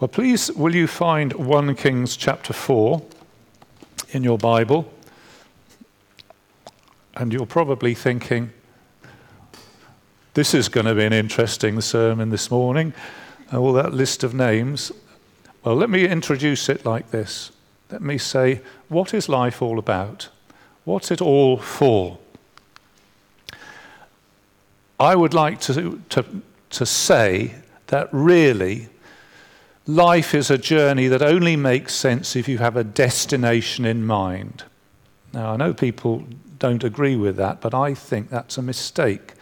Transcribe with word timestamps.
Well, 0.00 0.08
please, 0.08 0.50
will 0.52 0.74
you 0.74 0.86
find 0.86 1.34
1 1.34 1.74
Kings 1.74 2.16
chapter 2.16 2.54
4 2.54 3.02
in 4.12 4.24
your 4.24 4.38
Bible? 4.38 4.90
And 7.12 7.34
you're 7.34 7.44
probably 7.44 7.92
thinking, 7.92 8.50
this 10.32 10.54
is 10.54 10.70
going 10.70 10.86
to 10.86 10.94
be 10.94 11.04
an 11.04 11.12
interesting 11.12 11.82
sermon 11.82 12.30
this 12.30 12.50
morning, 12.50 12.94
all 13.52 13.74
that 13.74 13.92
list 13.92 14.24
of 14.24 14.32
names. 14.32 14.90
Well, 15.64 15.76
let 15.76 15.90
me 15.90 16.08
introduce 16.08 16.70
it 16.70 16.86
like 16.86 17.10
this. 17.10 17.52
Let 17.90 18.00
me 18.00 18.16
say, 18.16 18.62
what 18.88 19.12
is 19.12 19.28
life 19.28 19.60
all 19.60 19.78
about? 19.78 20.30
What's 20.84 21.10
it 21.10 21.20
all 21.20 21.58
for? 21.58 22.16
I 24.98 25.14
would 25.14 25.34
like 25.34 25.60
to, 25.62 26.00
to, 26.08 26.24
to 26.70 26.86
say 26.86 27.56
that 27.88 28.08
really 28.12 28.88
life 29.86 30.34
is 30.34 30.50
a 30.50 30.58
journey 30.58 31.08
that 31.08 31.22
only 31.22 31.56
makes 31.56 31.94
sense 31.94 32.36
if 32.36 32.48
you 32.48 32.58
have 32.58 32.76
a 32.76 32.84
destination 32.84 33.84
in 33.84 34.06
mind. 34.06 34.64
Now, 35.32 35.52
I 35.52 35.56
know 35.56 35.74
people 35.74 36.24
don't 36.58 36.84
agree 36.84 37.16
with 37.16 37.36
that, 37.36 37.60
but 37.60 37.74
I 37.74 37.94
think 37.94 38.30
that's 38.30 38.58
a 38.58 38.62
mistake. 38.62 39.34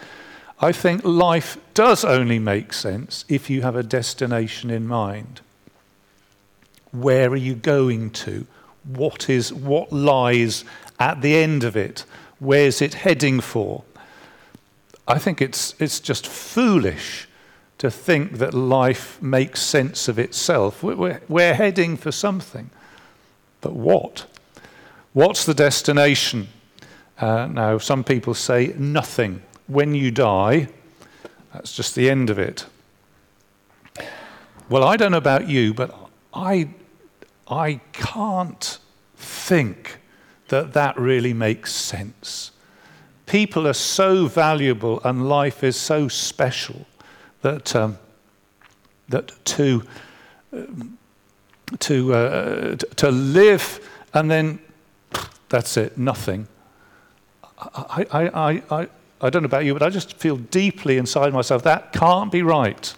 I 0.61 0.73
think 0.73 1.05
life 1.05 1.57
does 1.75 2.05
only 2.05 2.39
make 2.39 2.73
sense 2.73 3.25
if 3.29 3.49
you 3.49 3.63
have 3.63 3.77
a 3.77 3.83
destination 3.83 4.71
in 4.71 4.87
mind. 4.87 5.41
Where 6.91 7.31
are 7.31 7.37
you 7.37 7.55
going 7.55 8.11
to? 8.11 8.47
What 8.85 9.29
is 9.29 9.53
what 9.53 9.93
lies 9.93 10.65
at 10.99 11.21
the 11.21 11.37
end 11.37 11.63
of 11.63 11.77
it? 11.77 12.05
Where's 12.39 12.81
it 12.83 12.95
heading 12.95 13.41
for? 13.41 13.85
I 15.07 15.19
think 15.19 15.41
it's 15.41 15.75
it's 15.79 16.01
just 16.01 16.27
foolish 16.27 17.28
to 17.79 17.91
think 17.91 18.39
that 18.39 18.53
life 18.53 19.23
makes 19.23 19.63
sense 19.63 20.09
of 20.09 20.19
itself. 20.19 20.83
We're, 20.83 21.21
we're 21.29 21.55
heading 21.55 21.97
for 21.97 22.13
something. 22.13 22.71
But 23.61 23.73
what? 23.73 24.27
What's 25.13 25.45
the 25.45 25.55
destination? 25.55 26.49
Uh, 27.21 27.47
now, 27.47 27.79
some 27.79 28.05
people 28.05 28.35
say 28.35 28.75
nothing 28.77 29.43
when 29.67 29.95
you 29.95 30.11
die, 30.11 30.69
that's 31.53 31.75
just 31.75 31.95
the 31.95 32.11
end 32.11 32.31
of 32.31 32.39
it. 32.39 32.67
Well, 34.69 34.85
I 34.85 34.97
don't 34.97 35.13
know 35.13 35.19
about 35.19 35.49
you, 35.49 35.73
but 35.73 35.95
I, 36.35 36.69
I 37.49 37.81
can't 37.93 38.79
think 39.17 39.99
that 40.49 40.73
that 40.73 40.99
really 40.99 41.33
makes 41.33 41.73
sense. 41.73 42.51
People 43.27 43.67
are 43.67 43.75
so 43.75 44.27
valuable 44.27 45.01
and 45.05 45.29
life 45.29 45.63
is 45.63 45.77
so 45.77 46.09
special 46.09 46.87
that, 47.43 47.75
um, 47.75 47.99
that 49.09 49.33
to, 49.47 49.83
to, 51.79 52.15
uh, 52.15 52.77
to 52.77 53.11
live 53.11 53.89
and 54.15 54.31
then 54.31 54.59
that's 55.49 55.77
it, 55.77 55.97
nothing. 55.97 56.49
I, 57.59 58.07
I, 58.11 58.29
I, 58.29 58.63
I 58.71 58.89
I 59.21 59.31
don't 59.31 59.43
know 59.43 59.47
about 59.47 59.65
you, 59.65 59.73
but 59.73 59.83
I 59.83 59.91
just 59.91 60.15
feel 60.15 60.37
deeply 60.37 60.97
inside 60.97 61.33
myself 61.33 61.63
that 61.65 61.93
can't 61.93 62.31
be 62.31 62.43
right. 62.43 62.95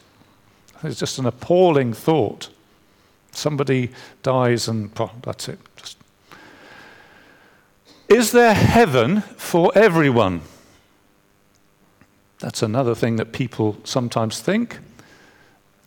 It's 0.82 0.98
just 0.98 1.18
an 1.18 1.26
appalling 1.26 1.92
thought. 1.92 2.48
Somebody 3.32 3.90
dies 4.22 4.68
and 4.68 4.90
oh, 4.98 5.12
that's 5.22 5.48
it. 5.48 5.58
Just. 5.76 5.96
Is 8.08 8.32
there 8.32 8.54
heaven 8.54 9.20
for 9.20 9.72
everyone? 9.74 10.42
That's 12.40 12.62
another 12.62 12.94
thing 12.94 13.16
that 13.16 13.32
people 13.32 13.76
sometimes 13.84 14.40
think. 14.40 14.78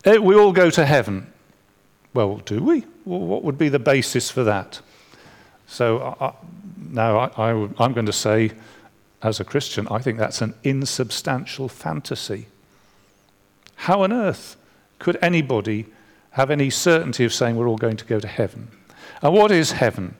Eh, 0.06 0.18
we 0.18 0.36
all 0.36 0.54
go 0.54 0.70
to 0.70 0.86
heaven. 0.86 1.28
Well, 2.14 2.38
do 2.38 2.64
we? 2.64 2.86
Well, 3.06 3.20
what 3.20 3.44
would 3.44 3.58
be 3.58 3.70
the 3.70 3.80
basis 3.80 4.30
for 4.30 4.44
that? 4.44 4.82
So 5.68 6.16
uh 6.20 6.34
now 6.78 7.18
I, 7.18 7.52
I, 7.52 7.70
I'm 7.80 7.94
going 7.94 8.06
to 8.06 8.14
say 8.14 8.52
as 9.24 9.40
a 9.40 9.44
Christian, 9.44 9.88
I 9.90 10.00
think 10.00 10.20
that's 10.20 10.42
an 10.42 10.54
insubstantial 10.64 11.70
fantasy. 11.70 12.48
How 13.76 14.04
on 14.04 14.14
earth 14.14 14.58
could 15.00 15.18
anybody 15.22 15.88
have 16.32 16.52
any 16.52 16.70
certainty 16.70 17.26
of 17.26 17.34
saying 17.34 17.56
we're 17.56 17.68
all 17.68 17.78
going 17.78 17.98
to 17.98 18.06
go 18.06 18.20
to 18.20 18.28
heaven? 18.28 18.68
And 19.22 19.34
what 19.34 19.52
is 19.52 19.72
heaven? 19.72 20.16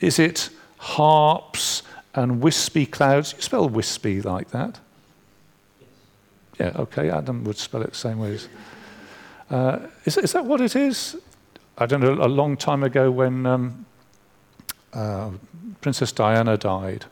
Is 0.00 0.18
it 0.18 0.50
harps 0.78 1.82
and 2.14 2.40
wispy 2.40 2.86
clouds? 2.86 3.34
You 3.36 3.42
spell 3.42 3.68
wispy 3.68 4.22
like 4.22 4.50
that? 4.50 4.80
Yeah, 6.58 6.72
okay, 6.76 7.10
Adam 7.10 7.44
would 7.44 7.56
spell 7.56 7.82
it 7.82 7.90
the 7.90 7.96
same 7.96 8.18
way. 8.18 8.38
Uh, 9.50 9.80
is, 10.04 10.16
is 10.16 10.32
that 10.32 10.44
what 10.44 10.60
it 10.60 10.76
is? 10.76 11.16
I 11.76 11.86
don't 11.86 12.00
know, 12.00 12.12
a 12.12 12.28
long 12.28 12.56
time 12.56 12.82
ago 12.84 13.10
when 13.10 13.46
um, 13.46 13.86
uh, 14.92 15.30
Princess 15.80 16.12
Diana 16.12 16.56
died, 16.56 17.04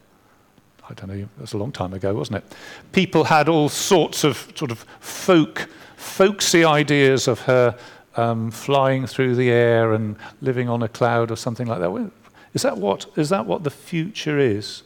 I 0.89 0.95
don't 0.95 1.09
know, 1.09 1.15
it 1.15 1.29
was 1.41 1.53
a 1.53 1.59
long 1.59 1.73
time 1.73 1.93
ago, 1.93 2.15
wasn't 2.15 2.39
it? 2.39 2.45
People 2.93 3.25
had 3.25 3.49
all 3.49 3.69
sorts 3.69 4.25
of 4.25 4.53
sort 4.55 4.71
of 4.71 4.87
folk, 5.01 5.69
folksy 5.97 6.65
ideas 6.65 7.27
of 7.27 7.41
her 7.41 7.77
um, 8.17 8.51
flying 8.51 9.07
through 9.07 9.35
the 9.35 9.51
air 9.51 9.93
and 9.93 10.17
living 10.41 10.69
on 10.69 10.83
a 10.83 10.89
cloud 10.89 11.31
or 11.31 11.37
something 11.37 11.67
like 11.67 11.81
that. 11.81 12.11
Is 12.55 12.63
that 12.63 12.79
what, 12.79 13.07
is 13.17 13.31
that 13.31 13.47
what 13.47 13.65
the 13.65 13.71
future 13.71 14.39
is? 14.39 14.83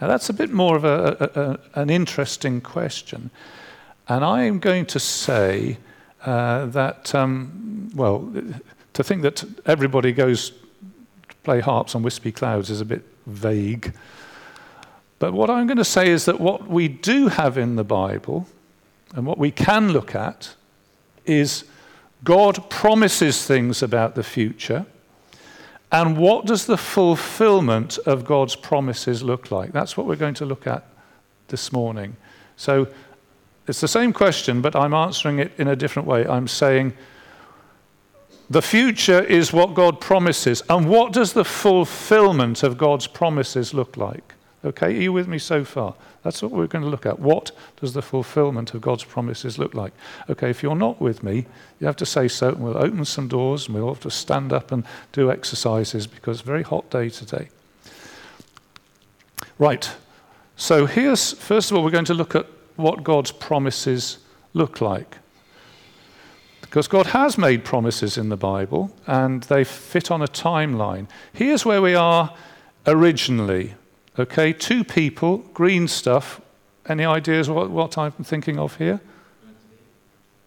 Now, 0.00 0.06
that's 0.06 0.28
a 0.28 0.32
bit 0.32 0.50
more 0.50 0.76
of 0.76 0.84
a, 0.84 1.16
a, 1.34 1.40
a, 1.40 1.80
an 1.82 1.90
interesting 1.90 2.60
question. 2.60 3.30
And 4.08 4.24
I 4.24 4.44
am 4.44 4.58
going 4.58 4.86
to 4.86 5.00
say 5.00 5.78
uh, 6.24 6.66
that, 6.66 7.14
um, 7.14 7.90
well, 7.94 8.32
to 8.92 9.04
think 9.04 9.22
that 9.22 9.44
everybody 9.66 10.12
goes 10.12 10.50
to 10.50 11.34
play 11.42 11.60
harps 11.60 11.94
on 11.94 12.02
wispy 12.02 12.32
clouds 12.32 12.70
is 12.70 12.80
a 12.80 12.84
bit 12.84 13.02
vague. 13.26 13.92
But 15.18 15.32
what 15.32 15.50
I'm 15.50 15.66
going 15.66 15.78
to 15.78 15.84
say 15.84 16.08
is 16.08 16.24
that 16.26 16.40
what 16.40 16.68
we 16.68 16.88
do 16.88 17.28
have 17.28 17.58
in 17.58 17.76
the 17.76 17.84
Bible 17.84 18.46
and 19.14 19.26
what 19.26 19.38
we 19.38 19.50
can 19.50 19.92
look 19.92 20.14
at 20.14 20.54
is 21.26 21.64
God 22.24 22.70
promises 22.70 23.46
things 23.46 23.82
about 23.82 24.14
the 24.14 24.22
future. 24.22 24.86
And 25.90 26.18
what 26.18 26.44
does 26.44 26.66
the 26.66 26.76
fulfillment 26.76 27.98
of 28.04 28.24
God's 28.24 28.56
promises 28.56 29.22
look 29.22 29.50
like? 29.50 29.72
That's 29.72 29.96
what 29.96 30.06
we're 30.06 30.16
going 30.16 30.34
to 30.34 30.44
look 30.44 30.66
at 30.66 30.86
this 31.48 31.72
morning. 31.72 32.16
So 32.56 32.88
it's 33.66 33.80
the 33.80 33.88
same 33.88 34.12
question, 34.12 34.60
but 34.60 34.76
I'm 34.76 34.92
answering 34.92 35.38
it 35.38 35.52
in 35.58 35.68
a 35.68 35.76
different 35.76 36.06
way. 36.06 36.26
I'm 36.26 36.48
saying 36.48 36.92
the 38.50 38.62
future 38.62 39.22
is 39.22 39.52
what 39.52 39.74
God 39.74 40.00
promises. 40.00 40.62
And 40.68 40.88
what 40.88 41.12
does 41.12 41.32
the 41.32 41.44
fulfillment 41.44 42.62
of 42.62 42.78
God's 42.78 43.06
promises 43.06 43.74
look 43.74 43.96
like? 43.96 44.34
Okay, 44.64 44.88
are 44.88 45.00
you 45.00 45.12
with 45.12 45.28
me 45.28 45.38
so 45.38 45.64
far? 45.64 45.94
That's 46.24 46.42
what 46.42 46.50
we're 46.50 46.66
going 46.66 46.82
to 46.84 46.90
look 46.90 47.06
at. 47.06 47.20
What 47.20 47.52
does 47.80 47.92
the 47.92 48.02
fulfillment 48.02 48.74
of 48.74 48.80
God's 48.80 49.04
promises 49.04 49.56
look 49.56 49.72
like? 49.72 49.92
Okay, 50.28 50.50
if 50.50 50.64
you're 50.64 50.74
not 50.74 51.00
with 51.00 51.22
me, 51.22 51.46
you 51.78 51.86
have 51.86 51.96
to 51.96 52.06
say 52.06 52.26
so, 52.26 52.48
and 52.48 52.58
we'll 52.58 52.76
open 52.76 53.04
some 53.04 53.28
doors, 53.28 53.66
and 53.66 53.76
we'll 53.76 53.86
have 53.88 54.00
to 54.00 54.10
stand 54.10 54.52
up 54.52 54.72
and 54.72 54.84
do 55.12 55.30
exercises 55.30 56.08
because 56.08 56.38
it's 56.38 56.42
a 56.42 56.46
very 56.46 56.64
hot 56.64 56.90
day 56.90 57.08
today. 57.08 57.48
Right, 59.58 59.90
so 60.56 60.86
here's, 60.86 61.34
first 61.34 61.70
of 61.70 61.76
all, 61.76 61.84
we're 61.84 61.90
going 61.90 62.04
to 62.06 62.14
look 62.14 62.34
at 62.34 62.46
what 62.74 63.04
God's 63.04 63.30
promises 63.30 64.18
look 64.54 64.80
like. 64.80 65.18
Because 66.62 66.88
God 66.88 67.06
has 67.06 67.38
made 67.38 67.64
promises 67.64 68.18
in 68.18 68.28
the 68.28 68.36
Bible, 68.36 68.90
and 69.06 69.44
they 69.44 69.62
fit 69.62 70.10
on 70.10 70.20
a 70.20 70.26
timeline. 70.26 71.06
Here's 71.32 71.64
where 71.64 71.80
we 71.80 71.94
are 71.94 72.34
originally. 72.86 73.74
Okay, 74.18 74.52
two 74.52 74.82
people, 74.82 75.38
green 75.54 75.86
stuff. 75.86 76.40
Any 76.86 77.04
ideas 77.04 77.48
what, 77.48 77.70
what 77.70 77.96
I'm 77.96 78.10
thinking 78.12 78.58
of 78.58 78.76
here? 78.76 79.00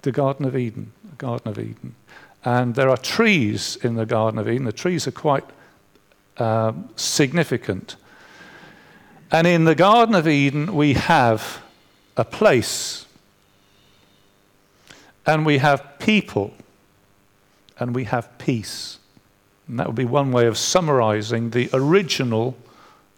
The 0.02 0.12
Garden 0.12 0.46
of 0.46 0.58
Eden. 0.58 0.92
The 1.10 1.16
Garden 1.16 1.48
of 1.48 1.58
Eden. 1.58 1.96
And 2.44 2.76
there 2.76 2.90
are 2.90 2.98
trees 2.98 3.78
in 3.78 3.96
the 3.96 4.06
Garden 4.06 4.40
of 4.40 4.50
Eden. 4.50 4.66
The 4.66 4.74
trees 4.74 5.08
are 5.08 5.12
quite 5.12 5.46
um, 6.38 6.90
significant. 6.98 7.96
And 9.32 9.48
in 9.48 9.64
the 9.64 9.76
Garden 9.76 10.16
of 10.16 10.28
Eden, 10.28 10.76
we 10.76 10.94
have 10.94 11.62
a 12.18 12.26
place, 12.26 13.06
and 15.26 15.46
we 15.46 15.60
have 15.60 15.98
people, 16.00 16.54
and 17.80 17.96
we 17.96 18.04
have 18.04 18.38
peace. 18.38 19.00
And 19.70 19.80
that 19.80 19.88
would 19.88 19.96
be 19.96 20.04
one 20.04 20.34
way 20.34 20.48
of 20.48 20.58
summarizing 20.58 21.52
the 21.52 21.70
original 21.72 22.58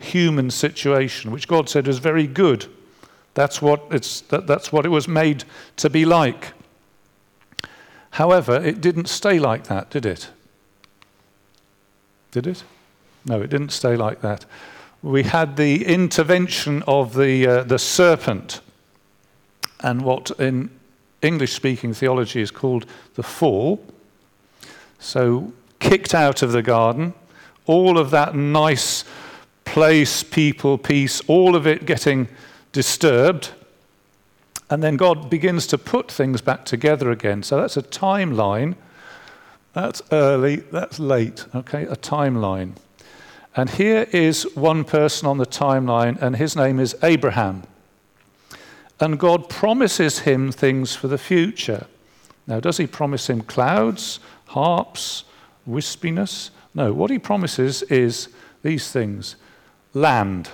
human 0.04 0.52
situation, 0.52 1.32
which 1.32 1.48
God 1.48 1.70
said 1.70 1.88
is 1.88 2.00
very 2.00 2.28
good. 2.28 2.68
That's 3.34 3.62
what, 3.62 3.84
it's, 3.92 4.22
that, 4.22 4.48
that's 4.48 4.72
what 4.72 4.86
it 4.86 4.90
was 4.90 5.08
made 5.08 5.44
to 5.78 5.90
be 5.90 6.06
like. 6.06 6.54
However, 8.12 8.56
it 8.64 8.80
didn't 8.80 9.08
stay 9.08 9.40
like 9.40 9.66
that, 9.66 9.90
did 9.90 10.06
it? 10.06 10.30
Did 12.32 12.46
it? 12.46 12.64
No, 13.26 13.42
it 13.42 13.50
didn't 13.50 13.72
stay 13.72 13.96
like 13.96 14.22
that. 14.22 14.46
We 15.02 15.24
had 15.24 15.58
the 15.58 15.86
intervention 15.86 16.84
of 16.88 17.16
the, 17.16 17.48
uh, 17.48 17.64
the 17.64 17.80
serpent. 17.80 18.62
And 19.80 20.02
what 20.02 20.32
in, 20.40 20.70
English 21.24 21.54
speaking 21.54 21.94
theology 21.94 22.42
is 22.42 22.52
called 22.52 22.86
the 23.16 23.24
fall. 23.24 23.84
So, 25.00 25.54
kicked 25.80 26.14
out 26.14 26.42
of 26.42 26.52
the 26.52 26.62
garden, 26.62 27.14
all 27.66 27.98
of 27.98 28.12
that 28.12 28.36
nice 28.36 29.06
place, 29.74 30.22
people, 30.22 30.78
peace, 30.78 31.20
all 31.26 31.56
of 31.56 31.66
it 31.66 31.88
getting 31.88 32.28
disturbed. 32.74 33.50
And 34.70 34.84
then 34.84 34.98
God 34.98 35.32
begins 35.32 35.66
to 35.66 35.80
put 35.80 36.12
things 36.12 36.42
back 36.42 36.64
together 36.64 37.10
again. 37.10 37.42
So 37.42 37.58
that's 37.58 37.76
a 37.76 37.82
timeline. 37.82 38.76
That's 39.74 40.04
early, 40.12 40.58
that's 40.58 41.00
late, 41.00 41.48
okay? 41.56 41.86
A 41.86 41.96
timeline. 41.96 42.74
And 43.56 43.68
here 43.72 44.06
is 44.12 44.44
one 44.56 44.84
person 44.84 45.28
on 45.28 45.40
the 45.40 45.46
timeline, 45.48 46.22
and 46.22 46.36
his 46.36 46.56
name 46.56 46.80
is 46.80 46.96
Abraham. 47.02 47.64
And 49.00 49.20
God 49.20 49.50
promises 49.50 50.20
him 50.20 50.52
things 50.52 50.96
for 50.96 51.08
the 51.08 51.18
future. 51.18 51.88
Now, 52.46 52.60
does 52.60 52.78
he 52.78 52.86
promise 52.86 53.28
him 53.28 53.42
clouds, 53.42 54.20
harps, 54.50 55.24
wispiness? 55.68 56.52
No, 56.76 56.94
what 56.94 57.10
he 57.10 57.18
promises 57.18 57.82
is 57.84 58.28
these 58.62 58.92
things 58.92 59.36
land 59.94 60.50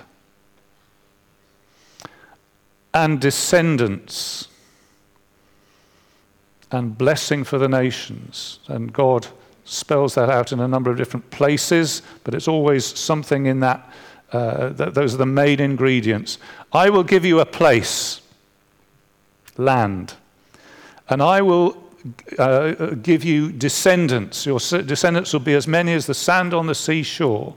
and 2.92 3.20
descendants 3.20 4.48
and 6.70 6.96
blessing 6.96 7.44
for 7.44 7.58
the 7.58 7.68
nations. 7.68 8.60
And 8.68 8.92
God 8.92 9.26
spells 9.64 10.14
that 10.14 10.28
out 10.28 10.52
in 10.52 10.60
a 10.60 10.68
number 10.68 10.90
of 10.90 10.96
different 10.96 11.30
places, 11.30 12.02
but 12.24 12.34
it's 12.34 12.48
always 12.48 12.84
something 12.84 13.46
in 13.46 13.60
that. 13.60 13.92
Uh, 14.32 14.68
that 14.68 14.94
those 14.94 15.12
are 15.14 15.16
the 15.16 15.26
main 15.26 15.58
ingredients. 15.58 16.38
I 16.72 16.88
will 16.88 17.02
give 17.02 17.24
you 17.24 17.40
a 17.40 17.44
place, 17.44 18.20
land, 19.56 20.14
and 21.08 21.20
I 21.20 21.42
will 21.42 21.82
uh, 22.38 22.94
give 23.02 23.24
you 23.24 23.50
descendants. 23.50 24.46
Your 24.46 24.60
descendants 24.60 25.32
will 25.32 25.40
be 25.40 25.54
as 25.54 25.66
many 25.66 25.92
as 25.94 26.06
the 26.06 26.14
sand 26.14 26.54
on 26.54 26.68
the 26.68 26.76
seashore. 26.76 27.56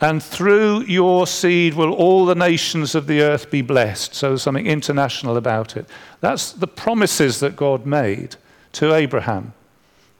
And 0.00 0.22
through 0.22 0.82
your 0.82 1.26
seed 1.26 1.74
will 1.74 1.92
all 1.92 2.26
the 2.26 2.34
nations 2.34 2.94
of 2.94 3.06
the 3.06 3.22
earth 3.22 3.50
be 3.50 3.62
blessed. 3.62 4.14
So 4.14 4.30
there's 4.30 4.42
something 4.42 4.66
international 4.66 5.36
about 5.36 5.76
it. 5.76 5.86
That's 6.20 6.52
the 6.52 6.66
promises 6.66 7.40
that 7.40 7.56
God 7.56 7.86
made 7.86 8.36
to 8.72 8.92
Abraham. 8.92 9.54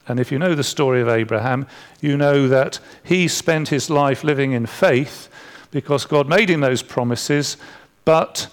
And 0.06 0.20
if 0.20 0.30
you 0.30 0.38
know 0.38 0.54
the 0.54 0.64
story 0.64 1.00
of 1.00 1.08
Abraham, 1.08 1.66
you 2.00 2.16
know 2.16 2.46
that 2.48 2.78
he 3.02 3.26
spent 3.26 3.68
his 3.68 3.90
life 3.90 4.22
living 4.22 4.52
in 4.52 4.66
faith 4.66 5.28
because 5.70 6.06
God 6.06 6.28
made 6.28 6.50
him 6.50 6.60
those 6.60 6.82
promises, 6.82 7.56
but 8.04 8.46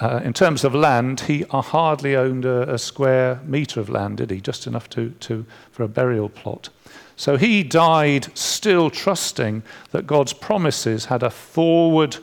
uh, 0.00 0.20
in 0.24 0.32
terms 0.32 0.64
of 0.64 0.74
land, 0.74 1.20
he 1.20 1.42
hardly 1.42 2.16
owned 2.16 2.44
a, 2.44 2.74
a, 2.74 2.78
square 2.78 3.40
meter 3.44 3.80
of 3.80 3.88
land, 3.88 4.18
did 4.18 4.30
he? 4.30 4.40
Just 4.40 4.66
enough 4.66 4.90
to, 4.90 5.10
to, 5.20 5.46
for 5.70 5.84
a 5.84 5.88
burial 5.88 6.28
plot. 6.28 6.68
So 7.16 7.36
he 7.36 7.62
died 7.62 8.36
still 8.36 8.90
trusting 8.90 9.62
that 9.92 10.06
God's 10.06 10.32
promises 10.32 11.06
had 11.06 11.22
a 11.22 11.30
forward 11.30 12.18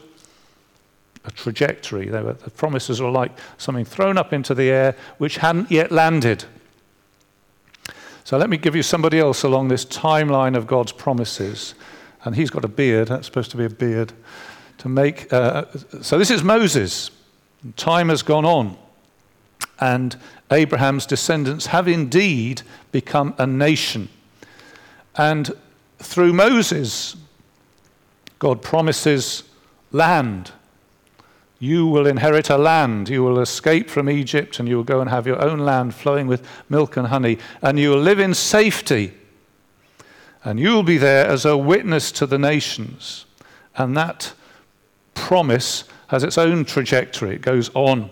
a 1.26 1.32
trajectory. 1.32 2.10
Were, 2.10 2.34
the 2.34 2.50
promises 2.50 3.02
were 3.02 3.10
like 3.10 3.32
something 3.58 3.86
thrown 3.86 4.18
up 4.18 4.34
into 4.34 4.54
the 4.54 4.70
air 4.70 4.96
which 5.18 5.38
hadn't 5.38 5.72
yet 5.72 5.92
landed. 5.92 6.46
So 8.24 8.38
let 8.38 8.50
me 8.50 8.58
give 8.58 8.76
you 8.76 8.84
somebody 8.84 9.20
else 9.20 9.44
along 9.44 9.68
this 9.68 9.86
timeline 9.86 10.56
of 10.56 10.68
God's 10.68 10.92
promises. 10.92 11.74
And 12.24 12.36
he's 12.36 12.50
got 12.50 12.64
a 12.64 12.68
beard, 12.70 13.08
that's 13.08 13.26
supposed 13.26 13.52
to 13.52 13.58
be 13.58 13.66
a 13.66 13.70
beard. 13.70 14.14
To 14.80 14.90
make, 14.90 15.32
uh, 15.32 15.66
so 16.02 16.18
this 16.18 16.32
is 16.32 16.44
Moses. 16.44 17.12
Time 17.78 18.10
has 18.10 18.24
gone 18.24 18.46
on, 18.46 18.78
and 19.80 20.18
Abraham's 20.52 21.06
descendants 21.06 21.68
have 21.68 21.88
indeed 21.88 22.64
become 22.92 23.36
a 23.38 23.46
nation. 23.46 24.10
And 25.16 25.52
through 26.00 26.34
Moses, 26.34 27.16
God 28.40 28.62
promises 28.62 29.44
land. 29.92 30.52
You 31.60 31.86
will 31.86 32.08
inherit 32.08 32.50
a 32.50 32.58
land. 32.58 33.08
You 33.08 33.24
will 33.24 33.40
escape 33.40 33.90
from 33.90 34.10
Egypt 34.10 34.60
and 34.60 34.68
you 34.68 34.78
will 34.78 34.84
go 34.84 35.00
and 35.00 35.10
have 35.10 35.28
your 35.28 35.42
own 35.42 35.60
land 35.60 35.94
flowing 35.94 36.26
with 36.26 36.46
milk 36.70 36.98
and 36.98 37.08
honey. 37.08 37.38
And 37.62 37.78
you 37.78 37.92
will 37.92 38.02
live 38.02 38.20
in 38.20 38.34
safety. 38.34 39.14
And 40.44 40.60
you 40.60 40.70
will 40.70 40.84
be 40.84 40.98
there 40.98 41.28
as 41.28 41.46
a 41.46 41.56
witness 41.56 42.12
to 42.14 42.26
the 42.26 42.40
nations. 42.40 43.26
And 43.78 43.96
that 43.96 44.34
promise 45.14 45.84
has 46.08 46.24
its 46.24 46.38
own 46.38 46.66
trajectory, 46.66 47.36
it 47.36 47.42
goes 47.42 47.70
on. 47.76 48.10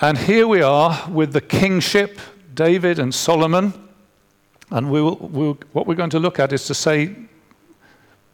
And 0.00 0.18
here 0.18 0.46
we 0.46 0.62
are 0.62 1.08
with 1.10 1.32
the 1.32 1.40
kingship, 1.40 2.20
David 2.54 2.98
and 2.98 3.14
Solomon. 3.14 3.87
And 4.70 4.90
we 4.90 5.00
will, 5.00 5.16
we'll, 5.16 5.58
what 5.72 5.86
we're 5.86 5.94
going 5.94 6.10
to 6.10 6.18
look 6.18 6.38
at 6.38 6.52
is 6.52 6.66
to 6.66 6.74
say, 6.74 7.14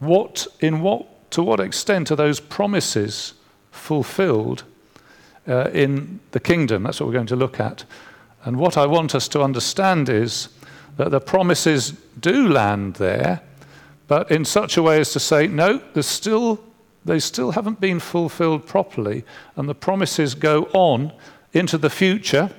what, 0.01 0.47
in 0.61 0.81
what, 0.81 1.31
to 1.31 1.43
what 1.43 1.61
extent 1.61 2.11
are 2.11 2.17
those 2.17 2.41
promises 2.41 3.35
fulfilled 3.71 4.65
uh, 5.47 5.71
in 5.73 6.21
the 6.33 6.41
kingdom? 6.41 6.83
That's 6.83 7.01
what 7.01 7.07
we're 7.07 7.15
going 7.15 7.27
to 7.27 7.37
look 7.37 7.61
at. 7.61 7.85
And 8.45 8.57
what 8.59 8.77
I 8.77 8.87
want 8.87 9.15
us 9.15 9.29
to 9.29 9.43
understand 9.43 10.09
is 10.09 10.49
that 10.97 11.11
the 11.11 11.21
promises 11.21 11.93
do 12.21 12.49
land 12.49 12.95
there, 12.95 13.41
but 14.07 14.31
in 14.31 14.45
such 14.45 14.77
a 14.77 14.83
way 14.83 15.01
as 15.01 15.13
to 15.13 15.21
say, 15.21 15.47
no, 15.47 15.81
there's 15.95 16.07
still, 16.07 16.63
they 17.05 17.19
still 17.19 17.53
haven't 17.53 17.81
been 17.81 18.01
fulfilled 18.01 18.67
properly, 18.67 19.25
and 19.57 19.69
the 19.69 19.75
promises 19.75 20.35
go 20.35 20.65
on 20.75 21.13
into 21.53 21.79
the 21.79 21.91
future. 21.91 22.51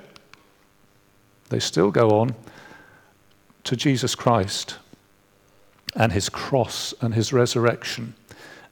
They 1.50 1.60
still 1.60 1.90
go 1.90 2.10
on, 2.10 2.34
to 3.66 3.76
Jesus 3.76 4.14
Christ 4.14 4.76
and 5.94 6.12
his 6.12 6.28
cross 6.28 6.94
and 7.00 7.14
his 7.14 7.32
resurrection. 7.32 8.14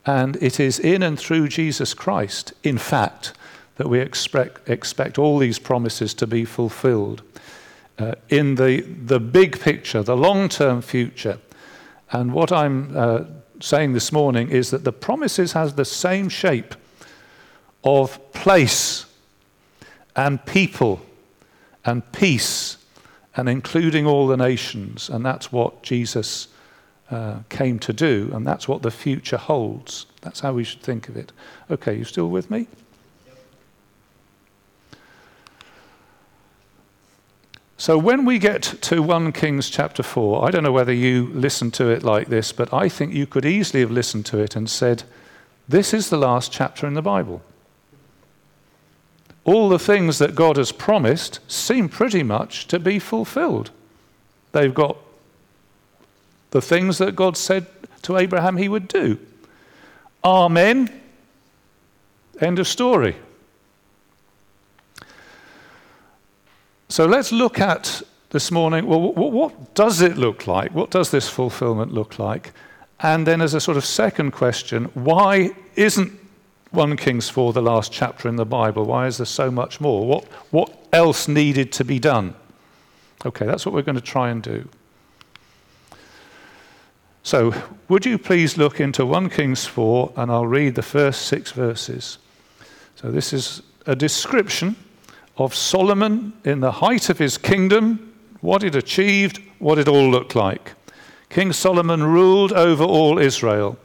And 0.06 0.36
it 0.42 0.60
is 0.60 0.78
in 0.78 1.02
and 1.02 1.18
through 1.18 1.48
Jesus 1.48 1.94
Christ, 1.94 2.52
in 2.62 2.78
fact, 2.78 3.32
that 3.76 3.88
we 3.88 4.00
expect, 4.00 4.68
expect 4.68 5.18
all 5.18 5.38
these 5.38 5.58
promises 5.58 6.14
to 6.14 6.26
be 6.26 6.44
fulfilled. 6.44 7.22
Uh, 7.98 8.14
in 8.28 8.56
the, 8.56 8.80
the 8.80 9.20
big 9.20 9.58
picture, 9.60 10.02
the 10.02 10.16
long 10.16 10.48
term 10.48 10.82
future. 10.82 11.38
And 12.10 12.32
what 12.32 12.52
I'm 12.52 12.96
uh, 12.96 13.24
saying 13.60 13.92
this 13.92 14.12
morning 14.12 14.50
is 14.50 14.70
that 14.70 14.84
the 14.84 14.92
promises 14.92 15.52
has 15.52 15.74
the 15.74 15.84
same 15.84 16.28
shape 16.28 16.74
of 17.82 18.32
place 18.32 19.06
and 20.16 20.44
people 20.44 21.00
and 21.84 22.10
peace 22.12 22.78
and 23.36 23.48
including 23.48 24.06
all 24.06 24.26
the 24.26 24.36
nations. 24.36 25.08
And 25.08 25.24
that's 25.24 25.50
what 25.50 25.82
Jesus 25.82 26.48
uh, 27.10 27.40
came 27.48 27.78
to 27.80 27.92
do, 27.92 28.30
and 28.32 28.46
that's 28.46 28.68
what 28.68 28.82
the 28.82 28.90
future 28.90 29.36
holds. 29.36 30.06
That's 30.22 30.40
how 30.40 30.52
we 30.54 30.64
should 30.64 30.82
think 30.82 31.08
of 31.08 31.16
it. 31.16 31.32
Okay, 31.70 31.96
you 31.96 32.04
still 32.04 32.28
with 32.28 32.50
me? 32.50 32.66
So 37.76 37.98
when 37.98 38.24
we 38.24 38.38
get 38.38 38.62
to 38.62 39.02
1 39.02 39.32
Kings 39.32 39.68
chapter 39.68 40.02
4, 40.02 40.46
I 40.46 40.50
don't 40.50 40.62
know 40.62 40.72
whether 40.72 40.92
you 40.92 41.26
listen 41.34 41.70
to 41.72 41.88
it 41.88 42.02
like 42.02 42.28
this, 42.28 42.52
but 42.52 42.72
I 42.72 42.88
think 42.88 43.12
you 43.12 43.26
could 43.26 43.44
easily 43.44 43.80
have 43.80 43.90
listened 43.90 44.24
to 44.26 44.38
it 44.38 44.56
and 44.56 44.70
said, 44.70 45.02
This 45.68 45.92
is 45.92 46.08
the 46.08 46.16
last 46.16 46.50
chapter 46.50 46.86
in 46.86 46.94
the 46.94 47.02
Bible 47.02 47.42
all 49.44 49.68
the 49.68 49.78
things 49.78 50.18
that 50.18 50.34
God 50.34 50.56
has 50.56 50.72
promised 50.72 51.38
seem 51.50 51.88
pretty 51.88 52.22
much 52.22 52.66
to 52.68 52.78
be 52.78 52.98
fulfilled. 52.98 53.70
They've 54.52 54.74
got 54.74 54.96
the 56.50 56.62
things 56.62 56.98
that 56.98 57.16
God 57.16 57.36
said 57.36 57.66
to 58.02 58.16
Abraham 58.16 58.56
he 58.56 58.68
would 58.68 58.88
do. 58.88 59.18
Amen. 60.24 61.00
End 62.40 62.58
of 62.58 62.66
story. 62.66 63.16
So 66.88 67.06
let's 67.06 67.32
look 67.32 67.58
at 67.58 68.02
this 68.30 68.50
morning 68.50 68.86
well, 68.86 69.12
what 69.12 69.74
does 69.74 70.00
it 70.00 70.16
look 70.16 70.46
like? 70.46 70.72
What 70.72 70.90
does 70.90 71.10
this 71.10 71.28
fulfillment 71.28 71.92
look 71.92 72.18
like? 72.18 72.52
And 73.00 73.26
then, 73.26 73.40
as 73.40 73.54
a 73.54 73.60
sort 73.60 73.76
of 73.76 73.84
second 73.84 74.30
question, 74.30 74.84
why 74.94 75.50
isn't 75.76 76.12
1 76.74 76.96
Kings 76.96 77.28
4, 77.28 77.52
the 77.52 77.62
last 77.62 77.92
chapter 77.92 78.28
in 78.28 78.34
the 78.34 78.44
Bible. 78.44 78.84
Why 78.84 79.06
is 79.06 79.18
there 79.18 79.26
so 79.26 79.50
much 79.50 79.80
more? 79.80 80.06
What, 80.06 80.24
what 80.50 80.76
else 80.92 81.28
needed 81.28 81.70
to 81.72 81.84
be 81.84 82.00
done? 82.00 82.34
Okay, 83.24 83.46
that's 83.46 83.64
what 83.64 83.74
we're 83.74 83.82
going 83.82 83.94
to 83.94 84.00
try 84.00 84.30
and 84.30 84.42
do. 84.42 84.68
So, 87.22 87.54
would 87.88 88.04
you 88.04 88.18
please 88.18 88.58
look 88.58 88.80
into 88.80 89.06
1 89.06 89.30
Kings 89.30 89.64
4 89.64 90.12
and 90.16 90.30
I'll 90.30 90.46
read 90.46 90.74
the 90.74 90.82
first 90.82 91.22
six 91.22 91.52
verses. 91.52 92.18
So, 92.96 93.10
this 93.10 93.32
is 93.32 93.62
a 93.86 93.94
description 93.94 94.74
of 95.38 95.54
Solomon 95.54 96.32
in 96.44 96.60
the 96.60 96.72
height 96.72 97.08
of 97.08 97.18
his 97.18 97.38
kingdom, 97.38 98.12
what 98.40 98.64
it 98.64 98.74
achieved, 98.74 99.40
what 99.58 99.78
it 99.78 99.88
all 99.88 100.10
looked 100.10 100.34
like. 100.34 100.72
King 101.30 101.52
Solomon 101.52 102.02
ruled 102.02 102.52
over 102.52 102.84
all 102.84 103.18
Israel. 103.18 103.78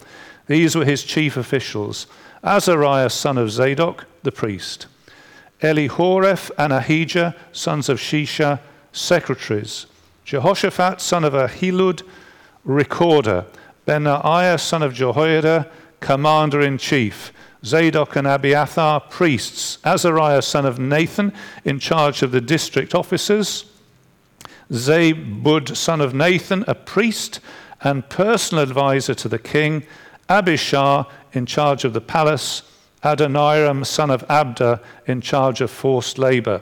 These 0.48 0.76
were 0.76 0.86
his 0.86 1.04
chief 1.04 1.38
officials 1.38 2.08
Azariah, 2.44 3.10
son 3.10 3.38
of 3.38 3.52
Zadok, 3.52 4.06
the 4.24 4.32
priest, 4.32 4.88
Elihoreph 5.62 6.52
and 6.58 6.72
Ahijah, 6.72 7.36
sons 7.52 7.90
of 7.90 8.00
Shisha, 8.00 8.60
secretaries. 8.92 9.86
Jehoshaphat, 10.24 11.02
son 11.02 11.24
of 11.24 11.34
Ahilud, 11.34 12.04
recorder. 12.64 13.46
Benaiah, 13.86 14.58
son 14.58 14.84
of 14.84 14.94
Jehoiada, 14.94 15.70
commander 16.00 16.62
in 16.62 16.78
chief. 16.78 17.34
Zadok 17.66 18.16
and 18.16 18.28
Abiathar, 18.28 19.02
priests. 19.02 19.80
Azariah, 19.84 20.42
son 20.42 20.66
of 20.66 20.80
Nathan, 20.80 21.34
in 21.66 21.80
charge 21.80 22.22
of 22.22 22.32
the 22.32 22.42
district 22.42 22.96
officers. 22.96 23.66
Zabud, 24.72 25.76
son 25.76 26.00
of 26.00 26.14
Nathan, 26.14 26.64
a 26.68 26.76
priest 26.76 27.40
and 27.82 28.08
personal 28.08 28.64
advisor 28.64 29.16
to 29.16 29.28
the 29.28 29.40
king. 29.40 29.84
Ahishar, 30.30 31.08
in 31.34 31.46
charge 31.46 31.86
of 31.86 31.94
the 31.94 32.02
palace. 32.02 32.64
Adoniram, 33.04 33.86
son 33.86 34.10
of 34.10 34.28
Abda, 34.28 34.82
in 35.08 35.22
charge 35.22 35.62
of 35.62 35.72
forced 35.72 36.18
labor. 36.18 36.62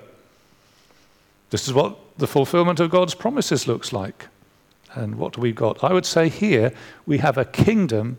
This 1.50 1.68
is 1.68 1.74
what 1.74 1.98
the 2.18 2.28
fulfillment 2.28 2.80
of 2.80 2.92
God's 2.92 3.16
promises 3.16 3.68
looks 3.68 3.92
like. 3.94 4.28
And 4.94 5.16
what 5.16 5.34
do 5.34 5.42
we 5.42 5.52
got? 5.52 5.84
I 5.84 5.94
would 5.94 6.06
say 6.06 6.30
here 6.30 6.72
we 7.06 7.20
have 7.20 7.38
a 7.38 7.46
kingdom 7.46 8.18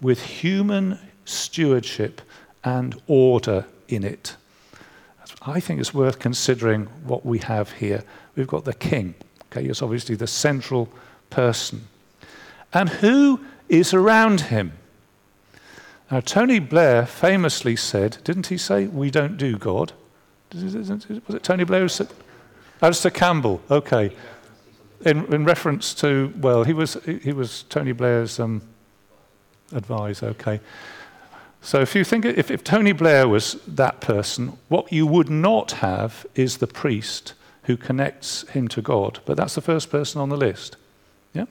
with 0.00 0.22
human 0.22 0.98
stewardship 1.24 2.20
and 2.64 3.00
order 3.06 3.64
in 3.88 4.04
it. 4.04 4.36
I 5.42 5.60
think 5.60 5.80
it's 5.80 5.94
worth 5.94 6.18
considering 6.18 6.86
what 7.04 7.24
we 7.24 7.38
have 7.38 7.72
here. 7.72 8.02
We've 8.34 8.46
got 8.46 8.64
the 8.64 8.74
king. 8.74 9.14
Okay, 9.50 9.66
he's 9.66 9.82
obviously 9.82 10.16
the 10.16 10.26
central 10.26 10.88
person. 11.30 11.86
And 12.72 12.88
who 12.88 13.40
is 13.68 13.94
around 13.94 14.42
him? 14.42 14.72
Now, 16.10 16.20
Tony 16.20 16.58
Blair 16.60 17.04
famously 17.04 17.74
said, 17.76 18.18
didn't 18.22 18.46
he 18.46 18.58
say, 18.58 18.86
We 18.86 19.10
don't 19.10 19.36
do 19.36 19.56
God? 19.56 19.92
Was 20.54 20.74
it 20.74 21.42
Tony 21.42 21.64
Blair 21.64 21.82
who 21.82 21.88
said? 21.88 22.08
Alastair 22.80 23.10
Campbell, 23.10 23.60
okay. 23.70 24.14
In, 25.04 25.32
in 25.32 25.44
reference 25.44 25.94
to, 25.94 26.32
well, 26.38 26.64
he 26.64 26.72
was, 26.72 26.96
he 27.04 27.32
was 27.32 27.64
Tony 27.64 27.92
Blair's 27.92 28.38
um, 28.38 28.62
advisor, 29.72 30.26
okay. 30.28 30.60
So 31.60 31.80
if 31.80 31.94
you 31.94 32.04
think, 32.04 32.24
if, 32.24 32.50
if 32.50 32.62
Tony 32.62 32.92
Blair 32.92 33.26
was 33.26 33.54
that 33.66 34.00
person, 34.00 34.56
what 34.68 34.92
you 34.92 35.06
would 35.06 35.28
not 35.28 35.72
have 35.72 36.24
is 36.34 36.58
the 36.58 36.66
priest 36.66 37.34
who 37.64 37.76
connects 37.76 38.42
him 38.50 38.68
to 38.68 38.80
God. 38.80 39.18
But 39.24 39.36
that's 39.36 39.56
the 39.56 39.60
first 39.60 39.90
person 39.90 40.20
on 40.20 40.28
the 40.28 40.36
list. 40.36 40.76
Yeah? 41.34 41.46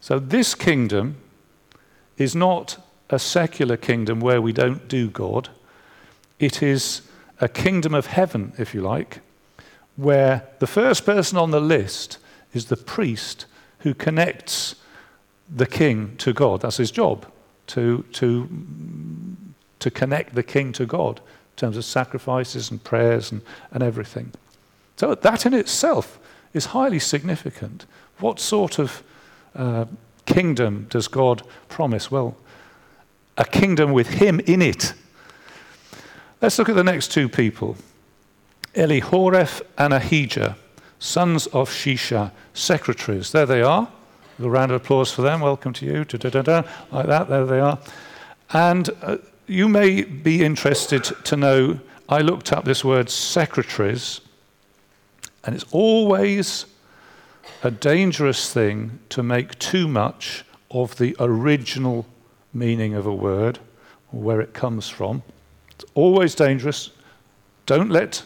So 0.00 0.18
this 0.18 0.54
kingdom 0.56 1.16
is 2.16 2.34
not 2.34 2.83
a 3.10 3.18
secular 3.18 3.76
kingdom 3.76 4.20
where 4.20 4.40
we 4.40 4.52
don't 4.52 4.88
do 4.88 5.08
God. 5.08 5.48
It 6.38 6.62
is 6.62 7.02
a 7.40 7.48
kingdom 7.48 7.94
of 7.94 8.06
heaven, 8.06 8.52
if 8.58 8.74
you 8.74 8.80
like, 8.80 9.20
where 9.96 10.48
the 10.58 10.66
first 10.66 11.04
person 11.04 11.38
on 11.38 11.50
the 11.50 11.60
list 11.60 12.18
is 12.52 12.66
the 12.66 12.76
priest 12.76 13.46
who 13.80 13.94
connects 13.94 14.76
the 15.54 15.66
king 15.66 16.16
to 16.16 16.32
God. 16.32 16.62
That's 16.62 16.78
his 16.78 16.90
job, 16.90 17.26
to, 17.68 18.04
to, 18.12 18.48
to 19.78 19.90
connect 19.90 20.34
the 20.34 20.42
king 20.42 20.72
to 20.72 20.86
God 20.86 21.18
in 21.18 21.56
terms 21.56 21.76
of 21.76 21.84
sacrifices 21.84 22.70
and 22.70 22.82
prayers 22.82 23.30
and, 23.30 23.42
and 23.70 23.82
everything. 23.82 24.32
So 24.96 25.14
that 25.14 25.46
in 25.46 25.54
itself 25.54 26.18
is 26.52 26.66
highly 26.66 26.98
significant. 26.98 27.84
What 28.18 28.40
sort 28.40 28.78
of 28.78 29.02
uh, 29.54 29.84
kingdom 30.24 30.86
does 30.88 31.08
God 31.08 31.42
promise? 31.68 32.10
Well, 32.10 32.36
a 33.36 33.44
kingdom 33.44 33.92
with 33.92 34.06
him 34.06 34.40
in 34.40 34.62
it. 34.62 34.94
Let's 36.40 36.58
look 36.58 36.68
at 36.68 36.76
the 36.76 36.84
next 36.84 37.08
two 37.12 37.28
people 37.28 37.76
Elihoreph 38.74 39.62
and 39.78 39.94
Ahijah, 39.94 40.56
sons 40.98 41.46
of 41.48 41.70
Shisha, 41.70 42.32
secretaries. 42.52 43.32
There 43.32 43.46
they 43.46 43.62
are. 43.62 43.88
A 44.40 44.50
round 44.50 44.72
of 44.72 44.82
applause 44.82 45.12
for 45.12 45.22
them. 45.22 45.40
Welcome 45.40 45.72
to 45.74 45.86
you. 45.86 46.04
Da-da-da-da. 46.04 46.68
Like 46.90 47.06
that, 47.06 47.28
there 47.28 47.46
they 47.46 47.60
are. 47.60 47.78
And 48.52 48.90
uh, 49.00 49.18
you 49.46 49.68
may 49.68 50.02
be 50.02 50.44
interested 50.44 51.04
to 51.04 51.36
know 51.36 51.78
I 52.08 52.18
looked 52.18 52.52
up 52.52 52.64
this 52.64 52.84
word 52.84 53.08
secretaries, 53.10 54.20
and 55.44 55.54
it's 55.54 55.64
always 55.70 56.66
a 57.62 57.70
dangerous 57.70 58.52
thing 58.52 58.98
to 59.10 59.22
make 59.22 59.58
too 59.58 59.86
much 59.86 60.44
of 60.70 60.96
the 60.96 61.16
original 61.20 62.06
meaning 62.54 62.94
of 62.94 63.06
a 63.06 63.14
word 63.14 63.58
or 64.12 64.20
where 64.20 64.40
it 64.40 64.54
comes 64.54 64.88
from. 64.88 65.22
It's 65.70 65.84
always 65.94 66.34
dangerous. 66.34 66.90
Don't 67.66 67.90
let 67.90 68.22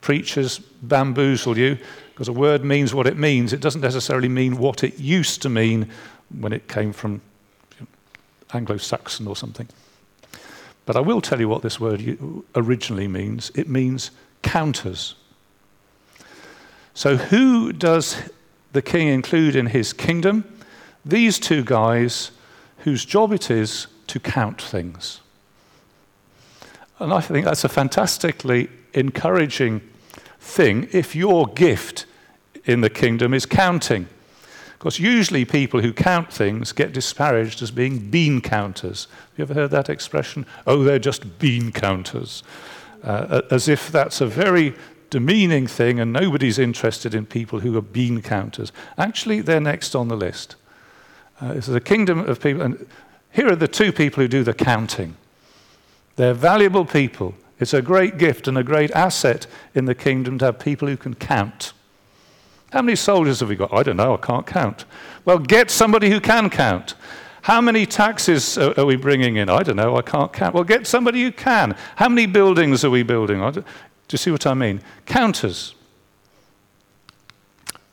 preachers 0.00 0.58
bamboozle 0.58 1.58
you 1.58 1.78
because 2.12 2.28
a 2.28 2.32
word 2.32 2.64
means 2.64 2.94
what 2.94 3.06
it 3.06 3.16
means. 3.16 3.52
It 3.52 3.60
doesn't 3.60 3.80
necessarily 3.80 4.28
mean 4.28 4.56
what 4.58 4.84
it 4.84 4.98
used 4.98 5.42
to 5.42 5.48
mean 5.48 5.90
when 6.38 6.52
it 6.52 6.68
came 6.68 6.92
from 6.92 7.20
Anglo 8.52 8.76
Saxon 8.76 9.26
or 9.26 9.36
something. 9.36 9.68
But 10.86 10.96
I 10.96 11.00
will 11.00 11.20
tell 11.20 11.40
you 11.40 11.48
what 11.48 11.62
this 11.62 11.80
word 11.80 12.18
originally 12.54 13.08
means 13.08 13.50
it 13.54 13.68
means 13.68 14.10
counters. 14.42 15.14
So, 16.92 17.16
who 17.16 17.72
does 17.72 18.30
the 18.72 18.82
king 18.82 19.08
include 19.08 19.56
in 19.56 19.66
his 19.66 19.92
kingdom? 19.92 20.44
These 21.04 21.38
two 21.40 21.64
guys 21.64 22.30
whose 22.84 23.04
job 23.04 23.32
it 23.32 23.50
is 23.50 23.86
to 24.06 24.20
count 24.20 24.60
things. 24.60 25.20
And 26.98 27.12
I 27.12 27.20
think 27.20 27.44
that's 27.44 27.64
a 27.64 27.68
fantastically 27.68 28.68
encouraging 28.92 29.80
thing 30.38 30.88
if 30.92 31.16
your 31.16 31.46
gift 31.46 32.06
in 32.64 32.82
the 32.82 32.90
kingdom 32.90 33.34
is 33.34 33.46
counting. 33.46 34.06
Because 34.72 34.98
usually 34.98 35.46
people 35.46 35.80
who 35.80 35.94
count 35.94 36.30
things 36.30 36.72
get 36.72 36.92
disparaged 36.92 37.62
as 37.62 37.70
being 37.70 38.10
bean 38.10 38.42
counters. 38.42 39.08
Have 39.30 39.38
you 39.38 39.42
ever 39.44 39.54
heard 39.54 39.70
that 39.70 39.88
expression? 39.88 40.44
Oh, 40.66 40.84
they're 40.84 40.98
just 40.98 41.38
bean 41.38 41.72
counters. 41.72 42.42
Uh, 43.02 43.40
as 43.50 43.66
if 43.66 43.90
that's 43.90 44.20
a 44.20 44.26
very 44.26 44.74
demeaning 45.08 45.66
thing 45.66 46.00
and 46.00 46.12
nobody's 46.12 46.58
interested 46.58 47.14
in 47.14 47.24
people 47.24 47.60
who 47.60 47.76
are 47.78 47.82
bean 47.82 48.20
counters. 48.20 48.72
Actually, 48.98 49.40
they're 49.40 49.60
next 49.60 49.94
on 49.94 50.08
the 50.08 50.16
list. 50.16 50.56
Uh, 51.40 51.54
this 51.54 51.68
is 51.68 51.74
a 51.74 51.80
kingdom 51.80 52.20
of 52.20 52.40
people, 52.40 52.62
and 52.62 52.86
here 53.32 53.48
are 53.48 53.56
the 53.56 53.68
two 53.68 53.92
people 53.92 54.22
who 54.22 54.28
do 54.28 54.44
the 54.44 54.54
counting. 54.54 55.16
They're 56.16 56.34
valuable 56.34 56.84
people. 56.84 57.34
It's 57.58 57.74
a 57.74 57.82
great 57.82 58.18
gift 58.18 58.46
and 58.48 58.56
a 58.58 58.62
great 58.62 58.90
asset 58.92 59.46
in 59.74 59.84
the 59.84 59.94
kingdom 59.94 60.38
to 60.38 60.46
have 60.46 60.58
people 60.58 60.88
who 60.88 60.96
can 60.96 61.14
count. 61.14 61.72
How 62.72 62.82
many 62.82 62.96
soldiers 62.96 63.40
have 63.40 63.48
we 63.48 63.56
got? 63.56 63.72
I 63.72 63.82
don't 63.82 63.96
know, 63.96 64.14
I 64.14 64.16
can't 64.16 64.46
count. 64.46 64.84
Well, 65.24 65.38
get 65.38 65.70
somebody 65.70 66.10
who 66.10 66.20
can 66.20 66.50
count. 66.50 66.94
How 67.42 67.60
many 67.60 67.84
taxes 67.86 68.56
are 68.56 68.86
we 68.86 68.96
bringing 68.96 69.36
in? 69.36 69.48
I 69.48 69.62
don't 69.62 69.76
know, 69.76 69.96
I 69.96 70.02
can't 70.02 70.32
count. 70.32 70.54
Well, 70.54 70.64
get 70.64 70.86
somebody 70.86 71.22
who 71.22 71.30
can. 71.30 71.76
How 71.96 72.08
many 72.08 72.26
buildings 72.26 72.84
are 72.84 72.90
we 72.90 73.02
building? 73.02 73.38
Do 73.52 73.62
you 74.10 74.18
see 74.18 74.30
what 74.30 74.46
I 74.46 74.54
mean? 74.54 74.80
Counters. 75.06 75.74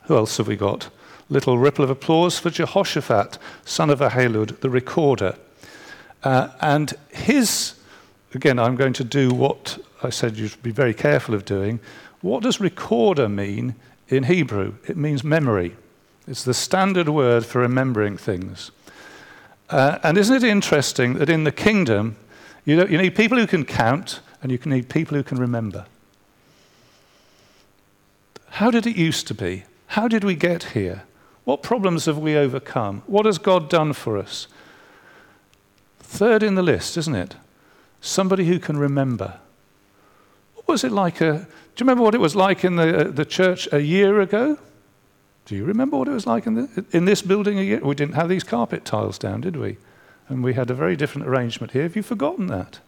Who 0.04 0.16
else 0.16 0.36
have 0.38 0.48
we 0.48 0.56
got? 0.56 0.88
Little 1.32 1.58
ripple 1.58 1.82
of 1.82 1.90
applause 1.90 2.38
for 2.38 2.50
Jehoshaphat, 2.50 3.38
son 3.64 3.90
of 3.90 4.00
Ahilud, 4.00 4.60
the 4.60 4.70
recorder. 4.70 5.36
Uh, 6.22 6.48
and 6.60 6.92
his, 7.10 7.74
again, 8.34 8.58
I'm 8.58 8.76
going 8.76 8.92
to 8.92 9.04
do 9.04 9.30
what 9.30 9.78
I 10.02 10.10
said 10.10 10.36
you 10.36 10.48
should 10.48 10.62
be 10.62 10.70
very 10.70 10.94
careful 10.94 11.34
of 11.34 11.44
doing. 11.44 11.80
What 12.20 12.42
does 12.42 12.60
recorder 12.60 13.28
mean 13.28 13.74
in 14.08 14.24
Hebrew? 14.24 14.74
It 14.86 14.96
means 14.96 15.24
memory. 15.24 15.74
It's 16.28 16.44
the 16.44 16.54
standard 16.54 17.08
word 17.08 17.46
for 17.46 17.60
remembering 17.60 18.16
things. 18.16 18.70
Uh, 19.70 19.98
and 20.02 20.18
isn't 20.18 20.36
it 20.36 20.44
interesting 20.44 21.14
that 21.14 21.30
in 21.30 21.44
the 21.44 21.52
kingdom, 21.52 22.16
you, 22.64 22.86
you 22.86 22.98
need 22.98 23.16
people 23.16 23.38
who 23.38 23.46
can 23.46 23.64
count 23.64 24.20
and 24.42 24.52
you 24.52 24.58
can 24.58 24.70
need 24.70 24.90
people 24.90 25.16
who 25.16 25.22
can 25.22 25.38
remember? 25.38 25.86
How 28.50 28.70
did 28.70 28.86
it 28.86 28.96
used 28.96 29.26
to 29.28 29.34
be? 29.34 29.64
How 29.88 30.08
did 30.08 30.24
we 30.24 30.34
get 30.34 30.64
here? 30.64 31.04
What 31.44 31.62
problems 31.62 32.06
have 32.06 32.18
we 32.18 32.36
overcome? 32.36 33.02
What 33.06 33.26
has 33.26 33.38
God 33.38 33.68
done 33.68 33.92
for 33.92 34.16
us? 34.16 34.46
Third 35.98 36.42
in 36.42 36.54
the 36.54 36.62
list, 36.62 36.96
isn't 36.96 37.14
it? 37.14 37.36
Somebody 38.00 38.46
who 38.46 38.58
can 38.58 38.76
remember. 38.76 39.40
What 40.54 40.68
was 40.68 40.84
it 40.84 40.92
like? 40.92 41.20
A, 41.20 41.32
do 41.32 41.38
you 41.38 41.86
remember 41.86 42.04
what 42.04 42.14
it 42.14 42.20
was 42.20 42.36
like 42.36 42.64
in 42.64 42.76
the, 42.76 43.08
uh, 43.08 43.10
the 43.10 43.24
church 43.24 43.68
a 43.72 43.80
year 43.80 44.20
ago? 44.20 44.58
Do 45.46 45.56
you 45.56 45.64
remember 45.64 45.96
what 45.96 46.08
it 46.08 46.12
was 46.12 46.26
like 46.26 46.46
in, 46.46 46.54
the, 46.54 46.84
in 46.92 47.04
this 47.04 47.22
building 47.22 47.58
a 47.58 47.62
year? 47.62 47.80
We 47.82 47.96
didn't 47.96 48.14
have 48.14 48.28
these 48.28 48.44
carpet 48.44 48.84
tiles 48.84 49.18
down, 49.18 49.40
did 49.40 49.56
we? 49.56 49.78
And 50.28 50.44
we 50.44 50.54
had 50.54 50.70
a 50.70 50.74
very 50.74 50.94
different 50.94 51.26
arrangement 51.26 51.72
here. 51.72 51.82
Have 51.82 51.96
you 51.96 52.02
forgotten 52.02 52.46
that? 52.46 52.78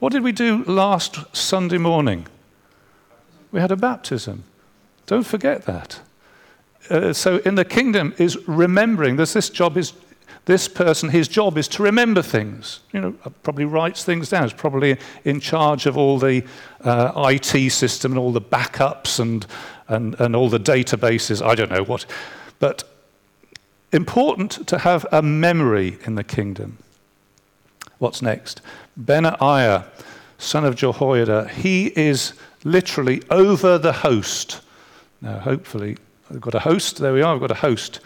What 0.00 0.12
did 0.12 0.24
we 0.24 0.32
do 0.32 0.64
last 0.64 1.36
Sunday 1.36 1.78
morning? 1.78 2.26
We 3.52 3.60
had 3.60 3.70
a 3.70 3.76
baptism. 3.76 4.42
Don't 5.06 5.26
forget 5.26 5.66
that 5.66 6.00
uh, 6.90 7.12
so 7.12 7.38
in 7.38 7.54
the 7.54 7.64
kingdom 7.64 8.14
is 8.18 8.36
remembering. 8.48 9.16
There's 9.16 9.32
this 9.32 9.50
job 9.50 9.76
is 9.76 9.92
This 10.46 10.68
person, 10.68 11.08
his 11.08 11.26
job 11.26 11.56
is 11.56 11.68
to 11.68 11.82
remember 11.82 12.20
things. 12.20 12.80
You 12.92 13.00
know, 13.00 13.12
probably 13.42 13.64
writes 13.64 14.04
things 14.04 14.28
down. 14.28 14.44
Is 14.44 14.52
probably 14.52 14.98
in 15.24 15.40
charge 15.40 15.86
of 15.86 15.96
all 15.96 16.18
the 16.18 16.44
uh, 16.82 17.30
IT 17.32 17.70
system 17.72 18.12
and 18.12 18.18
all 18.18 18.32
the 18.32 18.42
backups 18.42 19.18
and, 19.18 19.46
and, 19.88 20.14
and 20.20 20.36
all 20.36 20.50
the 20.50 20.60
databases. 20.60 21.40
I 21.40 21.54
don't 21.54 21.70
know 21.70 21.84
what. 21.84 22.04
But 22.58 22.84
important 23.90 24.66
to 24.66 24.78
have 24.78 25.06
a 25.12 25.22
memory 25.22 25.98
in 26.04 26.14
the 26.14 26.24
kingdom. 26.24 26.76
What's 27.98 28.20
next? 28.20 28.60
Benaiah, 28.96 29.86
son 30.36 30.64
of 30.66 30.74
Jehoiada, 30.76 31.48
he 31.48 31.86
is 31.96 32.34
literally 32.64 33.22
over 33.30 33.78
the 33.78 33.92
host. 33.92 34.60
Now, 35.22 35.38
hopefully, 35.38 35.96
I've 36.34 36.40
got 36.40 36.54
a 36.54 36.60
host. 36.60 36.98
There 36.98 37.12
we 37.12 37.22
are, 37.22 37.34
I've 37.34 37.40
got 37.40 37.50
a 37.50 37.54
host. 37.54 38.00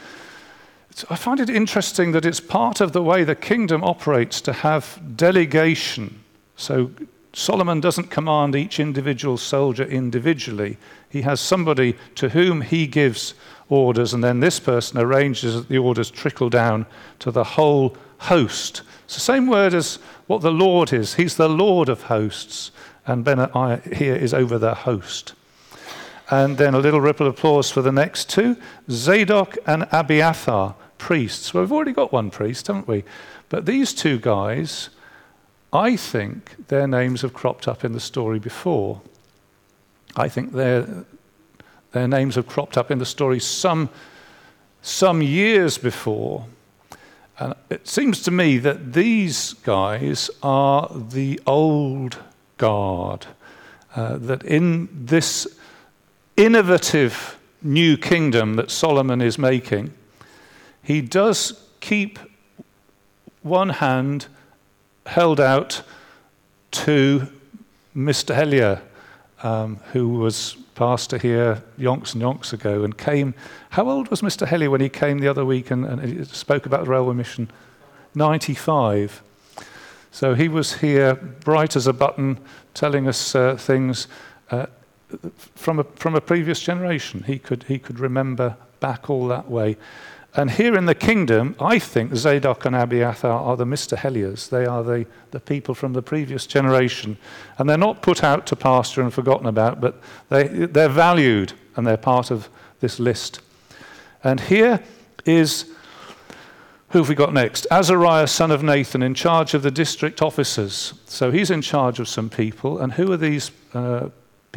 I 1.08 1.16
find 1.16 1.40
it 1.40 1.48
interesting 1.48 2.12
that 2.12 2.24
it's 2.24 2.40
part 2.40 2.80
of 2.80 2.92
the 2.92 3.02
way 3.02 3.24
the 3.24 3.36
kingdom 3.36 3.84
operates 3.84 4.40
to 4.42 4.52
have 4.52 5.00
delegation. 5.16 6.22
So 6.56 6.90
Solomon 7.32 7.80
doesn't 7.80 8.10
command 8.10 8.56
each 8.56 8.80
individual 8.80 9.36
soldier 9.36 9.84
individually. 9.84 10.76
He 11.08 11.22
has 11.22 11.40
somebody 11.40 11.96
to 12.16 12.30
whom 12.30 12.62
he 12.62 12.86
gives 12.86 13.34
orders, 13.68 14.12
and 14.12 14.24
then 14.24 14.40
this 14.40 14.58
person 14.58 14.98
arranges 14.98 15.54
that 15.54 15.68
the 15.68 15.78
orders 15.78 16.10
trickle 16.10 16.50
down 16.50 16.86
to 17.20 17.30
the 17.30 17.44
whole 17.44 17.96
host. 18.18 18.82
It's 19.04 19.14
the 19.14 19.20
same 19.20 19.46
word 19.46 19.74
as 19.74 19.96
what 20.26 20.40
the 20.40 20.50
Lord 20.50 20.92
is. 20.92 21.14
He's 21.14 21.36
the 21.36 21.48
Lord 21.48 21.88
of 21.88 22.02
hosts, 22.04 22.72
and 23.06 23.24
Benaiah 23.24 23.80
here 23.94 24.16
is 24.16 24.34
over 24.34 24.58
the 24.58 24.74
host. 24.74 25.34
And 26.30 26.58
then 26.58 26.74
a 26.74 26.78
little 26.78 27.00
ripple 27.00 27.26
of 27.26 27.34
applause 27.34 27.70
for 27.70 27.80
the 27.80 27.92
next 27.92 28.28
two 28.28 28.56
Zadok 28.90 29.56
and 29.66 29.88
Abiathar, 29.92 30.74
priests. 30.98 31.54
Well, 31.54 31.62
we've 31.62 31.72
already 31.72 31.92
got 31.92 32.12
one 32.12 32.30
priest, 32.30 32.66
haven't 32.66 32.88
we? 32.88 33.04
But 33.48 33.64
these 33.64 33.94
two 33.94 34.18
guys, 34.18 34.90
I 35.72 35.96
think 35.96 36.68
their 36.68 36.86
names 36.86 37.22
have 37.22 37.32
cropped 37.32 37.66
up 37.66 37.84
in 37.84 37.92
the 37.92 38.00
story 38.00 38.38
before. 38.38 39.00
I 40.16 40.28
think 40.28 40.52
their, 40.52 41.04
their 41.92 42.08
names 42.08 42.34
have 42.34 42.46
cropped 42.46 42.76
up 42.76 42.90
in 42.90 42.98
the 42.98 43.06
story 43.06 43.40
some, 43.40 43.88
some 44.82 45.22
years 45.22 45.78
before. 45.78 46.46
And 47.38 47.54
it 47.70 47.86
seems 47.86 48.20
to 48.22 48.30
me 48.30 48.58
that 48.58 48.92
these 48.92 49.54
guys 49.54 50.28
are 50.42 50.90
the 50.92 51.40
old 51.46 52.18
guard. 52.58 53.26
Uh, 53.96 54.18
that 54.18 54.42
in 54.42 54.88
this 54.92 55.46
innovative 56.38 57.36
new 57.62 57.96
kingdom 57.96 58.54
that 58.54 58.70
Solomon 58.70 59.20
is 59.20 59.38
making, 59.38 59.92
he 60.82 61.00
does 61.02 61.60
keep 61.80 62.18
one 63.42 63.70
hand 63.70 64.26
held 65.04 65.40
out 65.40 65.82
to 66.70 67.26
Mr. 67.96 68.34
Hellier, 68.34 68.80
um, 69.42 69.80
who 69.92 70.10
was 70.10 70.56
pastor 70.76 71.18
here 71.18 71.60
yonks 71.76 72.14
and 72.14 72.22
yonks 72.22 72.52
ago 72.52 72.84
and 72.84 72.96
came. 72.96 73.34
How 73.70 73.88
old 73.88 74.08
was 74.08 74.20
Mr. 74.20 74.46
Hellier 74.46 74.70
when 74.70 74.80
he 74.80 74.88
came 74.88 75.18
the 75.18 75.26
other 75.26 75.44
week 75.44 75.72
and, 75.72 75.84
and 75.84 76.26
spoke 76.28 76.66
about 76.66 76.84
the 76.84 76.90
railway 76.90 77.14
mission? 77.14 77.50
95. 78.14 79.22
So 80.12 80.34
he 80.34 80.48
was 80.48 80.74
here, 80.74 81.14
bright 81.16 81.74
as 81.74 81.88
a 81.88 81.92
button, 81.92 82.38
telling 82.74 83.08
us 83.08 83.34
uh, 83.34 83.56
things 83.56 84.06
uh, 84.50 84.66
from, 85.54 85.78
a, 85.78 85.84
from 85.84 86.14
a 86.14 86.20
previous 86.20 86.60
generation. 86.60 87.24
He 87.26 87.38
could, 87.38 87.64
he 87.64 87.78
could 87.78 87.98
remember 87.98 88.56
back 88.80 89.10
all 89.10 89.26
that 89.28 89.50
way. 89.50 89.76
And 90.34 90.50
here 90.50 90.76
in 90.76 90.86
the 90.86 90.94
kingdom, 90.94 91.56
I 91.58 91.78
think 91.78 92.14
Zadok 92.14 92.64
and 92.64 92.76
Abiathar 92.76 93.32
are 93.32 93.56
the 93.56 93.64
Mr. 93.64 93.96
Helliers. 93.96 94.48
They 94.48 94.66
are 94.66 94.84
the, 94.84 95.06
the 95.30 95.40
people 95.40 95.74
from 95.74 95.94
the 95.94 96.02
previous 96.02 96.46
generation. 96.46 97.16
And 97.56 97.68
they're 97.68 97.78
not 97.78 98.02
put 98.02 98.22
out 98.22 98.46
to 98.46 98.56
pasture 98.56 99.02
and 99.02 99.12
forgotten 99.12 99.46
about, 99.46 99.80
but 99.80 100.00
they, 100.28 100.46
they're 100.46 100.88
valued 100.88 101.54
and 101.76 101.86
they're 101.86 101.96
part 101.96 102.30
of 102.30 102.48
this 102.80 103.00
list. 103.00 103.40
And 104.22 104.38
here 104.38 104.80
is 105.24 105.72
who 106.90 106.98
have 107.00 107.08
we 107.08 107.14
got 107.14 107.34
next? 107.34 107.66
Azariah, 107.70 108.26
son 108.26 108.50
of 108.50 108.62
Nathan, 108.62 109.02
in 109.02 109.14
charge 109.14 109.52
of 109.54 109.62
the 109.62 109.70
district 109.70 110.22
officers. 110.22 110.94
So 111.06 111.30
he's 111.30 111.50
in 111.50 111.60
charge 111.60 112.00
of 112.00 112.08
some 112.08 112.30
people. 112.30 112.78
And 112.78 112.92
who 112.92 113.12
are 113.12 113.16
these 113.16 113.50
uh, 113.74 114.08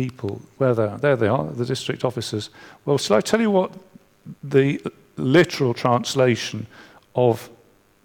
people? 0.01 0.41
Where 0.57 0.73
they 0.73 0.83
are? 0.83 0.97
There 0.97 1.15
they 1.15 1.27
are, 1.27 1.45
the 1.45 1.65
district 1.65 2.03
officers. 2.03 2.49
Well, 2.85 2.97
shall 2.97 3.17
I 3.17 3.21
tell 3.21 3.41
you 3.41 3.51
what 3.51 3.71
the 4.43 4.81
literal 5.17 5.73
translation 5.73 6.67
of 7.15 7.49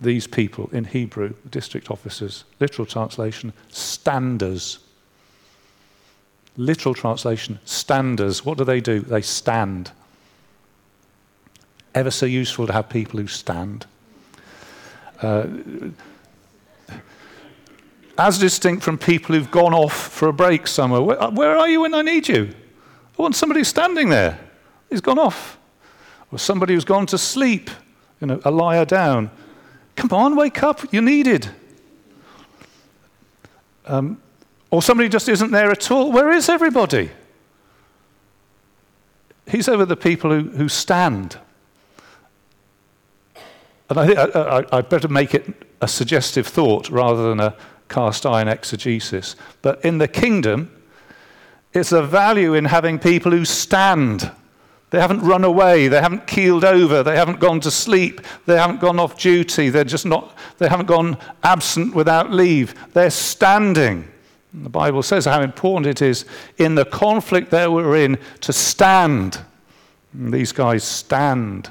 these 0.01 0.27
people 0.27 0.69
in 0.73 0.85
Hebrew, 0.85 1.35
district 1.51 1.91
officers, 1.91 2.45
literal 2.61 2.87
translation, 2.87 3.53
standers. 3.71 4.79
Literal 6.57 6.95
translation, 6.95 7.59
standers. 7.65 8.45
What 8.45 8.59
do 8.59 8.65
they 8.65 8.81
do? 8.81 9.01
They 9.01 9.23
stand. 9.23 9.91
Ever 11.95 12.11
so 12.11 12.27
useful 12.27 12.67
to 12.67 12.73
have 12.73 12.89
people 12.89 13.21
who 13.21 13.27
stand. 13.27 13.87
Uh, 15.23 15.47
as 18.19 18.39
distinct 18.39 18.83
from 18.83 18.99
people 18.99 19.35
who've 19.35 19.51
gone 19.51 19.75
off 19.75 19.95
for 19.95 20.29
a 20.29 20.33
break 20.33 20.67
somewhere. 20.67 21.03
Where, 21.03 21.31
where 21.31 21.57
are 21.57 21.69
you 21.69 21.83
when 21.83 21.95
I 21.95 22.03
need 22.03 22.29
you? 22.29 22.55
I 23.19 23.23
want 23.23 23.37
somebody 23.37 23.65
standing 23.65 24.09
there. 24.09 24.39
He's 24.91 25.01
gone 25.01 25.19
off 25.19 25.59
or 26.31 26.39
somebody 26.39 26.75
who's 26.75 26.85
gone 26.85 27.07
to 27.07 27.19
sleep, 27.19 27.71
you 28.21 28.27
know, 28.27 28.41
a 28.45 28.51
liar 28.51 28.85
down. 28.85 29.31
Come 29.95 30.13
on, 30.13 30.37
wake 30.37 30.63
up, 30.63 30.93
you're 30.93 31.03
needed. 31.03 31.49
Um, 33.87 34.21
or 34.71 34.83
somebody 34.83 35.09
just 35.09 35.29
isn't 35.29 35.51
there 35.51 35.71
at 35.71 35.91
all. 35.91 36.13
Where 36.13 36.31
is 36.31 36.49
everybody? 36.49 37.11
He's 39.49 39.69
over 39.69 39.85
the 39.85 39.97
people 39.97 40.31
who, 40.31 40.51
who 40.51 40.69
stand. 40.69 41.39
And 43.89 43.99
I 43.99 44.07
think 44.07 44.19
I, 44.19 44.25
I, 44.25 44.79
I 44.79 44.81
better 44.81 45.09
make 45.09 45.35
it 45.35 45.47
a 45.81 45.87
suggestive 45.87 46.47
thought 46.47 46.91
rather 46.91 47.29
than 47.29 47.39
a 47.39 47.57
cast 47.89 48.27
iron 48.27 48.49
exegesis. 48.49 49.37
But 49.63 49.85
in 49.85 49.99
the 49.99 50.09
kingdom, 50.09 50.71
it's 51.73 51.93
a 51.93 52.03
value 52.03 52.55
in 52.55 52.65
having 52.65 52.99
people 52.99 53.33
who 53.33 53.45
stand. 53.45 54.31
They 54.91 55.01
haven't 55.01 55.21
run 55.21 55.45
away. 55.45 55.89
They 55.89 56.01
haven't 56.01 56.27
keeled 56.27 56.65
over. 56.65 57.03
They 57.03 57.17
haven't 57.17 57.41
gone 57.41 57.61
to 57.61 57.71
sleep. 57.71 58.21
They 58.47 58.57
haven't 58.57 58.81
gone 58.81 58.99
off 58.99 59.19
duty. 59.19 59.69
They're 59.69 59.85
just 59.85 60.07
not, 60.07 60.37
they 60.59 60.69
haven't 60.69 60.87
gone 60.87 61.19
absent 61.43 61.95
without 61.95 62.31
leave. 62.31 62.75
They're 62.93 63.11
standing. 63.11 64.09
And 64.53 64.65
the 64.65 64.71
Bible 64.71 65.03
says 65.03 65.27
how 65.27 65.43
important 65.43 65.87
it 65.87 66.03
is 66.03 66.25
in 66.57 66.77
the 66.77 66.85
conflict 66.85 67.51
that 67.51 67.71
we're 67.71 67.97
in 67.97 68.19
to 68.41 68.53
stand. 68.53 69.41
And 70.15 70.33
these 70.33 70.53
guys 70.53 70.83
stand. 70.83 71.71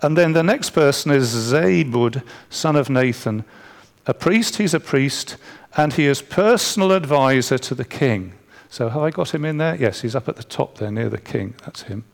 And 0.00 0.16
then 0.16 0.32
the 0.32 0.42
next 0.42 0.70
person 0.70 1.12
is 1.12 1.32
Zabud, 1.32 2.22
son 2.50 2.76
of 2.76 2.90
Nathan. 2.90 3.44
A 4.06 4.14
priest, 4.14 4.56
he's 4.56 4.74
a 4.74 4.80
priest, 4.80 5.36
and 5.76 5.92
he 5.92 6.06
is 6.06 6.22
personal 6.22 6.92
advisor 6.92 7.58
to 7.58 7.74
the 7.74 7.84
king. 7.84 8.32
So 8.68 8.88
have 8.88 9.02
I 9.02 9.10
got 9.10 9.34
him 9.34 9.44
in 9.44 9.58
there? 9.58 9.76
Yes, 9.76 10.00
he's 10.00 10.14
up 10.14 10.28
at 10.28 10.36
the 10.36 10.44
top 10.44 10.78
there 10.78 10.90
near 10.90 11.08
the 11.08 11.18
king. 11.18 11.54
That's 11.64 11.82
him. 11.82 12.04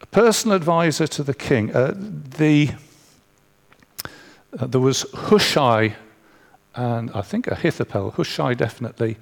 A 0.00 0.06
personal 0.06 0.56
advisor 0.56 1.06
to 1.06 1.22
the 1.22 1.34
king. 1.34 1.74
Uh, 1.74 1.94
the, 1.96 2.72
uh, 4.58 4.66
there 4.66 4.80
was 4.80 5.06
Hushai 5.12 5.94
and 6.74 7.10
I 7.14 7.22
think 7.22 7.46
Ahithophel, 7.48 8.12
Hushai 8.12 8.54
definitely, 8.54 9.18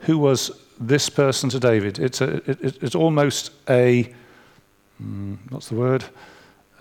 who 0.00 0.18
was 0.18 0.50
this 0.78 1.08
person 1.08 1.50
to 1.50 1.60
David. 1.60 1.98
It's, 1.98 2.20
a, 2.20 2.36
it, 2.50 2.82
it's 2.82 2.94
almost 2.94 3.52
a, 3.68 4.12
mm, 5.02 5.38
what's 5.50 5.68
the 5.68 5.74
word? 5.74 6.04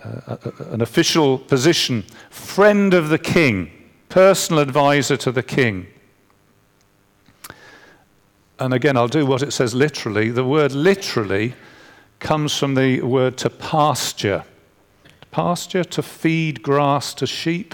An 0.03 0.81
official 0.81 1.37
position. 1.37 2.03
Friend 2.29 2.93
of 2.93 3.09
the 3.09 3.19
king, 3.19 3.71
personal 4.09 4.61
advisor 4.61 5.17
to 5.17 5.31
the 5.31 5.43
king 5.43 5.87
and 8.61 8.75
again, 8.75 8.95
I'll 8.95 9.07
do 9.07 9.25
what 9.25 9.41
it 9.41 9.53
says 9.53 9.73
literally. 9.73 10.29
The 10.29 10.45
word 10.45 10.73
literally 10.73 11.55
comes 12.19 12.55
from 12.55 12.75
the 12.75 13.01
word 13.01 13.35
to 13.37 13.49
pasture. 13.49 14.43
Pasture, 15.31 15.83
to 15.83 16.03
feed 16.03 16.61
grass 16.61 17.15
to 17.15 17.25
sheep. 17.25 17.73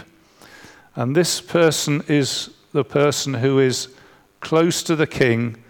And 0.96 1.14
this 1.14 1.42
person 1.42 2.04
is 2.08 2.52
the 2.72 2.86
person 2.86 3.34
who 3.34 3.60
is 3.60 3.90
close 4.40 4.82
to 4.84 4.96
the 4.96 5.06
king. 5.06 5.62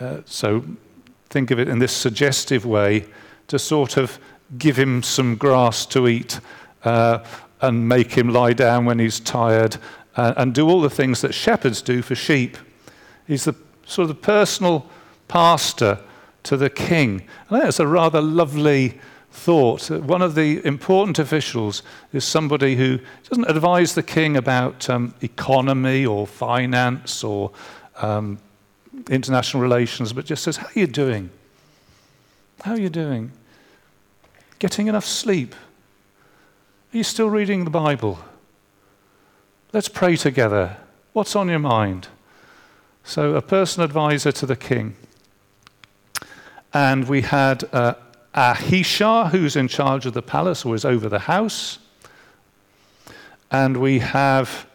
Uh, 0.00 0.20
so 0.24 0.64
think 1.28 1.50
of 1.50 1.58
it 1.58 1.68
in 1.68 1.78
this 1.78 1.92
suggestive 1.92 2.64
way 2.64 3.04
to 3.48 3.58
sort 3.58 3.98
of 3.98 4.18
give 4.58 4.76
him 4.76 5.02
some 5.02 5.36
grass 5.36 5.86
to 5.86 6.08
eat 6.08 6.40
uh, 6.84 7.24
and 7.60 7.88
make 7.88 8.12
him 8.12 8.28
lie 8.28 8.52
down 8.52 8.84
when 8.84 8.98
he's 8.98 9.20
tired 9.20 9.76
uh, 10.16 10.34
and 10.36 10.54
do 10.54 10.68
all 10.68 10.80
the 10.80 10.90
things 10.90 11.20
that 11.22 11.32
shepherds 11.32 11.82
do 11.82 12.02
for 12.02 12.14
sheep. 12.14 12.56
He's 13.26 13.44
the 13.44 13.54
sort 13.86 14.08
of 14.10 14.16
the 14.16 14.22
personal 14.22 14.86
pastor 15.28 15.98
to 16.44 16.56
the 16.56 16.70
king. 16.70 17.22
And 17.48 17.62
that's 17.62 17.80
a 17.80 17.86
rather 17.86 18.20
lovely 18.20 19.00
thought 19.34 19.90
one 19.90 20.22
of 20.22 20.36
the 20.36 20.64
important 20.64 21.18
officials 21.18 21.82
is 22.12 22.24
somebody 22.24 22.76
who 22.76 23.00
doesn't 23.28 23.50
advise 23.50 23.94
the 23.94 24.02
king 24.02 24.36
about 24.36 24.88
um, 24.88 25.12
economy 25.22 26.06
or 26.06 26.24
finance 26.24 27.24
or 27.24 27.50
um, 27.96 28.38
international 29.10 29.60
relations, 29.60 30.12
but 30.12 30.24
just 30.24 30.44
says, 30.44 30.56
How 30.58 30.66
are 30.66 30.78
you 30.78 30.86
doing? 30.86 31.30
How 32.62 32.72
are 32.72 32.80
you 32.80 32.88
doing? 32.88 33.32
Getting 34.58 34.86
enough 34.86 35.04
sleep? 35.04 35.54
Are 36.92 36.96
you 36.96 37.04
still 37.04 37.28
reading 37.28 37.64
the 37.64 37.70
Bible? 37.70 38.18
Let's 39.72 39.88
pray 39.88 40.16
together. 40.16 40.76
What's 41.12 41.34
on 41.34 41.48
your 41.48 41.58
mind? 41.58 42.08
So, 43.02 43.34
a 43.34 43.42
personal 43.42 43.84
advisor 43.84 44.32
to 44.32 44.46
the 44.46 44.56
king. 44.56 44.96
And 46.72 47.08
we 47.08 47.22
had 47.22 47.64
uh, 47.72 47.94
Ahishar, 48.34 49.30
who's 49.30 49.56
in 49.56 49.68
charge 49.68 50.06
of 50.06 50.12
the 50.12 50.22
palace 50.22 50.64
or 50.64 50.74
is 50.74 50.84
over 50.84 51.08
the 51.08 51.20
house. 51.20 51.78
And 53.50 53.76
we 53.76 53.98
have 54.00 54.66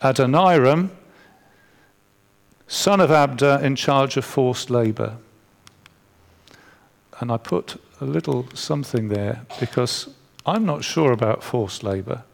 Adoniram, 0.00 0.90
son 2.68 3.00
of 3.00 3.10
Abda, 3.10 3.62
in 3.62 3.74
charge 3.76 4.16
of 4.16 4.24
forced 4.24 4.70
labor. 4.70 5.16
And 7.20 7.32
I 7.32 7.36
put 7.36 7.80
a 8.02 8.06
little 8.06 8.46
something 8.54 9.08
there 9.08 9.46
because 9.60 10.08
I'm 10.44 10.66
not 10.66 10.84
sure 10.84 11.12
about 11.12 11.42
forced 11.42 11.82
labor. 11.82 12.24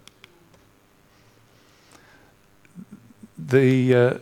The, 3.38 3.94
uh, 3.94 4.14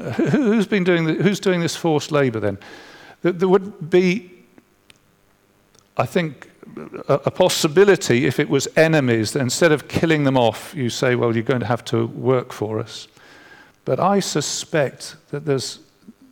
who's 0.30 0.66
been 0.66 0.84
doing 0.84 1.04
the, 1.04 1.14
who's 1.14 1.40
doing 1.40 1.60
this 1.60 1.76
forced 1.76 2.10
labor 2.10 2.40
then? 2.40 2.58
There 3.22 3.48
would 3.48 3.90
be 3.90 4.34
I 5.96 6.06
think, 6.06 6.50
a, 7.08 7.14
a 7.26 7.30
possibility 7.30 8.26
if 8.26 8.40
it 8.40 8.48
was 8.48 8.66
enemies, 8.76 9.32
that 9.32 9.40
instead 9.40 9.70
of 9.70 9.86
killing 9.86 10.24
them 10.24 10.36
off, 10.36 10.74
you 10.74 10.90
say, 10.90 11.14
well, 11.14 11.34
you're 11.34 11.44
going 11.44 11.60
to 11.60 11.66
have 11.66 11.84
to 11.86 12.06
work 12.06 12.52
for 12.52 12.80
us. 12.80 13.06
But 13.84 14.00
I 14.00 14.20
suspect 14.20 15.16
that 15.30 15.44
there's, 15.44 15.78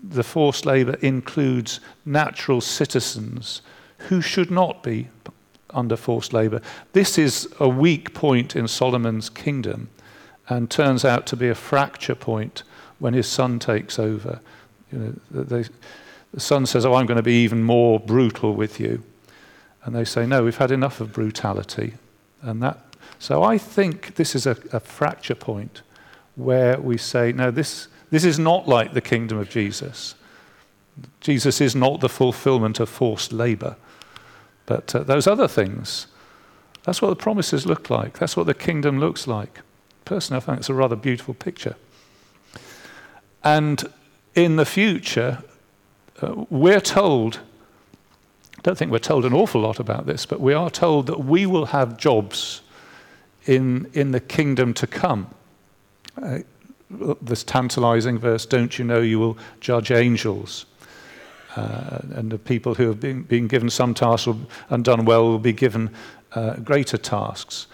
the 0.02 0.24
forced 0.24 0.66
labor 0.66 0.96
includes 1.00 1.80
natural 2.04 2.61
citizens 2.61 3.62
who 4.09 4.21
should 4.21 4.51
not 4.51 4.83
be 4.83 5.09
under 5.71 5.97
forced 5.97 6.33
labor. 6.33 6.61
This 6.93 7.19
is 7.19 7.49
a 7.59 7.69
weak 7.69 8.15
point 8.15 8.55
in 8.55 8.69
Solomon's 8.69 9.31
kingdom 9.31 9.88
and 10.49 10.71
turns 10.71 11.05
out 11.05 11.27
to 11.29 11.37
be 11.37 11.49
a 11.49 11.55
fracture 11.55 12.15
point 12.15 12.62
when 12.99 13.15
his 13.15 13.27
son 13.27 13.59
takes 13.59 13.99
over. 13.99 14.41
You 14.91 14.99
know, 14.99 15.45
the, 15.45 15.71
the 16.35 16.41
son 16.41 16.67
says, 16.67 16.85
Oh, 16.85 16.95
I'm 16.95 17.07
going 17.07 17.17
to 17.17 17.23
be 17.23 17.43
even 17.43 17.62
more 17.62 17.99
brutal 17.99 18.55
with 18.55 18.79
you. 18.79 19.03
And 19.85 19.95
they 19.95 20.05
say, 20.05 20.27
no, 20.27 20.45
we've 20.45 20.57
had 20.57 20.71
enough 20.71 21.01
of 21.01 21.12
brutality. 21.12 21.95
And 22.41 22.62
that, 22.62 22.79
so 23.19 23.43
I 23.43 23.59
think 23.59 24.15
this 24.15 24.35
is 24.35 24.47
a, 24.47 24.57
a 24.73 24.81
fracture 24.81 25.35
point 25.35 25.83
where 26.37 26.79
we 26.79 26.97
say, 26.97 27.33
no, 27.33 27.51
this, 27.51 27.88
this 28.11 28.25
is 28.25 28.38
not 28.38 28.69
like 28.69 28.95
the 28.95 29.01
kingdom 29.01 29.38
of 29.38 29.51
Jesus. 29.51 30.15
Jesus 31.21 31.61
is 31.61 31.75
not 31.75 32.01
the 32.01 32.09
fulfillment 32.09 32.79
of 32.79 32.88
forced 32.88 33.33
labor. 33.33 33.77
But 34.66 34.94
uh, 34.94 35.03
those 35.03 35.27
other 35.27 35.48
things, 35.48 36.07
that's 36.85 37.03
what 37.03 37.11
the 37.11 37.16
promises 37.16 37.66
look 37.66 37.90
like. 37.90 38.18
That's 38.18 38.37
what 38.37 38.46
the 38.46 38.55
kingdom 38.55 38.98
looks 38.98 39.27
like. 39.27 39.61
Personally, 40.05 40.42
I 40.42 40.46
think 40.46 40.59
it's 40.59 40.68
a 40.68 40.75
rather 40.75 40.96
beautiful 40.96 41.35
picture. 41.35 41.77
And 43.44 43.85
in 44.35 44.57
the 44.57 44.64
future, 44.64 45.42
uh, 46.20 46.44
we're 46.48 46.81
told 46.81 47.40
I 48.62 48.68
don't 48.68 48.79
think 48.79 48.92
we're 48.92 48.98
told 48.98 49.25
an 49.25 49.33
awful 49.33 49.61
lot 49.61 49.81
about 49.81 50.07
this, 50.07 50.25
but 50.25 50.40
we 50.40 50.55
are 50.55 50.70
told 50.70 51.09
that 51.09 51.25
we 51.25 51.46
will 51.46 51.66
have 51.66 51.96
jobs 51.96 52.61
in, 53.44 53.90
in 53.92 54.12
the 54.12 54.20
kingdom 54.20 54.72
to 54.75 54.87
come. 54.87 55.35
Uh, 56.22 56.40
this 57.20 57.42
tantalizing 57.42 58.18
verse, 58.18 58.46
don't 58.46 58.79
you 58.79 58.85
know 58.85 59.01
you 59.01 59.18
will 59.18 59.37
judge 59.59 59.90
angels? 59.90 60.66
Uh, 61.57 61.99
and 62.15 62.31
the 62.31 62.38
people 62.38 62.75
who 62.75 62.87
have 62.88 63.01
been, 63.01 63.23
been 63.23 63.47
given 63.47 63.69
some 63.69 63.95
tasks 63.95 64.29
and 64.71 64.85
done 64.85 65.05
well 65.05 65.25
will 65.25 65.38
be 65.38 65.53
given 65.53 65.91
uh, 66.35 66.55
greater 66.57 66.97
tasks. 66.97 67.67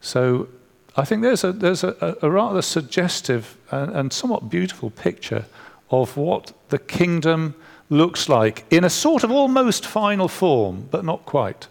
So 0.00 0.48
I 0.96 1.04
think 1.04 1.22
there's 1.22 1.42
a, 1.42 1.52
there's 1.52 1.84
a, 1.84 2.16
a 2.20 2.30
rather 2.30 2.62
suggestive 2.62 3.56
and, 3.70 3.92
and 3.92 4.12
somewhat 4.12 4.50
beautiful 4.50 4.90
picture 4.90 5.46
of 5.90 6.16
what 6.16 6.52
the 6.68 6.78
kingdom 6.78 7.54
looks 7.88 8.28
like 8.28 8.64
in 8.70 8.84
a 8.84 8.90
sort 8.90 9.24
of 9.24 9.30
almost 9.30 9.86
final 9.86 10.28
form, 10.28 10.88
but 10.90 11.04
not 11.04 11.24
quite. 11.24 11.68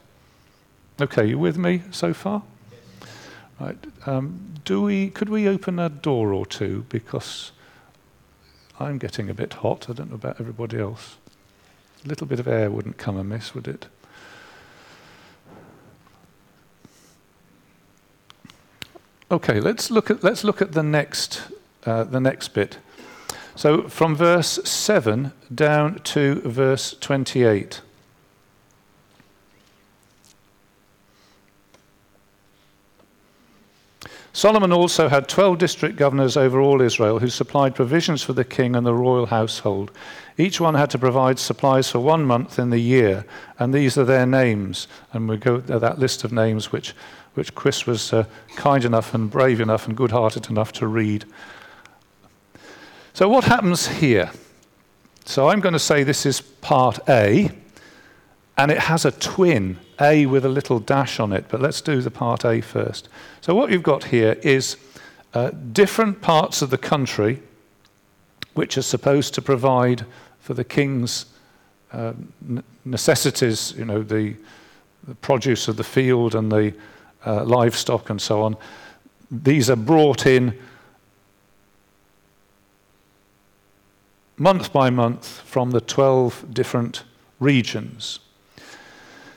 Okay, 1.02 1.26
you 1.26 1.40
with 1.40 1.58
me 1.58 1.82
so 1.92 2.14
far? 2.14 2.44
Right. 3.60 3.78
Um, 4.06 4.54
do 4.66 4.82
we, 4.82 5.10
could 5.10 5.30
we 5.30 5.48
open 5.48 5.80
a 5.80 5.90
door 5.90 6.34
or 6.34 6.46
two? 6.46 6.86
Because 6.90 7.52
I'm 8.80 8.98
getting 8.98 9.30
a 9.30 9.34
bit 9.34 9.54
hot. 9.54 9.90
I 9.90 9.94
don't 9.94 10.10
know 10.10 10.16
about 10.16 10.40
everybody 10.40 10.80
else. 10.80 11.18
A 12.04 12.08
little 12.08 12.28
bit 12.28 12.40
of 12.40 12.48
air 12.48 12.70
wouldn't 12.70 12.98
come 12.98 13.18
amiss, 13.18 13.56
would 13.56 13.68
it? 13.68 13.88
Okay, 19.32 19.60
let's 19.60 19.90
look 19.90 20.12
at, 20.12 20.24
let's 20.24 20.44
look 20.44 20.62
at 20.62 20.74
the, 20.74 20.84
next, 20.84 21.42
uh, 21.86 22.04
the 22.04 22.20
next 22.20 22.50
bit. 22.50 22.78
So 23.56 23.88
from 23.88 24.16
verse 24.16 24.60
7 24.64 25.32
down 25.54 26.00
to 26.00 26.42
verse 26.42 26.96
28. 27.00 27.82
Solomon 34.36 34.74
also 34.74 35.10
had 35.10 35.28
12 35.28 35.60
district 35.60 35.96
governors 35.96 36.36
over 36.36 36.60
all 36.60 36.82
Israel 36.82 37.20
who 37.20 37.30
supplied 37.30 37.76
provisions 37.76 38.24
for 38.24 38.34
the 38.34 38.44
king 38.44 38.76
and 38.76 38.84
the 38.84 38.94
royal 38.94 39.28
household. 39.28 39.92
Each 40.40 40.60
one 40.60 40.74
had 40.74 40.90
to 40.90 40.98
provide 40.98 41.38
supplies 41.38 41.92
for 41.92 42.00
one 42.00 42.26
month 42.26 42.58
in 42.58 42.72
the 42.72 42.80
year, 42.80 43.26
and 43.60 43.72
these 43.72 43.96
are 43.96 44.06
their 44.06 44.26
names. 44.26 44.88
And 45.14 45.30
we 45.30 45.38
go 45.38 45.62
to 45.62 45.78
that 45.78 46.00
list 46.00 46.24
of 46.24 46.32
names 46.32 46.72
which, 46.72 46.96
which 47.36 47.54
Chris 47.54 47.86
was 47.86 48.12
uh, 48.12 48.26
kind 48.56 48.84
enough 48.84 49.14
and 49.14 49.30
brave 49.30 49.62
enough 49.62 49.88
and 49.88 49.96
good 49.96 50.10
hearted 50.10 50.50
enough 50.50 50.72
to 50.74 50.88
read. 50.88 51.26
So, 53.14 53.30
what 53.30 53.44
happens 53.44 53.88
here? 53.88 54.32
So, 55.26 55.50
I'm 55.50 55.60
going 55.60 55.74
to 55.74 55.80
say 55.80 56.02
this 56.02 56.26
is 56.26 56.42
part 56.42 56.98
A, 57.08 57.52
and 58.58 58.72
it 58.72 58.80
has 58.80 59.06
a 59.06 59.12
twin, 59.12 59.80
A 60.00 60.26
with 60.26 60.46
a 60.46 60.50
little 60.50 60.80
dash 60.80 61.20
on 61.20 61.34
it, 61.34 61.46
but 61.50 61.62
let's 61.62 61.82
do 61.82 62.02
the 62.02 62.12
part 62.12 62.46
A 62.46 62.62
first. 62.62 63.10
So, 63.42 63.56
what 63.56 63.72
you've 63.72 63.84
got 63.84 64.06
here 64.06 64.34
is 64.44 64.78
uh, 65.34 65.52
different 65.72 66.22
parts 66.22 66.62
of 66.62 66.70
the 66.70 66.78
country 66.78 67.42
which 68.54 68.78
are 68.78 68.84
supposed 68.84 69.34
to 69.34 69.42
provide 69.42 70.06
for 70.40 70.54
the 70.54 70.64
king's 70.64 71.26
uh, 71.92 72.14
necessities, 72.86 73.74
you 73.78 73.86
know, 73.86 74.04
the, 74.04 74.36
the, 75.08 75.16
produce 75.16 75.68
of 75.68 75.78
the 75.78 75.84
field 75.84 76.36
and 76.36 76.52
the 76.52 76.74
uh, 77.26 77.44
livestock 77.44 78.10
and 78.10 78.22
so 78.22 78.42
on. 78.42 78.56
These 79.32 79.70
are 79.70 79.76
brought 79.76 80.26
in 80.26 80.60
month 84.38 84.74
by 84.74 84.90
month 84.90 85.42
from 85.46 85.72
the 85.72 85.82
12 85.82 86.54
different 86.54 87.04
regions. 87.40 88.20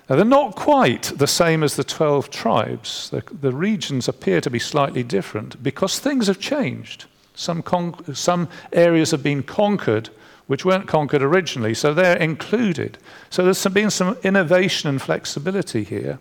Now, 0.08 0.16
they're 0.16 0.24
not 0.24 0.54
quite 0.54 1.12
the 1.16 1.26
same 1.26 1.62
as 1.62 1.74
the 1.74 1.82
12 1.84 2.30
tribes. 2.30 3.10
The, 3.10 3.22
the 3.40 3.52
regions 3.52 4.08
appear 4.08 4.40
to 4.40 4.50
be 4.50 4.60
slightly 4.60 5.02
different 5.02 5.62
because 5.62 5.98
things 5.98 6.28
have 6.28 6.38
changed. 6.38 7.06
Some, 7.34 7.62
con- 7.62 8.14
some 8.14 8.48
areas 8.72 9.10
have 9.10 9.22
been 9.22 9.42
conquered 9.42 10.10
which 10.46 10.64
weren't 10.64 10.86
conquered 10.86 11.22
originally, 11.22 11.74
so 11.74 11.92
they're 11.92 12.16
included. 12.16 12.98
So 13.30 13.42
there's 13.44 13.58
some, 13.58 13.72
been 13.72 13.90
some 13.90 14.16
innovation 14.22 14.88
and 14.88 15.02
flexibility 15.02 15.82
here. 15.82 16.18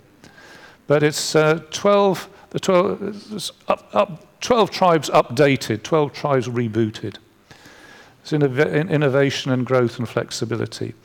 But 0.88 1.04
it's 1.04 1.36
uh, 1.36 1.62
12, 1.72 2.28
the 2.50 2.60
12, 2.60 3.52
up, 3.68 3.90
up, 3.94 4.42
12 4.42 4.72
tribes 4.72 5.10
updated, 5.10 5.84
12 5.84 6.14
tribes 6.14 6.48
rebooted. 6.48 7.18
It's 8.22 8.34
innovation 8.34 9.52
and 9.52 9.66
growth 9.66 10.00
and 10.00 10.10
flexibility. 10.10 10.96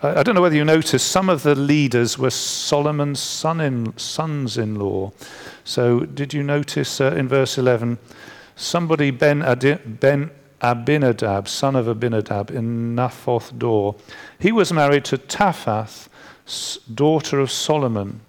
I 0.00 0.22
don't 0.22 0.36
know 0.36 0.42
whether 0.42 0.54
you 0.54 0.64
noticed, 0.64 1.08
some 1.08 1.28
of 1.28 1.42
the 1.42 1.56
leaders 1.56 2.16
were 2.16 2.30
Solomon's 2.30 3.18
son 3.18 3.60
in, 3.60 3.98
sons 3.98 4.56
in 4.56 4.76
law. 4.76 5.12
So, 5.64 6.00
did 6.00 6.32
you 6.32 6.44
notice 6.44 7.00
uh, 7.00 7.14
in 7.16 7.26
verse 7.26 7.58
11, 7.58 7.98
somebody, 8.54 9.10
Ben, 9.10 9.42
Adi, 9.42 9.74
ben 9.74 10.30
Abinadab, 10.60 11.48
son 11.48 11.74
of 11.74 11.88
Abinadab, 11.88 12.52
in 12.52 12.94
Naphoth 12.94 13.58
Dor, 13.58 13.96
he 14.38 14.52
was 14.52 14.72
married 14.72 15.04
to 15.06 15.18
Taphath, 15.18 16.08
daughter 16.94 17.40
of 17.40 17.50
Solomon. 17.50 18.20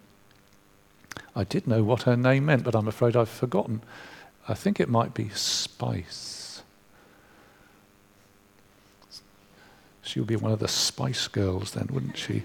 I 1.36 1.44
did 1.44 1.68
know 1.68 1.84
what 1.84 2.04
her 2.04 2.18
name 2.18 2.48
meant, 2.48 2.64
but 2.64 2.76
I'm 2.76 2.88
afraid 2.88 3.16
I've 3.16 3.30
forgotten. 3.30 3.84
I 4.48 4.56
think 4.56 4.80
it 4.80 4.90
might 4.90 5.14
be 5.14 5.30
spice. 5.30 6.29
She 10.10 10.20
would 10.20 10.28
be 10.28 10.38
one 10.38 10.52
of 10.52 10.58
the 10.58 10.68
Spice 10.68 11.28
Girls 11.28 11.74
then, 11.74 11.88
wouldn't 11.92 12.18
she? 12.18 12.42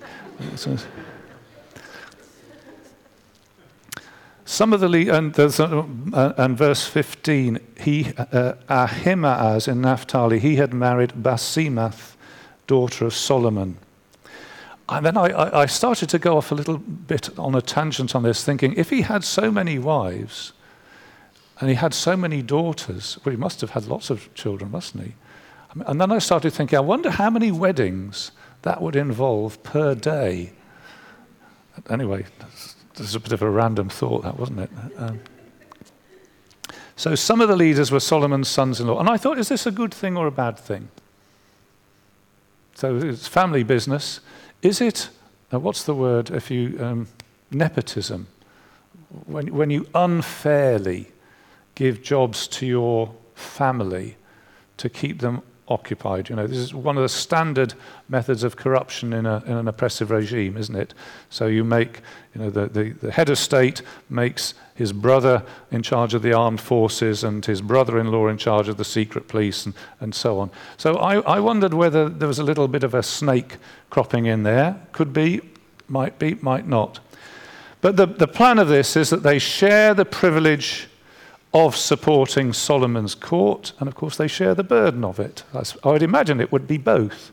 Some 4.44 4.74
of 4.74 4.80
the 4.80 5.08
and, 5.08 6.14
uh, 6.14 6.34
and 6.36 6.58
verse 6.58 6.86
15, 6.86 7.58
he 7.80 8.12
uh, 8.18 8.52
Ahimaaz 8.68 9.66
in 9.66 9.80
Naphtali, 9.80 10.40
he 10.40 10.56
had 10.56 10.74
married 10.74 11.12
Basemath, 11.22 12.16
daughter 12.66 13.06
of 13.06 13.14
Solomon. 13.14 13.78
And 14.90 15.06
then 15.06 15.16
I, 15.16 15.60
I 15.60 15.64
started 15.64 16.10
to 16.10 16.18
go 16.18 16.36
off 16.36 16.52
a 16.52 16.54
little 16.54 16.76
bit 16.76 17.30
on 17.38 17.54
a 17.54 17.62
tangent 17.62 18.14
on 18.14 18.24
this, 18.24 18.44
thinking 18.44 18.74
if 18.76 18.90
he 18.90 19.00
had 19.00 19.24
so 19.24 19.50
many 19.50 19.78
wives 19.78 20.52
and 21.60 21.70
he 21.70 21.76
had 21.76 21.94
so 21.94 22.14
many 22.14 22.42
daughters, 22.42 23.18
well, 23.24 23.30
he 23.30 23.38
must 23.38 23.62
have 23.62 23.70
had 23.70 23.86
lots 23.86 24.10
of 24.10 24.28
children, 24.34 24.70
mustn't 24.70 25.02
he? 25.02 25.14
And 25.86 26.00
then 26.00 26.12
I 26.12 26.18
started 26.18 26.52
thinking, 26.52 26.76
I 26.76 26.80
wonder 26.80 27.10
how 27.10 27.30
many 27.30 27.50
weddings 27.50 28.30
that 28.62 28.80
would 28.80 28.96
involve 28.96 29.62
per 29.62 29.94
day. 29.94 30.52
Anyway, 31.90 32.26
this 32.94 33.08
is 33.08 33.14
a 33.14 33.20
bit 33.20 33.32
of 33.32 33.42
a 33.42 33.50
random 33.50 33.88
thought, 33.88 34.22
that 34.22 34.38
wasn't 34.38 34.60
it? 34.60 34.70
Um, 34.96 35.20
so 36.96 37.14
some 37.16 37.40
of 37.40 37.48
the 37.48 37.56
leaders 37.56 37.90
were 37.90 38.00
Solomon's 38.00 38.48
sons 38.48 38.80
in 38.80 38.86
law. 38.86 39.00
And 39.00 39.08
I 39.08 39.16
thought, 39.16 39.38
is 39.38 39.48
this 39.48 39.66
a 39.66 39.72
good 39.72 39.92
thing 39.92 40.16
or 40.16 40.26
a 40.26 40.32
bad 40.32 40.58
thing? 40.58 40.88
So 42.74 42.96
it's 42.96 43.26
family 43.26 43.64
business. 43.64 44.20
Is 44.62 44.80
it, 44.80 45.08
uh, 45.52 45.58
what's 45.58 45.82
the 45.82 45.94
word 45.94 46.30
if 46.30 46.50
you, 46.50 46.78
um, 46.80 47.08
nepotism? 47.50 48.28
When, 49.26 49.52
when 49.52 49.70
you 49.70 49.88
unfairly 49.94 51.08
give 51.74 52.02
jobs 52.02 52.46
to 52.48 52.66
your 52.66 53.14
family 53.34 54.16
to 54.76 54.88
keep 54.88 55.20
them 55.20 55.42
occupied. 55.68 56.28
You 56.28 56.36
know, 56.36 56.46
this 56.46 56.58
is 56.58 56.74
one 56.74 56.96
of 56.96 57.02
the 57.02 57.08
standard 57.08 57.74
methods 58.08 58.42
of 58.44 58.56
corruption 58.56 59.12
in, 59.12 59.26
a, 59.26 59.42
in 59.46 59.56
an 59.56 59.68
oppressive 59.68 60.10
regime, 60.10 60.56
isn't 60.56 60.76
it? 60.76 60.94
So 61.30 61.46
you 61.46 61.64
make, 61.64 62.00
you 62.34 62.42
know, 62.42 62.50
the, 62.50 62.66
the, 62.66 62.90
the 62.90 63.10
head 63.10 63.30
of 63.30 63.38
state 63.38 63.82
makes 64.10 64.54
his 64.74 64.92
brother 64.92 65.42
in 65.70 65.82
charge 65.82 66.14
of 66.14 66.22
the 66.22 66.32
armed 66.32 66.60
forces 66.60 67.24
and 67.24 67.44
his 67.44 67.62
brother-in-law 67.62 68.28
in 68.28 68.36
charge 68.36 68.68
of 68.68 68.76
the 68.76 68.84
secret 68.84 69.28
police 69.28 69.64
and, 69.64 69.74
and 70.00 70.14
so 70.14 70.38
on. 70.38 70.50
So 70.76 70.96
I, 70.96 71.20
I 71.20 71.40
wondered 71.40 71.72
whether 71.72 72.08
there 72.08 72.28
was 72.28 72.38
a 72.38 72.44
little 72.44 72.68
bit 72.68 72.84
of 72.84 72.92
a 72.92 73.02
snake 73.02 73.56
cropping 73.88 74.26
in 74.26 74.42
there. 74.42 74.80
Could 74.92 75.12
be, 75.12 75.40
might 75.88 76.18
be, 76.18 76.34
might 76.34 76.66
not. 76.66 77.00
But 77.80 77.96
the, 77.96 78.06
the 78.06 78.28
plan 78.28 78.58
of 78.58 78.68
this 78.68 78.96
is 78.96 79.10
that 79.10 79.22
they 79.22 79.38
share 79.38 79.94
the 79.94 80.04
privilege 80.04 80.88
of 81.54 81.76
supporting 81.76 82.52
Solomon's 82.52 83.14
court, 83.14 83.72
and 83.78 83.88
of 83.88 83.94
course 83.94 84.16
they 84.16 84.26
share 84.26 84.56
the 84.56 84.64
burden 84.64 85.04
of 85.04 85.20
it. 85.20 85.44
I 85.54 85.88
would 85.88 86.02
imagine 86.02 86.40
it 86.40 86.50
would 86.50 86.66
be 86.66 86.78
both. 86.78 87.30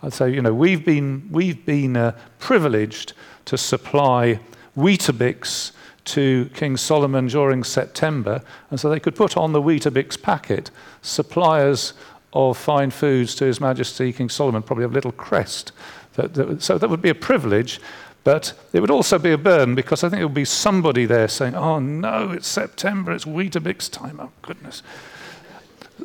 I'd 0.00 0.12
say, 0.12 0.32
you 0.32 0.40
know, 0.40 0.54
we've 0.54 0.84
been, 0.84 1.28
we've 1.32 1.66
been 1.66 1.96
uh, 1.96 2.16
privileged 2.38 3.14
to 3.46 3.58
supply 3.58 4.38
Weetabix 4.76 5.72
to 6.04 6.48
King 6.54 6.76
Solomon 6.76 7.26
during 7.26 7.64
September, 7.64 8.42
and 8.70 8.78
so 8.78 8.88
they 8.88 9.00
could 9.00 9.16
put 9.16 9.36
on 9.36 9.52
the 9.52 9.60
Weetabix 9.60 10.20
packet 10.22 10.70
suppliers 11.02 11.94
of 12.32 12.56
fine 12.56 12.92
foods 12.92 13.34
to 13.34 13.44
His 13.44 13.60
Majesty 13.60 14.12
King 14.12 14.28
Solomon, 14.28 14.62
probably 14.62 14.84
a 14.84 14.88
little 14.88 15.12
crest. 15.12 15.72
That, 16.14 16.34
that, 16.34 16.62
so 16.62 16.78
that 16.78 16.88
would 16.88 17.02
be 17.02 17.08
a 17.08 17.14
privilege, 17.14 17.80
but 18.24 18.52
it 18.72 18.80
would 18.80 18.90
also 18.90 19.18
be 19.18 19.32
a 19.32 19.38
burden 19.38 19.74
because 19.74 20.04
I 20.04 20.08
think 20.08 20.20
it 20.20 20.24
would 20.24 20.34
be 20.34 20.44
somebody 20.44 21.06
there 21.06 21.28
saying, 21.28 21.54
oh 21.54 21.78
no, 21.78 22.30
it's 22.30 22.48
September, 22.48 23.12
it's 23.12 23.24
Weetabix 23.24 23.90
time, 23.90 24.20
oh 24.20 24.30
goodness. 24.42 24.82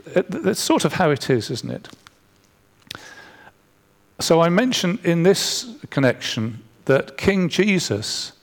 That's 0.05 0.59
sort 0.59 0.85
of 0.85 0.93
how 0.93 1.11
it 1.11 1.29
is, 1.29 1.49
isn't 1.49 1.69
it? 1.69 1.89
So 4.19 4.41
I 4.41 4.49
mentioned 4.49 4.99
in 5.03 5.23
this 5.23 5.75
connection 5.89 6.63
that 6.85 7.17
King 7.17 7.49
Jesus 7.49 8.33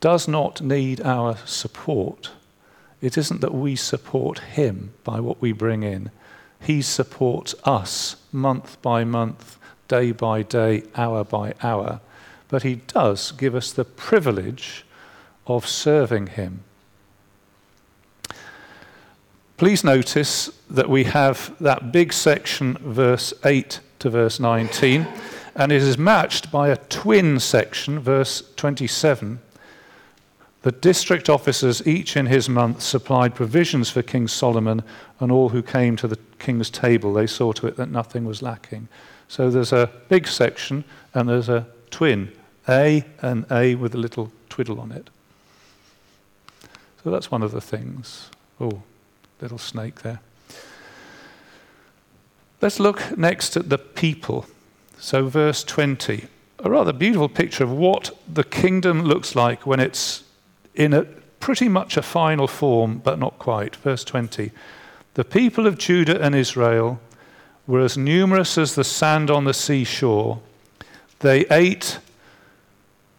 does 0.00 0.28
not 0.28 0.60
need 0.60 1.00
our 1.02 1.36
support. 1.44 2.30
It 3.00 3.16
isn't 3.16 3.40
that 3.40 3.54
we 3.54 3.76
support 3.76 4.40
him 4.40 4.92
by 5.04 5.20
what 5.20 5.40
we 5.40 5.52
bring 5.52 5.82
in. 5.82 6.10
He 6.60 6.82
supports 6.82 7.54
us 7.64 8.16
month 8.32 8.80
by 8.82 9.04
month, 9.04 9.58
day 9.86 10.12
by 10.12 10.42
day, 10.42 10.82
hour 10.96 11.24
by 11.24 11.54
hour 11.62 12.00
but 12.48 12.62
he 12.62 12.76
does 12.76 13.32
give 13.32 13.54
us 13.54 13.72
the 13.72 13.84
privilege 13.84 14.84
of 15.46 15.66
serving 15.66 16.28
him. 16.28 16.64
Please 19.56 19.82
notice 19.82 20.50
that 20.70 20.88
we 20.88 21.04
have 21.04 21.52
that 21.58 21.90
big 21.90 22.12
section, 22.12 22.74
verse 22.74 23.32
8 23.44 23.80
to 23.98 24.10
verse 24.10 24.38
19, 24.38 25.06
and 25.56 25.72
it 25.72 25.82
is 25.82 25.98
matched 25.98 26.52
by 26.52 26.68
a 26.68 26.76
twin 26.76 27.40
section, 27.40 27.98
verse 27.98 28.42
27. 28.54 29.40
The 30.62 30.72
district 30.72 31.28
officers, 31.28 31.84
each 31.86 32.16
in 32.16 32.26
his 32.26 32.48
month, 32.48 32.82
supplied 32.82 33.34
provisions 33.34 33.90
for 33.90 34.02
King 34.02 34.28
Solomon 34.28 34.82
and 35.18 35.32
all 35.32 35.48
who 35.48 35.62
came 35.62 35.96
to 35.96 36.06
the 36.06 36.18
king's 36.38 36.70
table. 36.70 37.12
They 37.12 37.26
saw 37.26 37.52
to 37.52 37.66
it 37.66 37.76
that 37.76 37.90
nothing 37.90 38.24
was 38.24 38.42
lacking. 38.42 38.88
So 39.26 39.50
there's 39.50 39.72
a 39.72 39.90
big 40.08 40.28
section 40.28 40.84
and 41.14 41.28
there's 41.28 41.48
a 41.48 41.66
twin 41.90 42.32
a 42.68 43.04
and 43.20 43.46
A 43.50 43.74
with 43.74 43.94
a 43.94 43.98
little 43.98 44.32
twiddle 44.48 44.80
on 44.80 44.92
it. 44.92 45.10
So 47.02 47.10
that's 47.10 47.30
one 47.30 47.42
of 47.42 47.52
the 47.52 47.60
things. 47.60 48.30
Oh, 48.60 48.82
little 49.40 49.58
snake 49.58 50.02
there. 50.02 50.20
Let's 52.60 52.80
look 52.80 53.16
next 53.16 53.56
at 53.56 53.68
the 53.68 53.78
people. 53.78 54.46
So, 54.98 55.28
verse 55.28 55.62
20, 55.62 56.26
a 56.58 56.70
rather 56.70 56.92
beautiful 56.92 57.28
picture 57.28 57.62
of 57.62 57.70
what 57.70 58.10
the 58.26 58.42
kingdom 58.42 59.02
looks 59.02 59.36
like 59.36 59.64
when 59.64 59.78
it's 59.78 60.24
in 60.74 60.92
a 60.92 61.04
pretty 61.38 61.68
much 61.68 61.96
a 61.96 62.02
final 62.02 62.48
form, 62.48 62.98
but 62.98 63.18
not 63.18 63.38
quite. 63.38 63.76
Verse 63.76 64.02
20 64.02 64.50
The 65.14 65.24
people 65.24 65.68
of 65.68 65.78
Judah 65.78 66.20
and 66.20 66.34
Israel 66.34 67.00
were 67.68 67.80
as 67.80 67.96
numerous 67.96 68.58
as 68.58 68.74
the 68.74 68.82
sand 68.82 69.30
on 69.30 69.44
the 69.44 69.54
seashore. 69.54 70.40
They 71.20 71.46
ate 71.46 71.98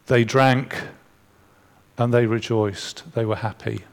they 0.10 0.24
drank 0.24 0.76
and 1.98 2.13
they 2.13 2.26
rejoiced. 2.26 3.04
They 3.13 3.26
were 3.26 3.38
happy. 3.38 3.86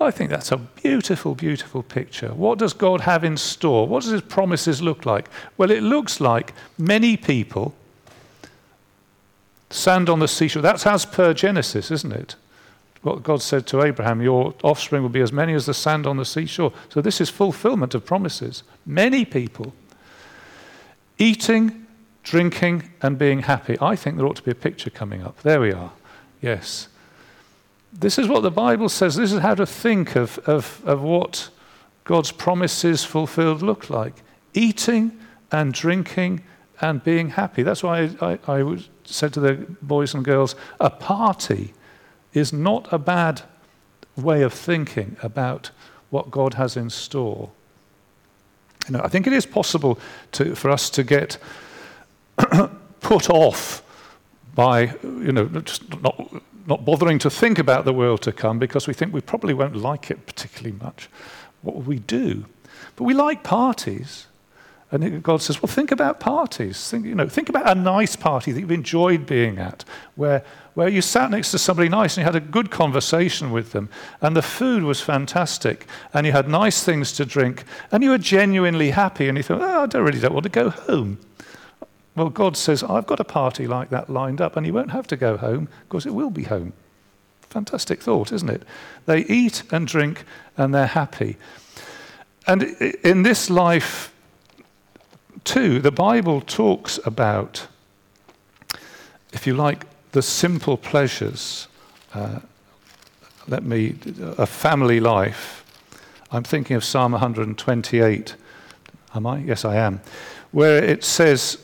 I 0.00 0.10
think 0.10 0.30
that's 0.30 0.50
a 0.50 0.56
beautiful, 0.56 1.36
beautiful 1.36 1.84
picture. 1.84 2.34
What 2.34 2.58
does 2.58 2.72
God 2.72 3.02
have 3.02 3.22
in 3.22 3.36
store? 3.36 3.86
What 3.86 4.02
does 4.02 4.10
his 4.10 4.22
promises 4.22 4.82
look 4.82 5.06
like? 5.06 5.30
Well, 5.56 5.70
it 5.70 5.82
looks 5.82 6.20
like 6.20 6.52
many 6.76 7.16
people, 7.16 7.74
sand 9.70 10.08
on 10.08 10.18
the 10.18 10.26
seashore. 10.26 10.60
That's 10.60 10.86
as 10.86 11.06
per 11.06 11.32
Genesis, 11.32 11.92
isn't 11.92 12.12
it? 12.12 12.34
What 13.02 13.22
God 13.22 13.42
said 13.42 13.66
to 13.68 13.82
Abraham, 13.82 14.20
your 14.20 14.54
offspring 14.64 15.02
will 15.02 15.08
be 15.08 15.20
as 15.20 15.32
many 15.32 15.54
as 15.54 15.66
the 15.66 15.74
sand 15.74 16.06
on 16.06 16.16
the 16.16 16.24
seashore. 16.24 16.72
So 16.88 17.00
this 17.00 17.20
is 17.20 17.30
fulfillment 17.30 17.94
of 17.94 18.04
promises. 18.04 18.64
Many 18.84 19.24
people 19.24 19.72
eating 21.18 21.81
drinking 22.22 22.90
and 23.00 23.18
being 23.18 23.40
happy. 23.40 23.76
I 23.80 23.96
think 23.96 24.16
there 24.16 24.26
ought 24.26 24.36
to 24.36 24.42
be 24.42 24.50
a 24.50 24.56
picture 24.56 24.90
coming 24.90 25.22
up. 25.22 25.42
There 25.42 25.60
we 25.60 25.72
are. 25.72 25.92
Yes. 26.40 26.88
This 27.92 28.18
is 28.18 28.28
what 28.28 28.42
the 28.42 28.50
Bible 28.50 28.88
says. 28.88 29.16
This 29.16 29.32
is 29.32 29.40
how 29.40 29.54
to 29.54 29.66
think 29.66 30.16
of, 30.16 30.38
of, 30.40 30.82
of 30.84 31.02
what 31.02 31.50
God's 32.04 32.32
promises 32.32 33.04
fulfilled 33.04 33.62
look 33.62 33.90
like 33.90 34.14
eating 34.54 35.18
and 35.50 35.72
drinking 35.72 36.42
and 36.80 37.02
being 37.02 37.30
happy. 37.30 37.62
That's 37.62 37.82
why 37.82 38.10
I, 38.20 38.38
I, 38.46 38.60
I 38.60 38.78
said 39.04 39.32
to 39.34 39.40
the 39.40 39.54
boys 39.82 40.14
and 40.14 40.24
girls 40.24 40.54
a 40.80 40.90
party 40.90 41.74
is 42.32 42.52
not 42.52 42.92
a 42.92 42.98
bad 42.98 43.42
way 44.16 44.42
of 44.42 44.52
thinking 44.52 45.16
about 45.22 45.70
what 46.10 46.30
God 46.30 46.54
has 46.54 46.76
in 46.76 46.90
store. 46.90 47.50
You 48.88 48.94
know, 48.94 49.00
I 49.02 49.08
think 49.08 49.26
it 49.26 49.32
is 49.32 49.46
possible 49.46 49.98
to, 50.32 50.54
for 50.54 50.70
us 50.70 50.90
to 50.90 51.04
get 51.04 51.38
put 53.00 53.30
off 53.30 53.82
by, 54.54 54.94
you 55.02 55.32
know, 55.32 55.46
just 55.46 56.00
not, 56.02 56.42
not 56.66 56.84
bothering 56.84 57.18
to 57.20 57.30
think 57.30 57.58
about 57.58 57.84
the 57.84 57.92
world 57.92 58.22
to 58.22 58.32
come 58.32 58.58
because 58.58 58.86
we 58.86 58.94
think 58.94 59.12
we 59.12 59.20
probably 59.20 59.54
won't 59.54 59.76
like 59.76 60.10
it 60.10 60.26
particularly 60.26 60.76
much. 60.82 61.08
What 61.62 61.76
will 61.76 61.82
we 61.82 61.98
do? 61.98 62.44
But 62.96 63.04
we 63.04 63.14
like 63.14 63.42
parties. 63.42 64.26
And 64.92 65.22
God 65.22 65.40
says, 65.40 65.62
well, 65.62 65.68
think 65.68 65.90
about 65.90 66.20
parties. 66.20 66.90
Think, 66.90 67.06
you 67.06 67.14
know, 67.14 67.26
think 67.26 67.48
about 67.48 67.66
a 67.66 67.74
nice 67.74 68.14
party 68.14 68.52
that 68.52 68.60
you've 68.60 68.70
enjoyed 68.70 69.24
being 69.24 69.56
at, 69.56 69.86
where, 70.16 70.44
where 70.74 70.88
you 70.88 71.00
sat 71.00 71.30
next 71.30 71.50
to 71.52 71.58
somebody 71.58 71.88
nice 71.88 72.16
and 72.16 72.22
you 72.22 72.30
had 72.30 72.36
a 72.36 72.46
good 72.46 72.70
conversation 72.70 73.52
with 73.52 73.72
them, 73.72 73.88
and 74.20 74.36
the 74.36 74.42
food 74.42 74.82
was 74.82 75.00
fantastic, 75.00 75.86
and 76.12 76.26
you 76.26 76.32
had 76.32 76.46
nice 76.46 76.84
things 76.84 77.12
to 77.12 77.24
drink, 77.24 77.64
and 77.90 78.04
you 78.04 78.10
were 78.10 78.18
genuinely 78.18 78.90
happy, 78.90 79.28
and 79.28 79.38
you 79.38 79.42
thought, 79.42 79.62
oh, 79.62 79.84
I 79.84 79.86
don't 79.86 80.04
really 80.04 80.20
don't 80.20 80.34
want 80.34 80.44
to 80.44 80.50
go 80.50 80.68
home. 80.68 81.18
Well, 82.14 82.28
God 82.28 82.56
says, 82.56 82.82
I've 82.82 83.06
got 83.06 83.20
a 83.20 83.24
party 83.24 83.66
like 83.66 83.90
that 83.90 84.10
lined 84.10 84.40
up, 84.40 84.56
and 84.56 84.66
he 84.66 84.72
won't 84.72 84.90
have 84.90 85.06
to 85.08 85.16
go 85.16 85.36
home 85.36 85.68
because 85.88 86.04
it 86.04 86.14
will 86.14 86.30
be 86.30 86.44
home. 86.44 86.74
Fantastic 87.42 88.02
thought, 88.02 88.32
isn't 88.32 88.50
it? 88.50 88.62
They 89.06 89.24
eat 89.26 89.62
and 89.70 89.86
drink 89.86 90.24
and 90.56 90.74
they're 90.74 90.86
happy. 90.86 91.36
And 92.46 92.62
in 93.04 93.22
this 93.22 93.50
life, 93.50 94.12
too, 95.44 95.80
the 95.80 95.90
Bible 95.90 96.40
talks 96.40 96.98
about, 97.04 97.66
if 99.32 99.46
you 99.46 99.54
like, 99.54 99.84
the 100.12 100.22
simple 100.22 100.76
pleasures. 100.76 101.68
Uh, 102.14 102.40
let 103.48 103.64
me, 103.64 103.96
a 104.38 104.46
family 104.46 105.00
life, 105.00 105.64
I'm 106.30 106.44
thinking 106.44 106.76
of 106.76 106.84
Psalm 106.84 107.12
128. 107.12 108.36
Am 109.14 109.26
I? 109.26 109.38
Yes, 109.38 109.64
I 109.64 109.76
am. 109.76 110.00
Where 110.52 110.82
it 110.82 111.04
says, 111.04 111.58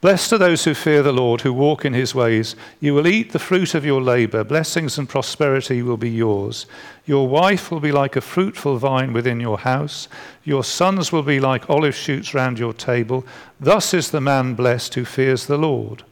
Blessed 0.00 0.32
are 0.32 0.38
those 0.38 0.64
who 0.64 0.72
fear 0.72 1.02
the 1.02 1.12
Lord, 1.12 1.42
who 1.42 1.52
walk 1.52 1.84
in 1.84 1.92
his 1.92 2.14
ways. 2.14 2.56
You 2.80 2.94
will 2.94 3.06
eat 3.06 3.32
the 3.32 3.38
fruit 3.38 3.74
of 3.74 3.84
your 3.84 4.00
labor. 4.00 4.42
Blessings 4.42 4.96
and 4.96 5.06
prosperity 5.06 5.82
will 5.82 5.98
be 5.98 6.08
yours. 6.08 6.64
Your 7.04 7.28
wife 7.28 7.70
will 7.70 7.80
be 7.80 7.92
like 7.92 8.16
a 8.16 8.22
fruitful 8.22 8.78
vine 8.78 9.12
within 9.12 9.40
your 9.40 9.58
house. 9.58 10.08
Your 10.42 10.64
sons 10.64 11.12
will 11.12 11.22
be 11.22 11.38
like 11.38 11.68
olive 11.68 11.94
shoots 11.94 12.32
round 12.32 12.58
your 12.58 12.72
table. 12.72 13.26
Thus 13.60 13.92
is 13.92 14.10
the 14.10 14.22
man 14.22 14.54
blessed 14.54 14.94
who 14.94 15.04
fears 15.04 15.46
the 15.46 15.58
Lord. 15.58 16.02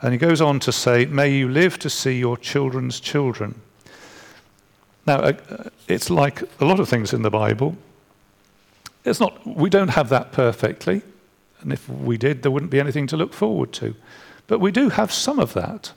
And 0.00 0.12
he 0.12 0.18
goes 0.18 0.40
on 0.40 0.58
to 0.60 0.72
say, 0.72 1.06
May 1.06 1.30
you 1.30 1.48
live 1.48 1.78
to 1.78 1.90
see 1.90 2.18
your 2.18 2.36
children's 2.36 2.98
children. 2.98 3.54
Now, 5.06 5.18
uh, 5.18 5.68
it's 5.86 6.10
like 6.10 6.42
a 6.60 6.64
lot 6.64 6.80
of 6.80 6.88
things 6.88 7.12
in 7.12 7.22
the 7.22 7.30
Bible. 7.30 7.76
It's 9.04 9.20
not, 9.20 9.46
we 9.46 9.70
don't 9.70 9.88
have 9.88 10.08
that 10.08 10.32
perfectly. 10.32 11.02
And 11.62 11.72
if 11.72 11.88
we 11.88 12.16
did, 12.16 12.42
there 12.42 12.50
wouldn't 12.50 12.70
be 12.70 12.80
anything 12.80 13.06
to 13.08 13.16
look 13.16 13.32
forward 13.32 13.72
to. 13.74 13.94
But 14.46 14.58
we 14.58 14.72
do 14.72 14.90
have 14.90 15.12
some 15.12 15.38
of 15.38 15.54
that. 15.54 15.92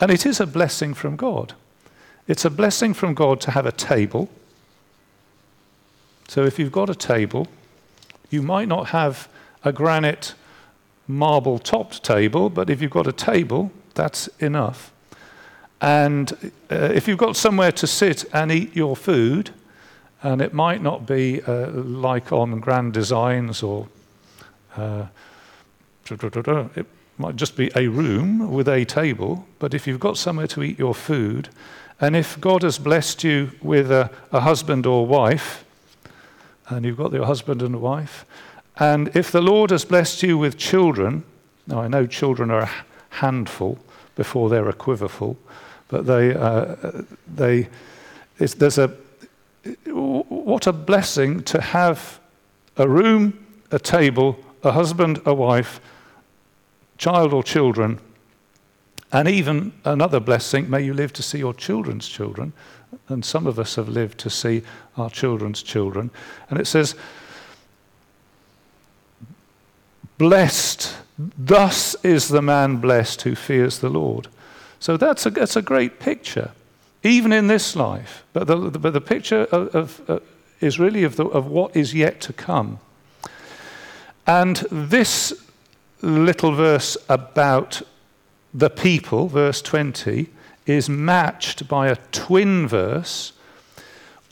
And 0.00 0.10
it 0.10 0.26
is 0.26 0.40
a 0.40 0.46
blessing 0.46 0.94
from 0.94 1.16
God. 1.16 1.54
It's 2.28 2.44
a 2.44 2.50
blessing 2.50 2.94
from 2.94 3.14
God 3.14 3.40
to 3.42 3.50
have 3.52 3.66
a 3.66 3.72
table. 3.72 4.28
So 6.28 6.44
if 6.44 6.58
you've 6.58 6.72
got 6.72 6.90
a 6.90 6.94
table, 6.94 7.48
you 8.30 8.42
might 8.42 8.68
not 8.68 8.88
have 8.88 9.28
a 9.64 9.72
granite 9.72 10.34
marble 11.06 11.58
topped 11.58 12.02
table, 12.02 12.50
but 12.50 12.68
if 12.68 12.82
you've 12.82 12.90
got 12.90 13.06
a 13.06 13.12
table, 13.12 13.70
that's 13.94 14.28
enough. 14.38 14.92
And 15.80 16.52
uh, 16.70 16.90
if 16.94 17.06
you've 17.06 17.18
got 17.18 17.36
somewhere 17.36 17.72
to 17.72 17.86
sit 17.86 18.24
and 18.32 18.50
eat 18.50 18.74
your 18.74 18.96
food, 18.96 19.50
and 20.22 20.40
it 20.40 20.52
might 20.52 20.82
not 20.82 21.06
be 21.06 21.42
uh, 21.42 21.70
like 21.70 22.32
on 22.32 22.58
Grand 22.60 22.92
Designs 22.92 23.62
or 23.62 23.86
uh, 24.76 25.06
it 26.08 26.86
might 27.18 27.36
just 27.36 27.56
be 27.56 27.70
a 27.74 27.88
room 27.88 28.50
with 28.52 28.68
a 28.68 28.84
table, 28.84 29.46
but 29.58 29.74
if 29.74 29.86
you've 29.86 30.00
got 30.00 30.16
somewhere 30.16 30.46
to 30.48 30.62
eat 30.62 30.78
your 30.78 30.94
food, 30.94 31.48
and 32.00 32.14
if 32.14 32.38
God 32.40 32.62
has 32.62 32.78
blessed 32.78 33.24
you 33.24 33.50
with 33.62 33.90
a, 33.90 34.10
a 34.32 34.40
husband 34.40 34.86
or 34.86 35.06
wife, 35.06 35.64
and 36.68 36.84
you've 36.84 36.98
got 36.98 37.12
your 37.12 37.26
husband 37.26 37.62
and 37.62 37.80
wife, 37.80 38.26
and 38.78 39.14
if 39.16 39.32
the 39.32 39.40
Lord 39.40 39.70
has 39.70 39.84
blessed 39.84 40.22
you 40.22 40.36
with 40.36 40.58
children, 40.58 41.24
now 41.66 41.80
I 41.80 41.88
know 41.88 42.06
children 42.06 42.50
are 42.50 42.62
a 42.62 42.70
handful 43.08 43.78
before 44.14 44.50
they're 44.50 44.68
a 44.68 44.74
quiverful, 44.74 45.38
but 45.88 46.06
they, 46.06 46.34
uh, 46.34 46.76
they, 47.34 47.68
there's 48.38 48.78
a, 48.78 48.88
what 49.86 50.66
a 50.66 50.72
blessing 50.72 51.42
to 51.44 51.60
have 51.60 52.20
a 52.76 52.88
room, 52.88 53.46
a 53.70 53.78
table, 53.78 54.38
a 54.66 54.72
husband, 54.72 55.20
a 55.24 55.32
wife, 55.32 55.80
child 56.98 57.32
or 57.32 57.42
children, 57.42 58.00
and 59.12 59.28
even 59.28 59.72
another 59.84 60.20
blessing, 60.20 60.68
may 60.68 60.82
you 60.82 60.92
live 60.92 61.12
to 61.14 61.22
see 61.22 61.38
your 61.38 61.54
children's 61.54 62.08
children. 62.08 62.52
And 63.08 63.24
some 63.24 63.46
of 63.46 63.58
us 63.58 63.76
have 63.76 63.88
lived 63.88 64.18
to 64.18 64.30
see 64.30 64.62
our 64.96 65.10
children's 65.10 65.62
children. 65.62 66.10
And 66.50 66.60
it 66.60 66.66
says, 66.66 66.94
Blessed, 70.18 70.96
thus 71.18 71.94
is 72.02 72.28
the 72.28 72.42
man 72.42 72.76
blessed 72.76 73.22
who 73.22 73.34
fears 73.34 73.78
the 73.78 73.90
Lord. 73.90 74.28
So 74.80 74.96
that's 74.96 75.26
a, 75.26 75.30
that's 75.30 75.56
a 75.56 75.62
great 75.62 76.00
picture, 76.00 76.52
even 77.02 77.32
in 77.32 77.46
this 77.46 77.76
life. 77.76 78.24
But 78.32 78.46
the, 78.46 78.56
but 78.56 78.92
the 78.92 79.00
picture 79.00 79.42
of, 79.44 79.74
of 79.74 80.10
uh, 80.10 80.20
is 80.60 80.78
really 80.78 81.04
of, 81.04 81.16
the, 81.16 81.26
of 81.26 81.46
what 81.46 81.76
is 81.76 81.94
yet 81.94 82.20
to 82.22 82.32
come. 82.32 82.78
And 84.26 84.56
this 84.72 85.32
little 86.02 86.52
verse 86.52 86.96
about 87.08 87.82
the 88.52 88.70
people, 88.70 89.28
verse 89.28 89.62
20, 89.62 90.28
is 90.66 90.88
matched 90.88 91.68
by 91.68 91.88
a 91.88 91.96
twin 92.10 92.66
verse, 92.66 93.32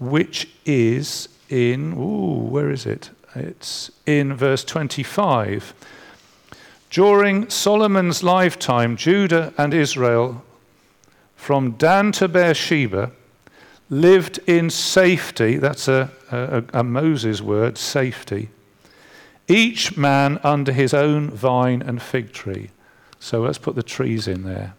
which 0.01 0.49
is 0.65 1.29
in, 1.49 1.93
ooh, 1.93 2.49
where 2.49 2.71
is 2.71 2.87
it? 2.87 3.11
It's 3.37 3.93
in 4.05 4.35
verse 4.35 4.65
25. 4.65 5.73
During 6.91 7.49
Solomon's 7.49 8.23
lifetime, 8.23 8.97
Judah 8.97 9.53
and 9.57 9.73
Israel, 9.73 10.45
from 11.37 11.73
Dan 11.73 12.11
to 12.13 12.27
Beersheba, 12.27 13.13
lived 13.91 14.41
in 14.47 14.71
safety. 14.71 15.57
That's 15.57 15.87
a, 15.87 16.11
a, 16.33 16.65
a 16.81 16.83
Moses 16.83 17.41
word, 17.41 17.79
safety 17.79 18.49
each 19.49 19.97
man 19.97 20.39
under 20.43 20.73
his 20.73 20.95
own 20.95 21.31
vine 21.31 21.83
and 21.83 22.01
fig 22.01 22.33
tree. 22.33 22.71
So 23.21 23.41
let's 23.41 23.59
put 23.59 23.75
the 23.75 23.83
trees 23.83 24.29
in 24.29 24.45
there. 24.45 24.75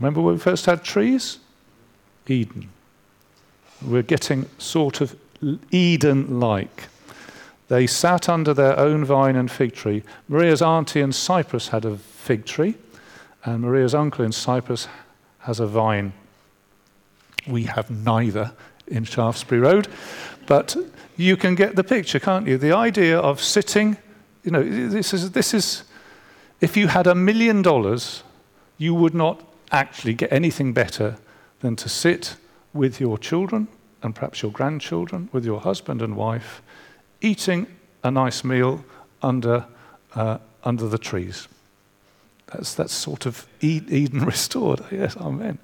Remember 0.00 0.20
when 0.20 0.34
we 0.34 0.40
first 0.40 0.66
had 0.66 0.84
trees? 0.84 1.38
Eden. 2.26 2.70
We're 3.82 4.02
getting 4.02 4.46
sort 4.58 5.00
of 5.00 5.16
Eden 5.70 6.40
like. 6.40 6.84
They 7.68 7.86
sat 7.86 8.28
under 8.28 8.54
their 8.54 8.78
own 8.78 9.04
vine 9.04 9.36
and 9.36 9.50
fig 9.50 9.74
tree. 9.74 10.02
Maria's 10.28 10.62
auntie 10.62 11.00
in 11.00 11.12
Cyprus 11.12 11.68
had 11.68 11.84
a 11.84 11.96
fig 11.96 12.44
tree, 12.44 12.74
and 13.44 13.62
Maria's 13.62 13.94
uncle 13.94 14.24
in 14.24 14.32
Cyprus 14.32 14.88
has 15.40 15.60
a 15.60 15.66
vine. 15.66 16.12
We 17.46 17.64
have 17.64 17.90
neither 17.90 18.52
in 18.86 19.04
Shaftesbury 19.04 19.60
Road, 19.60 19.88
but 20.48 20.74
you 21.18 21.36
can 21.36 21.54
get 21.54 21.76
the 21.76 21.84
picture, 21.84 22.18
can't 22.18 22.46
you? 22.46 22.56
The 22.56 22.74
idea 22.74 23.18
of 23.18 23.42
sitting, 23.42 23.98
you 24.42 24.50
know, 24.50 24.62
this 24.62 25.12
is, 25.12 25.30
this 25.32 25.52
is 25.52 25.84
if 26.62 26.74
you 26.74 26.88
had 26.88 27.06
a 27.06 27.14
million 27.14 27.60
dollars, 27.60 28.22
you 28.78 28.94
would 28.94 29.14
not 29.14 29.44
actually 29.70 30.14
get 30.14 30.32
anything 30.32 30.72
better 30.72 31.18
than 31.60 31.76
to 31.76 31.88
sit 31.88 32.36
with 32.72 32.98
your 32.98 33.18
children 33.18 33.68
and 34.02 34.14
perhaps 34.14 34.42
your 34.42 34.50
grandchildren, 34.50 35.28
with 35.32 35.44
your 35.44 35.60
husband 35.60 36.00
and 36.00 36.16
wife, 36.16 36.62
eating 37.20 37.66
a 38.02 38.10
nice 38.10 38.42
meal 38.42 38.82
under, 39.20 39.66
uh, 40.14 40.38
under 40.64 40.88
the 40.88 40.98
trees. 40.98 41.46
That's, 42.46 42.74
that's 42.74 42.94
sort 42.94 43.26
of 43.26 43.46
Eden 43.60 44.24
restored. 44.24 44.80
Yes, 44.90 45.14
amen. 45.18 45.58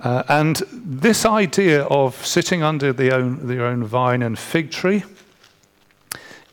Uh, 0.00 0.22
and 0.28 0.62
this 0.72 1.26
idea 1.26 1.82
of 1.84 2.14
sitting 2.24 2.62
under 2.62 2.92
the 2.92 3.14
own, 3.14 3.46
their 3.46 3.66
own 3.66 3.82
vine 3.84 4.22
and 4.22 4.38
fig 4.38 4.70
tree 4.70 5.02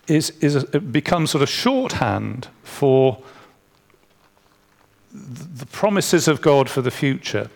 is, 0.07 0.31
is 0.41 0.55
a, 0.55 0.75
it 0.75 0.91
becomes 0.91 1.31
sort 1.31 1.43
of 1.43 1.49
shorthand 1.49 2.47
for 2.63 3.19
the 5.13 5.65
promises 5.67 6.27
of 6.27 6.41
God 6.41 6.69
for 6.69 6.81
the 6.81 6.91
future. 6.91 7.49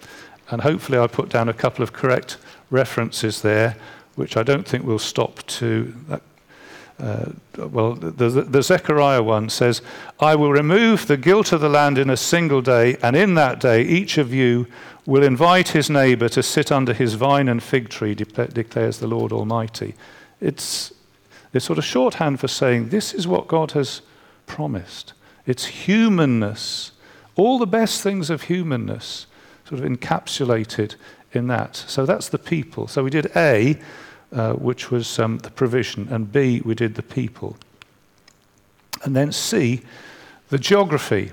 And 0.49 0.61
hopefully, 0.61 0.97
I 0.97 1.07
put 1.07 1.29
down 1.29 1.49
a 1.49 1.53
couple 1.53 1.83
of 1.83 1.93
correct 1.93 2.37
references 2.69 3.41
there, 3.41 3.75
which 4.15 4.37
I 4.37 4.43
don't 4.43 4.67
think 4.67 4.83
will 4.83 4.99
stop 4.99 5.45
to. 5.47 5.93
Uh, 6.99 7.31
well, 7.57 7.93
the, 7.93 8.29
the 8.29 8.61
Zechariah 8.61 9.23
one 9.23 9.49
says, 9.49 9.81
I 10.19 10.35
will 10.35 10.51
remove 10.51 11.07
the 11.07 11.17
guilt 11.17 11.53
of 11.53 11.61
the 11.61 11.69
land 11.69 11.97
in 11.97 12.09
a 12.09 12.17
single 12.17 12.61
day, 12.61 12.97
and 13.01 13.15
in 13.15 13.35
that 13.35 13.59
day 13.59 13.83
each 13.83 14.17
of 14.17 14.33
you 14.33 14.67
will 15.05 15.23
invite 15.23 15.69
his 15.69 15.89
neighbor 15.89 16.29
to 16.29 16.43
sit 16.43 16.71
under 16.71 16.93
his 16.93 17.13
vine 17.13 17.47
and 17.47 17.63
fig 17.63 17.89
tree, 17.89 18.15
de- 18.15 18.47
declares 18.47 18.99
the 18.99 19.07
Lord 19.07 19.31
Almighty. 19.31 19.95
It's, 20.41 20.93
it's 21.53 21.65
sort 21.65 21.79
of 21.79 21.85
shorthand 21.85 22.39
for 22.39 22.47
saying 22.47 22.89
this 22.89 23.13
is 23.13 23.27
what 23.27 23.47
God 23.47 23.71
has 23.71 24.01
promised. 24.45 25.13
It's 25.45 25.65
humanness, 25.65 26.91
all 27.35 27.59
the 27.59 27.65
best 27.65 28.03
things 28.03 28.29
of 28.29 28.43
humanness, 28.43 29.25
sort 29.67 29.81
of 29.81 29.89
encapsulated 29.89 30.95
in 31.31 31.47
that. 31.47 31.75
So 31.75 32.05
that's 32.05 32.29
the 32.29 32.37
people. 32.37 32.87
So 32.87 33.03
we 33.03 33.09
did 33.09 33.31
A, 33.35 33.79
uh, 34.31 34.53
which 34.53 34.91
was 34.91 35.19
um, 35.19 35.39
the 35.39 35.51
provision, 35.51 36.07
and 36.11 36.31
B, 36.31 36.61
we 36.63 36.75
did 36.75 36.95
the 36.95 37.03
people. 37.03 37.57
And 39.03 39.15
then 39.15 39.31
C, 39.31 39.81
the 40.49 40.59
geography. 40.59 41.31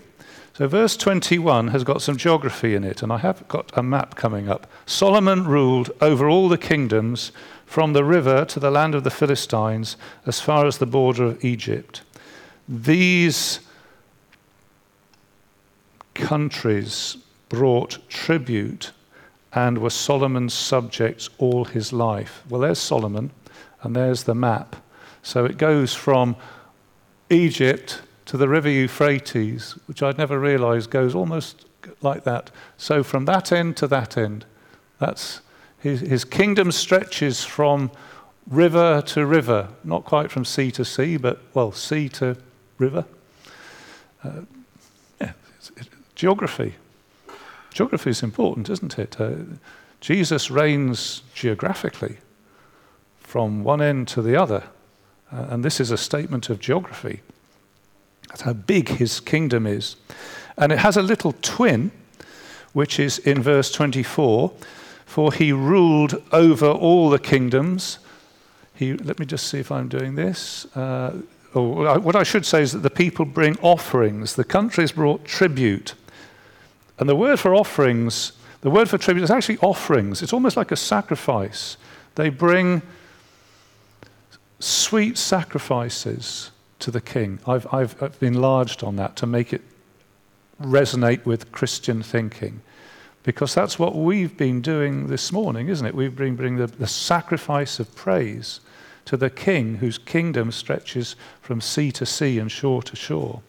So, 0.54 0.66
verse 0.66 0.96
21 0.96 1.68
has 1.68 1.84
got 1.84 2.00
some 2.00 2.16
geography 2.16 2.74
in 2.74 2.84
it, 2.84 3.02
and 3.02 3.12
I 3.12 3.18
have 3.18 3.46
got 3.48 3.70
a 3.76 3.82
map 3.82 4.14
coming 4.14 4.48
up. 4.48 4.66
Solomon 4.86 5.46
ruled 5.46 5.90
over 6.00 6.28
all 6.28 6.48
the 6.48 6.56
kingdoms 6.56 7.32
from 7.66 7.92
the 7.92 8.04
river 8.04 8.44
to 8.46 8.60
the 8.60 8.70
land 8.70 8.94
of 8.94 9.04
the 9.04 9.10
Philistines 9.10 9.96
as 10.24 10.40
far 10.40 10.66
as 10.66 10.78
the 10.78 10.86
border 10.86 11.24
of 11.24 11.44
Egypt. 11.44 12.00
These 12.66 13.60
countries 16.14 17.18
brought 17.48 17.98
tribute 18.08 18.92
and 19.56 19.78
were 19.78 19.90
Solomon's 19.90 20.52
subjects 20.52 21.30
all 21.38 21.64
his 21.64 21.90
life. 21.90 22.42
Well, 22.50 22.60
there's 22.60 22.78
Solomon, 22.78 23.30
and 23.82 23.96
there's 23.96 24.24
the 24.24 24.34
map. 24.34 24.76
So 25.22 25.46
it 25.46 25.56
goes 25.56 25.94
from 25.94 26.36
Egypt 27.30 28.02
to 28.26 28.36
the 28.36 28.48
river 28.48 28.68
Euphrates, 28.68 29.72
which 29.86 30.02
I'd 30.02 30.18
never 30.18 30.38
realized 30.38 30.90
goes 30.90 31.14
almost 31.14 31.64
like 32.02 32.24
that. 32.24 32.50
So 32.76 33.02
from 33.02 33.24
that 33.24 33.50
end 33.50 33.78
to 33.78 33.88
that 33.88 34.18
end, 34.18 34.44
that's 34.98 35.40
his, 35.78 36.00
his 36.00 36.24
kingdom 36.26 36.70
stretches 36.70 37.42
from 37.42 37.90
river 38.46 39.02
to 39.06 39.24
river, 39.24 39.70
not 39.84 40.04
quite 40.04 40.30
from 40.30 40.44
sea 40.44 40.70
to 40.72 40.84
sea, 40.84 41.16
but 41.16 41.40
well, 41.54 41.72
sea 41.72 42.10
to 42.10 42.36
river. 42.76 43.06
Uh, 44.22 44.42
yeah, 45.18 45.32
it's, 45.56 45.70
it's, 45.78 45.88
geography. 46.14 46.74
Geography 47.76 48.08
is 48.08 48.22
important, 48.22 48.70
isn't 48.70 48.98
it? 48.98 49.20
Uh, 49.20 49.34
Jesus 50.00 50.50
reigns 50.50 51.20
geographically 51.34 52.16
from 53.20 53.64
one 53.64 53.82
end 53.82 54.08
to 54.08 54.22
the 54.22 54.34
other. 54.34 54.64
Uh, 55.30 55.48
and 55.50 55.62
this 55.62 55.78
is 55.78 55.90
a 55.90 55.98
statement 55.98 56.48
of 56.48 56.58
geography. 56.58 57.20
That's 58.30 58.40
how 58.40 58.54
big 58.54 58.88
his 58.88 59.20
kingdom 59.20 59.66
is. 59.66 59.96
And 60.56 60.72
it 60.72 60.78
has 60.78 60.96
a 60.96 61.02
little 61.02 61.34
twin, 61.42 61.90
which 62.72 62.98
is 62.98 63.18
in 63.18 63.42
verse 63.42 63.70
24 63.70 64.52
For 65.04 65.34
he 65.34 65.52
ruled 65.52 66.22
over 66.32 66.70
all 66.70 67.10
the 67.10 67.18
kingdoms. 67.18 67.98
He, 68.74 68.94
let 68.94 69.18
me 69.18 69.26
just 69.26 69.48
see 69.48 69.58
if 69.58 69.70
I'm 69.70 69.88
doing 69.88 70.14
this. 70.14 70.64
Uh, 70.74 71.20
oh, 71.54 71.98
what 71.98 72.16
I 72.16 72.22
should 72.22 72.46
say 72.46 72.62
is 72.62 72.72
that 72.72 72.78
the 72.78 72.88
people 72.88 73.26
bring 73.26 73.58
offerings, 73.58 74.34
the 74.34 74.44
countries 74.44 74.92
brought 74.92 75.26
tribute. 75.26 75.92
And 76.98 77.08
the 77.08 77.16
word 77.16 77.38
for 77.38 77.54
offerings, 77.54 78.32
the 78.62 78.70
word 78.70 78.88
for 78.88 78.98
tribute 78.98 79.24
is 79.24 79.30
actually 79.30 79.58
offerings. 79.58 80.22
It's 80.22 80.32
almost 80.32 80.56
like 80.56 80.72
a 80.72 80.76
sacrifice. 80.76 81.76
They 82.14 82.30
bring 82.30 82.82
sweet 84.58 85.18
sacrifices 85.18 86.50
to 86.78 86.90
the 86.90 87.00
king. 87.00 87.38
I've, 87.46 87.72
I've, 87.72 88.02
I've 88.02 88.22
enlarged 88.22 88.82
on 88.82 88.96
that 88.96 89.16
to 89.16 89.26
make 89.26 89.52
it 89.52 89.62
resonate 90.60 91.24
with 91.26 91.52
Christian 91.52 92.02
thinking. 92.02 92.60
Because 93.22 93.54
that's 93.54 93.78
what 93.78 93.96
we've 93.96 94.36
been 94.36 94.60
doing 94.60 95.08
this 95.08 95.32
morning, 95.32 95.68
isn't 95.68 95.86
it? 95.86 95.94
We've 95.94 96.14
been 96.14 96.36
bringing 96.36 96.58
the, 96.58 96.68
the 96.68 96.86
sacrifice 96.86 97.80
of 97.80 97.94
praise 97.94 98.60
to 99.06 99.16
the 99.16 99.30
king 99.30 99.76
whose 99.76 99.98
kingdom 99.98 100.52
stretches 100.52 101.16
from 101.40 101.60
sea 101.60 101.92
to 101.92 102.06
sea 102.06 102.38
and 102.38 102.50
shore 102.50 102.82
to 102.84 102.96
shore. 102.96 103.42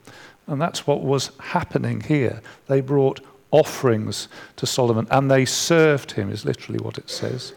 And 0.48 0.62
that's 0.62 0.88
what 0.88 1.02
was 1.02 1.32
happening 1.40 2.02
here. 2.02 2.42
They 2.68 2.82
brought 2.82 3.20
offerings 3.52 4.28
to 4.56 4.66
Solomon 4.66 5.08
and 5.12 5.30
they 5.30 5.46
served 5.46 6.12
him, 6.12 6.30
is 6.30 6.46
literally 6.46 6.80
what 6.80 6.98
it 6.98 7.10
says. 7.10 7.54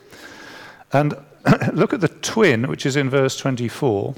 And 0.93 1.15
look 1.73 1.93
at 1.93 2.01
the 2.01 2.09
twin, 2.09 2.69
which 2.69 2.87
is 2.87 2.97
in 2.97 3.11
verse 3.11 3.37
24. 3.37 4.15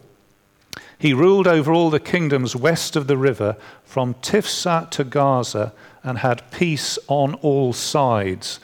He 0.99 1.13
ruled 1.13 1.49
over 1.49 1.73
all 1.73 1.91
the 1.91 2.01
kingdoms 2.01 2.55
west 2.55 2.95
of 2.95 3.09
the 3.09 3.17
river, 3.17 3.57
from 3.85 4.15
Tiphsah 4.15 4.91
to 4.91 5.05
Gaza, 5.05 5.73
and 6.05 6.19
had 6.19 6.49
peace 6.51 6.99
on 7.09 7.35
all 7.35 7.73
sides. 7.73 8.61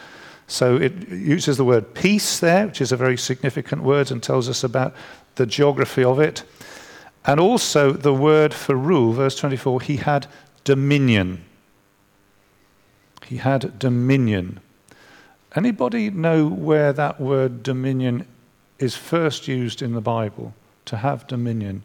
So 0.46 0.76
it 0.76 1.08
uses 1.08 1.56
the 1.56 1.64
word 1.64 1.94
peace 1.94 2.38
there, 2.38 2.66
which 2.66 2.80
is 2.80 2.92
a 2.92 2.96
very 2.96 3.16
significant 3.16 3.82
word 3.82 4.10
and 4.10 4.22
tells 4.22 4.48
us 4.48 4.64
about 4.64 4.94
the 5.34 5.46
geography 5.46 6.02
of 6.04 6.18
it. 6.18 6.42
And 7.26 7.38
also 7.38 7.92
the 7.92 8.14
word 8.14 8.54
for 8.54 8.74
rule, 8.74 9.12
verse 9.12 9.36
24, 9.36 9.82
he 9.82 9.96
had 9.96 10.26
dominion. 10.64 11.44
He 13.28 13.36
had 13.36 13.78
dominion. 13.78 14.60
Anybody 15.54 16.08
know 16.08 16.46
where 16.46 16.94
that 16.94 17.20
word 17.20 17.62
dominion 17.62 18.26
is 18.78 18.96
first 18.96 19.46
used 19.46 19.82
in 19.82 19.92
the 19.92 20.00
Bible? 20.00 20.54
To 20.86 20.96
have 20.96 21.26
dominion. 21.26 21.82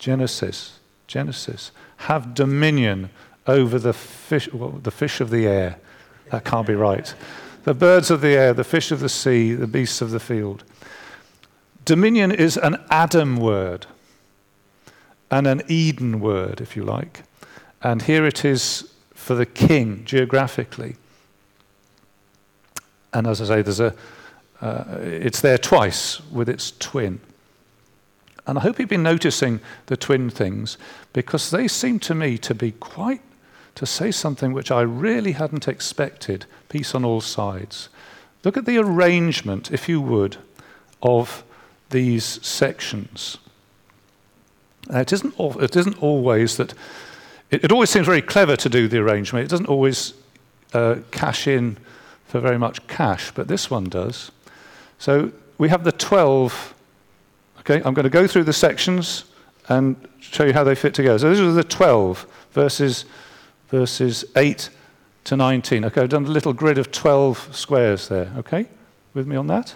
Genesis. 0.00 0.80
Genesis. 1.06 1.70
Have 1.98 2.34
dominion 2.34 3.10
over 3.46 3.78
the 3.78 3.92
fish, 3.92 4.52
well, 4.52 4.70
the 4.70 4.90
fish 4.90 5.20
of 5.20 5.30
the 5.30 5.46
air. 5.46 5.78
That 6.32 6.44
can't 6.44 6.66
be 6.66 6.74
right. 6.74 7.14
The 7.62 7.72
birds 7.72 8.10
of 8.10 8.22
the 8.22 8.34
air, 8.36 8.52
the 8.52 8.64
fish 8.64 8.90
of 8.90 8.98
the 8.98 9.08
sea, 9.08 9.54
the 9.54 9.68
beasts 9.68 10.00
of 10.00 10.10
the 10.10 10.18
field. 10.18 10.64
Dominion 11.84 12.32
is 12.32 12.56
an 12.56 12.82
Adam 12.90 13.36
word 13.36 13.86
and 15.30 15.46
an 15.46 15.62
Eden 15.68 16.18
word, 16.18 16.60
if 16.60 16.74
you 16.74 16.82
like. 16.82 17.22
And 17.84 18.02
here 18.02 18.26
it 18.26 18.44
is 18.44 18.92
for 19.26 19.34
the 19.34 19.44
king 19.44 20.04
geographically. 20.04 20.94
And 23.12 23.26
as 23.26 23.42
I 23.42 23.46
say, 23.46 23.62
there's 23.62 23.80
a, 23.80 23.92
uh, 24.60 24.84
it's 25.00 25.40
there 25.40 25.58
twice 25.58 26.20
with 26.30 26.48
its 26.48 26.70
twin. 26.78 27.18
And 28.46 28.56
I 28.56 28.60
hope 28.60 28.78
you've 28.78 28.88
been 28.88 29.02
noticing 29.02 29.58
the 29.86 29.96
twin 29.96 30.30
things 30.30 30.78
because 31.12 31.50
they 31.50 31.66
seem 31.66 31.98
to 32.00 32.14
me 32.14 32.38
to 32.38 32.54
be 32.54 32.70
quite, 32.70 33.20
to 33.74 33.84
say 33.84 34.12
something 34.12 34.52
which 34.52 34.70
I 34.70 34.82
really 34.82 35.32
hadn't 35.32 35.66
expected 35.66 36.46
peace 36.68 36.94
on 36.94 37.04
all 37.04 37.20
sides. 37.20 37.88
Look 38.44 38.56
at 38.56 38.64
the 38.64 38.78
arrangement, 38.78 39.72
if 39.72 39.88
you 39.88 40.00
would, 40.00 40.36
of 41.02 41.42
these 41.90 42.24
sections. 42.46 43.38
Now, 44.88 45.00
it, 45.00 45.12
isn't, 45.12 45.34
it 45.36 45.74
isn't 45.74 46.00
always 46.00 46.58
that, 46.58 46.74
it, 47.50 47.64
it, 47.64 47.72
always 47.72 47.90
seems 47.90 48.06
very 48.06 48.22
clever 48.22 48.56
to 48.56 48.68
do 48.68 48.88
the 48.88 48.98
arrangement. 48.98 49.44
It 49.44 49.50
doesn't 49.50 49.68
always 49.68 50.14
uh, 50.72 50.96
cash 51.10 51.46
in 51.46 51.76
for 52.26 52.40
very 52.40 52.58
much 52.58 52.86
cash, 52.86 53.30
but 53.32 53.48
this 53.48 53.70
one 53.70 53.84
does. 53.84 54.30
So 54.98 55.32
we 55.58 55.68
have 55.68 55.84
the 55.84 55.92
12. 55.92 56.74
Okay, 57.60 57.76
I'm 57.84 57.94
going 57.94 58.04
to 58.04 58.10
go 58.10 58.26
through 58.26 58.44
the 58.44 58.52
sections 58.52 59.24
and 59.68 59.96
show 60.20 60.44
you 60.44 60.52
how 60.52 60.64
they 60.64 60.74
fit 60.74 60.94
together. 60.94 61.18
So 61.18 61.30
these 61.30 61.40
are 61.40 61.52
the 61.52 61.64
12 61.64 62.26
verses, 62.52 63.04
verses 63.68 64.24
8 64.36 64.70
to 65.24 65.36
19. 65.36 65.84
Okay, 65.84 66.02
I've 66.02 66.08
done 66.08 66.24
a 66.24 66.30
little 66.30 66.52
grid 66.52 66.78
of 66.78 66.92
12 66.92 67.54
squares 67.54 68.08
there. 68.08 68.32
Okay, 68.38 68.66
with 69.14 69.26
me 69.26 69.36
on 69.36 69.46
that? 69.48 69.74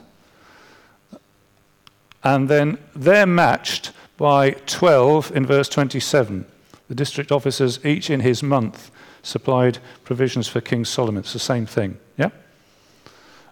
And 2.23 2.49
then 2.49 2.79
they're 2.95 3.27
matched 3.27 3.93
by 4.17 4.51
12 4.51 5.35
in 5.35 5.47
verse 5.47 5.69
27. 5.69 6.45
The 6.91 6.97
district 6.97 7.31
officers, 7.31 7.79
each 7.87 8.11
in 8.11 8.19
his 8.19 8.43
month, 8.43 8.91
supplied 9.23 9.79
provisions 10.03 10.49
for 10.49 10.61
King 10.61 10.85
Solomon. 10.85 11.21
It's 11.21 11.33
the 11.33 11.39
same 11.39 11.65
thing. 11.65 11.99
Yeah? 12.19 12.31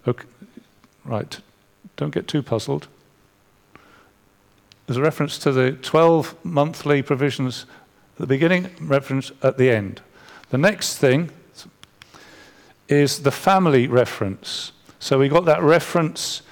Okay. 0.09 0.24
Right. 1.05 1.39
Don't 1.97 2.12
get 2.12 2.26
too 2.26 2.43
puzzled. 2.43 2.89
There's 4.86 4.97
a 4.97 5.03
reference 5.03 5.39
to 5.39 5.53
the 5.53 5.70
12 5.70 6.34
monthly 6.45 7.01
provisions 7.01 7.64
at 8.14 8.22
the 8.22 8.26
beginning, 8.26 8.70
reference 8.80 9.30
at 9.41 9.57
the 9.57 9.70
end. 9.70 10.01
The 10.51 10.59
next 10.59 10.99
thing 10.99 11.30
is 12.89 13.22
the 13.22 13.30
family 13.30 13.86
reference. 13.86 14.72
So 14.99 15.16
we 15.16 15.28
got 15.28 15.45
that 15.45 15.62
reference 15.62 16.43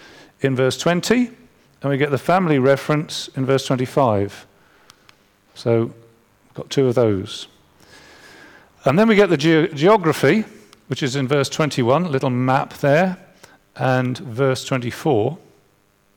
in 0.41 0.55
verse 0.55 0.79
20, 0.79 1.33
and 1.83 1.91
we 1.91 1.99
get 1.99 2.13
the 2.13 2.17
family 2.17 2.61
reference 2.61 3.27
in 3.35 3.45
verse 3.45 3.67
25. 3.67 4.47
So 5.57 5.93
got 6.57 6.71
two 6.71 6.89
of 6.89 6.95
those. 6.95 7.49
And 8.85 8.99
then 8.99 9.09
we 9.09 9.15
get 9.15 9.29
the 9.29 9.37
ge- 9.37 9.73
geography, 9.75 10.45
which 10.89 11.03
is 11.03 11.17
in 11.17 11.29
verse 11.29 11.49
21, 11.49 12.05
a 12.05 12.09
little 12.09 12.31
map 12.31 12.75
there 12.75 13.19
and 13.77 14.17
verse 14.19 14.65
24. 14.65 15.39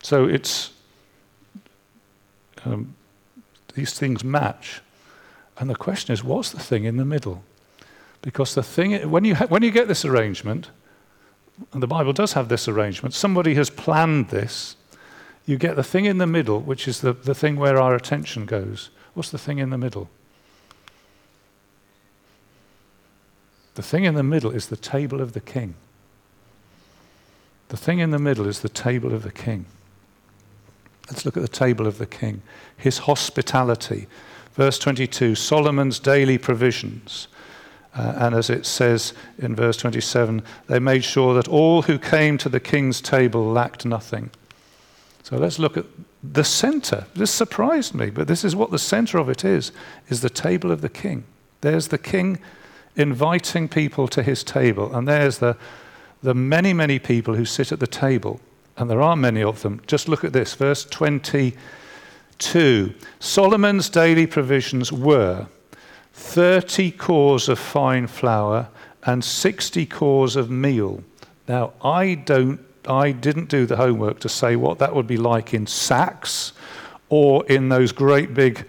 So 0.01 0.25
it's 0.25 0.71
um, 2.65 2.95
these 3.73 3.93
things 3.93 4.23
match. 4.23 4.81
And 5.57 5.69
the 5.69 5.75
question 5.75 6.13
is, 6.13 6.23
what's 6.23 6.51
the 6.51 6.59
thing 6.59 6.85
in 6.85 6.97
the 6.97 7.05
middle? 7.05 7.43
Because 8.21 8.55
the 8.55 8.63
thing, 8.63 9.09
when 9.09 9.25
you, 9.25 9.35
ha- 9.35 9.47
when 9.47 9.63
you 9.63 9.71
get 9.71 9.87
this 9.87 10.05
arrangement, 10.05 10.69
and 11.73 11.83
the 11.83 11.87
Bible 11.87 12.13
does 12.13 12.33
have 12.33 12.47
this 12.47 12.67
arrangement, 12.67 13.13
somebody 13.13 13.55
has 13.55 13.69
planned 13.69 14.29
this, 14.29 14.77
you 15.45 15.57
get 15.57 15.75
the 15.75 15.83
thing 15.83 16.05
in 16.05 16.17
the 16.17 16.27
middle, 16.27 16.61
which 16.61 16.87
is 16.87 17.01
the, 17.01 17.11
the 17.11 17.35
thing 17.35 17.57
where 17.57 17.77
our 17.77 17.95
attention 17.95 18.45
goes. 18.45 18.89
What's 19.13 19.31
the 19.31 19.37
thing 19.37 19.57
in 19.57 19.69
the 19.69 19.77
middle? 19.77 20.09
The 23.79 23.83
thing 23.83 24.03
in 24.03 24.15
the 24.15 24.23
middle 24.23 24.51
is 24.51 24.67
the 24.67 24.75
table 24.75 25.21
of 25.21 25.31
the 25.31 25.39
king. 25.39 25.75
The 27.69 27.77
thing 27.77 27.99
in 27.99 28.11
the 28.11 28.19
middle 28.19 28.45
is 28.45 28.59
the 28.59 28.67
table 28.67 29.13
of 29.13 29.23
the 29.23 29.31
king. 29.31 29.67
Let's 31.07 31.23
look 31.23 31.37
at 31.37 31.43
the 31.43 31.47
table 31.47 31.87
of 31.87 31.97
the 31.97 32.05
king. 32.05 32.41
His 32.75 32.97
hospitality. 32.97 34.07
Verse 34.53 34.79
22 34.79 35.33
Solomon's 35.35 35.97
daily 35.97 36.37
provisions. 36.37 37.29
Uh, 37.95 38.15
and 38.17 38.35
as 38.35 38.49
it 38.49 38.65
says 38.65 39.13
in 39.37 39.55
verse 39.55 39.77
27, 39.77 40.43
they 40.67 40.79
made 40.79 41.05
sure 41.05 41.33
that 41.33 41.47
all 41.47 41.83
who 41.83 41.97
came 41.97 42.37
to 42.39 42.49
the 42.49 42.59
king's 42.59 42.99
table 42.99 43.45
lacked 43.45 43.85
nothing. 43.85 44.29
So 45.23 45.37
let's 45.37 45.57
look 45.57 45.77
at 45.77 45.85
the 46.21 46.43
center. 46.43 47.05
This 47.15 47.31
surprised 47.31 47.95
me, 47.95 48.09
but 48.09 48.27
this 48.27 48.43
is 48.43 48.57
what 48.57 48.71
the 48.71 48.77
center 48.77 49.19
of 49.19 49.29
it 49.29 49.45
is, 49.45 49.71
is 50.09 50.19
the 50.19 50.29
table 50.29 50.69
of 50.69 50.81
the 50.81 50.89
king. 50.89 51.23
There's 51.61 51.87
the 51.87 51.97
king 51.97 52.39
inviting 52.95 53.67
people 53.67 54.07
to 54.09 54.23
his 54.23 54.43
table, 54.43 54.95
and 54.95 55.07
there's 55.07 55.39
the 55.39 55.57
the 56.21 56.33
many, 56.33 56.73
many 56.73 56.99
people 56.99 57.35
who 57.35 57.45
sit 57.45 57.71
at 57.71 57.79
the 57.79 57.87
table, 57.87 58.41
and 58.77 58.89
there 58.89 59.01
are 59.01 59.15
many 59.15 59.41
of 59.41 59.61
them. 59.61 59.81
Just 59.87 60.09
look 60.09 60.25
at 60.25 60.33
this, 60.33 60.53
verse 60.53 60.83
22. 60.85 62.93
Solomon's 63.19 63.89
daily 63.89 64.27
provisions 64.27 64.91
were 64.91 65.47
30 66.13 66.91
cors 66.91 67.47
of 67.47 67.57
fine 67.59 68.07
flour 68.07 68.67
and 69.03 69.23
60 69.23 69.85
cors 69.85 70.35
of 70.35 70.49
meal. 70.49 71.01
Now, 71.47 71.71
I 71.83 72.15
don't 72.15 72.59
I 72.87 73.11
didn't 73.11 73.49
do 73.49 73.65
the 73.65 73.75
homework 73.75 74.21
to 74.21 74.29
say 74.29 74.55
what 74.55 74.79
that 74.79 74.95
would 74.95 75.05
be 75.05 75.17
like 75.17 75.53
in 75.53 75.67
sacks 75.67 76.53
or 77.09 77.45
in 77.45 77.67
those 77.69 77.91
great 77.91 78.33
big 78.33 78.65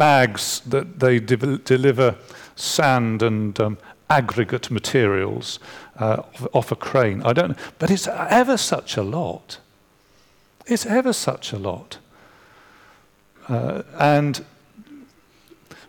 bags 0.00 0.60
that 0.60 0.98
they 0.98 1.20
de- 1.20 1.58
deliver 1.58 2.14
sand 2.56 3.22
and 3.22 3.60
um, 3.60 3.76
aggregate 4.08 4.70
materials 4.70 5.58
uh, 5.98 6.22
off 6.54 6.72
a 6.72 6.76
crane. 6.76 7.22
I 7.22 7.34
don't 7.34 7.50
know. 7.50 7.56
But 7.78 7.90
it's 7.90 8.08
ever 8.08 8.56
such 8.56 8.96
a 8.96 9.02
lot. 9.02 9.58
It's 10.64 10.86
ever 10.86 11.12
such 11.12 11.52
a 11.52 11.58
lot. 11.58 11.98
Uh, 13.46 13.82
and 13.98 14.42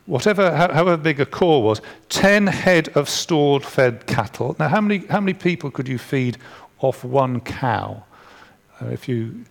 whatever, 0.07 0.51
however 0.57 0.97
big 0.97 1.21
a 1.21 1.25
core 1.25 1.63
was, 1.63 1.81
10 2.09 2.47
head 2.47 2.89
of 2.89 3.07
stored 3.07 3.63
fed 3.63 4.07
cattle. 4.07 4.57
Now, 4.59 4.67
how 4.67 4.81
many, 4.81 5.05
how 5.07 5.21
many 5.21 5.33
people 5.33 5.71
could 5.71 5.87
you 5.87 5.97
feed 5.97 6.37
off 6.79 7.05
one 7.05 7.39
cow? 7.39 8.03
Uh, 8.81 8.87
if 8.87 9.07
you, 9.07 9.45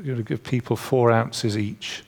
you 0.00 0.14
know, 0.14 0.22
give 0.22 0.44
people 0.44 0.76
four 0.76 1.10
ounces 1.10 1.58
each. 1.58 2.04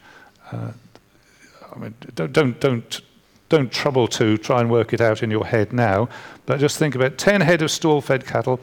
I 1.74 1.78
mean, 1.78 1.94
don't, 2.14 2.32
don't, 2.32 2.60
don't, 2.60 3.00
don't 3.48 3.72
trouble 3.72 4.06
to 4.08 4.36
try 4.38 4.60
and 4.60 4.70
work 4.70 4.92
it 4.92 5.00
out 5.00 5.22
in 5.22 5.30
your 5.30 5.46
head 5.46 5.72
now, 5.72 6.08
but 6.46 6.60
just 6.60 6.78
think 6.78 6.94
about 6.94 7.18
10 7.18 7.40
head 7.40 7.62
of 7.62 7.70
stall 7.70 8.00
fed 8.00 8.26
cattle, 8.26 8.60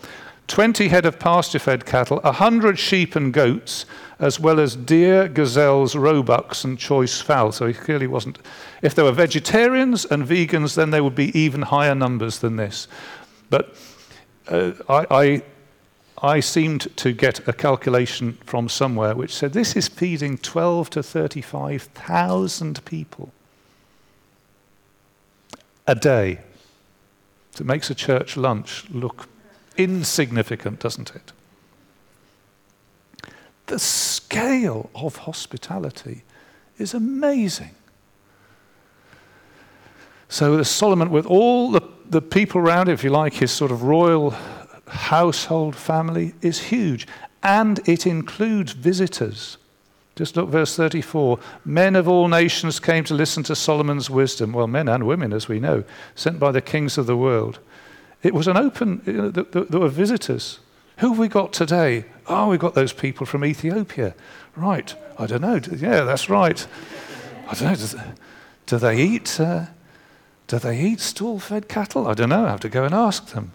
20 0.47 0.87
head 0.87 1.05
of 1.05 1.19
pasture 1.19 1.59
fed 1.59 1.85
cattle, 1.85 2.19
100 2.23 2.77
sheep 2.79 3.15
and 3.15 3.33
goats, 3.33 3.85
as 4.19 4.39
well 4.39 4.59
as 4.59 4.75
deer, 4.75 5.27
gazelles, 5.27 5.95
roebucks, 5.95 6.63
and 6.63 6.77
choice 6.77 7.21
fowl. 7.21 7.51
So 7.51 7.67
he 7.67 7.73
clearly 7.73 8.07
wasn't. 8.07 8.39
If 8.81 8.95
there 8.95 9.05
were 9.05 9.11
vegetarians 9.11 10.05
and 10.05 10.25
vegans, 10.25 10.75
then 10.75 10.89
there 10.89 11.03
would 11.03 11.15
be 11.15 11.37
even 11.39 11.61
higher 11.61 11.95
numbers 11.95 12.39
than 12.39 12.55
this. 12.55 12.87
But 13.49 13.75
uh, 14.47 14.71
I, 14.89 15.05
I, 15.11 15.43
I 16.21 16.41
seemed 16.41 16.95
to 16.97 17.13
get 17.13 17.47
a 17.47 17.53
calculation 17.53 18.37
from 18.43 18.67
somewhere 18.67 19.15
which 19.15 19.33
said 19.33 19.53
this 19.53 19.75
is 19.75 19.87
feeding 19.87 20.37
12 20.37 20.89
to 20.91 21.03
35,000 21.03 22.83
people 22.85 23.31
a 25.87 25.95
day. 25.95 26.39
It 27.59 27.65
makes 27.65 27.89
a 27.89 27.95
church 27.95 28.37
lunch 28.37 28.89
look 28.89 29.27
insignificant, 29.77 30.79
doesn't 30.79 31.15
it? 31.15 31.31
The 33.67 33.79
scale 33.79 34.89
of 34.95 35.17
hospitality 35.17 36.23
is 36.77 36.93
amazing. 36.93 37.75
So 40.27 40.61
Solomon, 40.63 41.09
with 41.09 41.25
all 41.25 41.71
the, 41.71 41.81
the 42.09 42.21
people 42.21 42.61
around, 42.61 42.89
if 42.89 43.03
you 43.03 43.09
like, 43.09 43.33
his 43.33 43.51
sort 43.51 43.71
of 43.71 43.83
royal 43.83 44.35
household 44.89 45.75
family, 45.75 46.33
is 46.41 46.59
huge. 46.59 47.07
And 47.41 47.79
it 47.87 48.05
includes 48.05 48.73
visitors. 48.73 49.57
Just 50.15 50.35
look, 50.35 50.49
verse 50.49 50.75
34. 50.75 51.39
Men 51.63 51.95
of 51.95 52.07
all 52.07 52.27
nations 52.27 52.79
came 52.79 53.05
to 53.05 53.13
listen 53.13 53.41
to 53.43 53.55
Solomon's 53.55 54.09
wisdom. 54.09 54.51
Well, 54.51 54.67
men 54.67 54.89
and 54.89 55.07
women, 55.07 55.31
as 55.31 55.47
we 55.47 55.61
know, 55.61 55.85
sent 56.13 56.39
by 56.39 56.51
the 56.51 56.61
kings 56.61 56.97
of 56.97 57.05
the 57.05 57.15
world. 57.15 57.59
It 58.21 58.33
was 58.33 58.47
an 58.47 58.57
open, 58.57 59.01
you 59.05 59.13
know, 59.13 59.29
there 59.29 59.79
were 59.79 59.87
visitors. 59.87 60.59
Who 60.97 61.09
have 61.11 61.19
we 61.19 61.29
got 61.29 61.53
today? 61.53 62.03
Oh, 62.27 62.49
we've 62.49 62.59
got 62.59 62.73
those 62.73 62.91
people 62.91 63.25
from 63.25 63.45
Ethiopia. 63.45 64.13
Right. 64.57 64.93
I 65.17 65.25
don't 65.25 65.41
know. 65.41 65.61
Yeah, 65.73 66.03
that's 66.03 66.29
right. 66.29 66.67
I 67.47 67.53
don't 67.53 67.95
know. 67.95 68.03
Do, 68.65 68.77
they 68.77 69.01
eat? 69.01 69.39
Uh, 69.39 69.67
do 70.47 70.59
they 70.59 70.81
eat 70.81 70.99
stall-fed 70.99 71.69
cattle? 71.69 72.07
I 72.07 72.13
don't 72.13 72.27
know. 72.27 72.45
I 72.45 72.49
have 72.49 72.59
to 72.59 72.69
go 72.69 72.83
and 72.83 72.93
ask 72.93 73.27
them. 73.27 73.53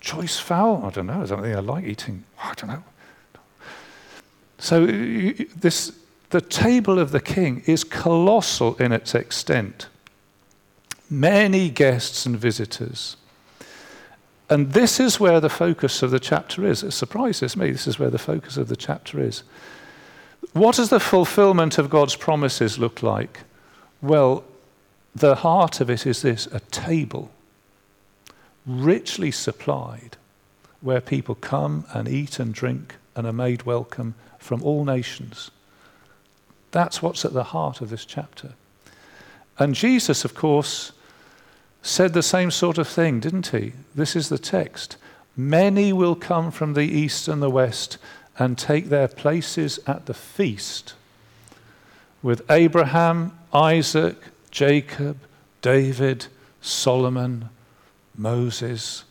Choice 0.00 0.38
fowl? 0.38 0.84
I 0.84 0.90
don't 0.90 1.06
know. 1.06 1.22
I 1.22 1.26
don't 1.26 1.42
think 1.42 1.56
I 1.56 1.60
like 1.60 1.84
eating. 1.84 2.24
I 2.42 2.54
don't 2.54 2.70
know. 2.70 2.82
So 4.58 4.86
this, 4.86 5.92
the 6.30 6.40
table 6.40 6.98
of 6.98 7.12
the 7.12 7.20
king 7.20 7.62
is 7.66 7.84
colossal 7.84 8.76
in 8.76 8.92
its 8.92 9.14
extent. 9.14 9.88
Many 11.08 11.70
guests 11.70 12.26
and 12.26 12.36
visitors. 12.36 13.16
And 14.50 14.72
this 14.72 14.98
is 14.98 15.20
where 15.20 15.40
the 15.40 15.50
focus 15.50 16.02
of 16.02 16.10
the 16.10 16.20
chapter 16.20 16.66
is. 16.66 16.82
It 16.82 16.92
surprises 16.92 17.56
me. 17.56 17.70
This 17.70 17.86
is 17.86 17.98
where 17.98 18.10
the 18.10 18.18
focus 18.18 18.56
of 18.56 18.68
the 18.68 18.76
chapter 18.76 19.20
is. 19.20 19.42
What 20.52 20.76
does 20.76 20.88
the 20.88 21.00
fulfillment 21.00 21.78
of 21.78 21.90
God's 21.90 22.16
promises 22.16 22.78
look 22.78 23.02
like? 23.02 23.40
Well, 24.00 24.44
the 25.14 25.36
heart 25.36 25.80
of 25.80 25.90
it 25.90 26.06
is 26.06 26.22
this 26.22 26.46
a 26.46 26.60
table, 26.60 27.30
richly 28.68 29.30
supplied, 29.30 30.16
where 30.80 31.00
people 31.00 31.34
come 31.34 31.84
and 31.92 32.06
eat 32.06 32.38
and 32.38 32.54
drink 32.54 32.96
and 33.16 33.26
are 33.26 33.32
made 33.32 33.64
welcome 33.64 34.14
from 34.38 34.62
all 34.62 34.84
nations. 34.84 35.50
That's 36.70 37.02
what's 37.02 37.24
at 37.24 37.32
the 37.32 37.44
heart 37.44 37.80
of 37.80 37.90
this 37.90 38.04
chapter. 38.04 38.52
And 39.58 39.74
Jesus, 39.74 40.24
of 40.24 40.34
course, 40.34 40.92
said 41.82 42.12
the 42.12 42.22
same 42.22 42.50
sort 42.50 42.78
of 42.78 42.86
thing, 42.86 43.18
didn't 43.18 43.48
he? 43.48 43.72
This 43.94 44.14
is 44.14 44.28
the 44.28 44.38
text. 44.38 44.96
Many 45.36 45.92
will 45.92 46.14
come 46.14 46.50
from 46.50 46.74
the 46.74 46.82
east 46.82 47.26
and 47.26 47.42
the 47.42 47.50
west 47.50 47.98
and 48.38 48.56
take 48.56 48.88
their 48.88 49.08
places 49.08 49.80
at 49.86 50.06
the 50.06 50.14
feast 50.14 50.94
with 52.22 52.48
Abraham, 52.50 53.38
Isaac, 53.52 54.16
Jacob, 54.50 55.18
David, 55.62 56.26
Solomon, 56.60 57.48
Moses, 58.18 59.04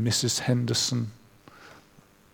Mrs. 0.00 0.38
Henderson, 0.40 1.10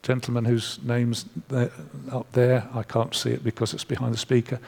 gentleman 0.02 0.44
whose 0.44 0.78
name's 0.84 1.24
there, 1.48 1.70
up 2.12 2.30
there, 2.32 2.68
I 2.74 2.82
can't 2.82 3.14
see 3.14 3.30
it 3.30 3.42
because 3.42 3.74
it's 3.74 3.84
behind 3.84 4.14
the 4.14 4.18
speaker. 4.18 4.60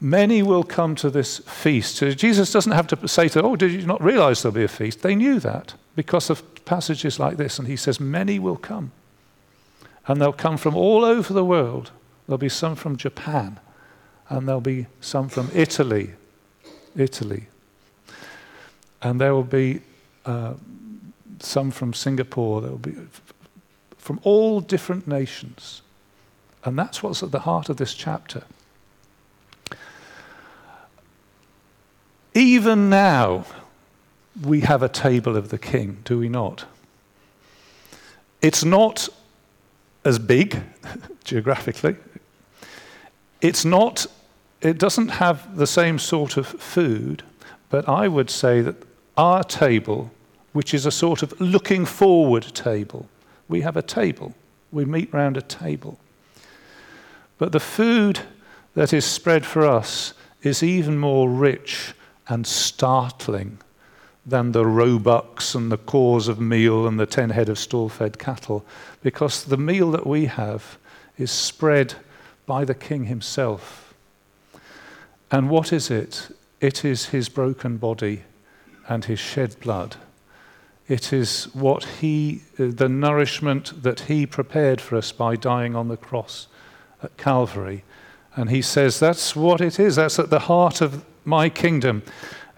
Many 0.00 0.42
will 0.42 0.64
come 0.64 0.94
to 0.96 1.08
this 1.08 1.38
feast. 1.38 1.96
So 1.96 2.10
Jesus 2.10 2.52
doesn't 2.52 2.72
have 2.72 2.86
to 2.88 3.08
say 3.08 3.28
to 3.28 3.38
them, 3.38 3.46
Oh, 3.46 3.56
did 3.56 3.72
you 3.72 3.86
not 3.86 4.02
realize 4.02 4.42
there'll 4.42 4.54
be 4.54 4.64
a 4.64 4.68
feast? 4.68 5.02
They 5.02 5.14
knew 5.14 5.38
that 5.40 5.74
because 5.96 6.28
of 6.28 6.64
passages 6.64 7.18
like 7.18 7.36
this. 7.36 7.58
And 7.58 7.68
he 7.68 7.76
says, 7.76 8.00
Many 8.00 8.38
will 8.38 8.56
come. 8.56 8.92
And 10.06 10.20
they'll 10.20 10.32
come 10.32 10.58
from 10.58 10.76
all 10.76 11.04
over 11.04 11.32
the 11.32 11.44
world. 11.44 11.90
There'll 12.26 12.38
be 12.38 12.48
some 12.48 12.74
from 12.74 12.96
Japan, 12.96 13.60
and 14.28 14.48
there'll 14.48 14.60
be 14.60 14.86
some 15.00 15.28
from 15.28 15.50
Italy. 15.54 16.12
Italy. 16.96 17.46
And 19.02 19.20
there 19.20 19.34
will 19.34 19.42
be 19.42 19.80
uh, 20.24 20.54
some 21.40 21.70
from 21.70 21.92
Singapore, 21.92 22.60
there 22.60 22.70
will 22.70 22.78
be 22.78 22.96
from 23.98 24.20
all 24.22 24.60
different 24.60 25.06
nations. 25.06 25.82
And 26.64 26.78
that's 26.78 27.02
what's 27.02 27.22
at 27.22 27.30
the 27.30 27.40
heart 27.40 27.68
of 27.68 27.76
this 27.76 27.94
chapter. 27.94 28.44
Even 32.34 32.88
now, 32.88 33.44
we 34.42 34.60
have 34.60 34.82
a 34.82 34.88
table 34.88 35.36
of 35.36 35.50
the 35.50 35.58
king, 35.58 35.98
do 36.04 36.18
we 36.18 36.28
not? 36.28 36.64
It's 38.42 38.64
not 38.64 39.08
as 40.04 40.18
big 40.18 40.60
geographically. 41.24 41.96
It's 43.44 43.62
not, 43.62 44.06
it 44.62 44.78
doesn't 44.78 45.08
have 45.08 45.58
the 45.58 45.66
same 45.66 45.98
sort 45.98 46.38
of 46.38 46.46
food, 46.46 47.22
but 47.68 47.86
I 47.86 48.08
would 48.08 48.30
say 48.30 48.62
that 48.62 48.76
our 49.18 49.44
table, 49.44 50.10
which 50.54 50.72
is 50.72 50.86
a 50.86 50.90
sort 50.90 51.22
of 51.22 51.38
looking 51.38 51.84
forward 51.84 52.44
table, 52.54 53.06
we 53.46 53.60
have 53.60 53.76
a 53.76 53.82
table. 53.82 54.32
We 54.72 54.86
meet 54.86 55.12
round 55.12 55.36
a 55.36 55.42
table. 55.42 55.98
But 57.36 57.52
the 57.52 57.60
food 57.60 58.20
that 58.74 58.94
is 58.94 59.04
spread 59.04 59.44
for 59.44 59.66
us 59.66 60.14
is 60.42 60.62
even 60.62 60.96
more 60.98 61.28
rich 61.28 61.92
and 62.28 62.46
startling 62.46 63.58
than 64.24 64.52
the 64.52 64.64
roebucks 64.64 65.54
and 65.54 65.70
the 65.70 65.76
cors 65.76 66.28
of 66.28 66.40
meal 66.40 66.86
and 66.86 66.98
the 66.98 67.04
ten 67.04 67.28
head 67.28 67.50
of 67.50 67.58
stall 67.58 67.90
fed 67.90 68.18
cattle, 68.18 68.64
because 69.02 69.44
the 69.44 69.58
meal 69.58 69.90
that 69.90 70.06
we 70.06 70.24
have 70.24 70.78
is 71.18 71.30
spread 71.30 71.94
by 72.46 72.64
the 72.64 72.74
king 72.74 73.04
himself. 73.04 73.94
And 75.30 75.50
what 75.50 75.72
is 75.72 75.90
it? 75.90 76.28
It 76.60 76.84
is 76.84 77.06
his 77.06 77.28
broken 77.28 77.76
body 77.76 78.22
and 78.88 79.04
his 79.04 79.18
shed 79.18 79.58
blood. 79.60 79.96
It 80.86 81.12
is 81.12 81.44
what 81.54 81.84
he, 81.84 82.42
uh, 82.58 82.66
the 82.68 82.88
nourishment 82.88 83.82
that 83.82 84.00
he 84.00 84.26
prepared 84.26 84.80
for 84.80 84.96
us 84.96 85.12
by 85.12 85.36
dying 85.36 85.74
on 85.74 85.88
the 85.88 85.96
cross 85.96 86.46
at 87.02 87.16
Calvary. 87.16 87.84
And 88.36 88.50
he 88.50 88.60
says, 88.60 89.00
That's 89.00 89.34
what 89.34 89.60
it 89.60 89.80
is. 89.80 89.96
That's 89.96 90.18
at 90.18 90.30
the 90.30 90.40
heart 90.40 90.80
of 90.80 91.04
my 91.24 91.48
kingdom. 91.48 92.02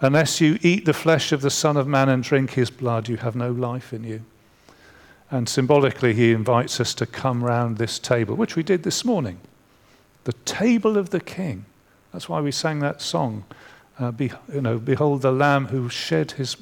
Unless 0.01 0.41
you 0.41 0.59
eat 0.61 0.85
the 0.85 0.93
flesh 0.93 1.31
of 1.31 1.41
the 1.41 1.49
Son 1.49 1.77
of 1.77 1.87
Man 1.87 2.09
and 2.09 2.21
drink 2.21 2.51
his 2.51 2.69
blood, 2.69 3.07
you 3.07 3.17
have 3.17 3.35
no 3.35 3.51
life 3.51 3.93
in 3.93 4.03
you. 4.03 4.21
And 5.31 5.49
symbolically, 5.49 6.13
he 6.13 6.31
invites 6.31 6.79
us 6.79 6.93
to 6.95 7.05
come 7.05 7.43
round 7.43 7.77
this 7.77 7.97
table, 7.97 8.35
which 8.35 8.55
we 8.55 8.63
did 8.63 8.83
this 8.83 9.03
morning. 9.03 9.39
The 10.27 10.33
table 10.43 10.97
of 10.97 11.11
the 11.11 11.21
king. 11.21 11.63
That's 12.11 12.27
why 12.27 12.41
we 12.41 12.51
sang 12.51 12.79
that 12.79 13.01
song. 13.01 13.45
Uh, 13.97 14.11
be, 14.11 14.29
you 14.53 14.59
know, 14.59 14.77
Behold 14.77 15.21
the 15.21 15.31
Lamb 15.31 15.67
who 15.67 15.87
shed 15.87 16.33
his, 16.33 16.57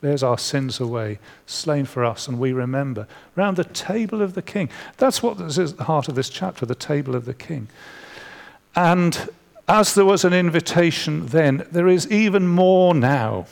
bears 0.00 0.24
our 0.24 0.36
sins 0.36 0.80
away, 0.80 1.20
slain 1.46 1.84
for 1.84 2.04
us, 2.04 2.26
and 2.26 2.40
we 2.40 2.52
remember. 2.52 3.06
Round 3.36 3.56
the 3.56 3.62
table 3.62 4.22
of 4.22 4.34
the 4.34 4.42
king. 4.42 4.68
That's 4.96 5.22
what 5.22 5.40
is 5.40 5.56
at 5.56 5.76
the 5.76 5.84
heart 5.84 6.08
of 6.08 6.16
this 6.16 6.28
chapter, 6.28 6.66
the 6.66 6.74
table 6.74 7.14
of 7.14 7.26
the 7.26 7.34
king. 7.34 7.68
And 8.74 9.28
as 9.68 9.94
there 9.94 10.04
was 10.04 10.24
an 10.24 10.32
invitation 10.32 11.26
then, 11.26 11.64
there 11.70 11.86
is 11.86 12.10
even 12.10 12.48
more 12.48 12.92
now 12.92 13.46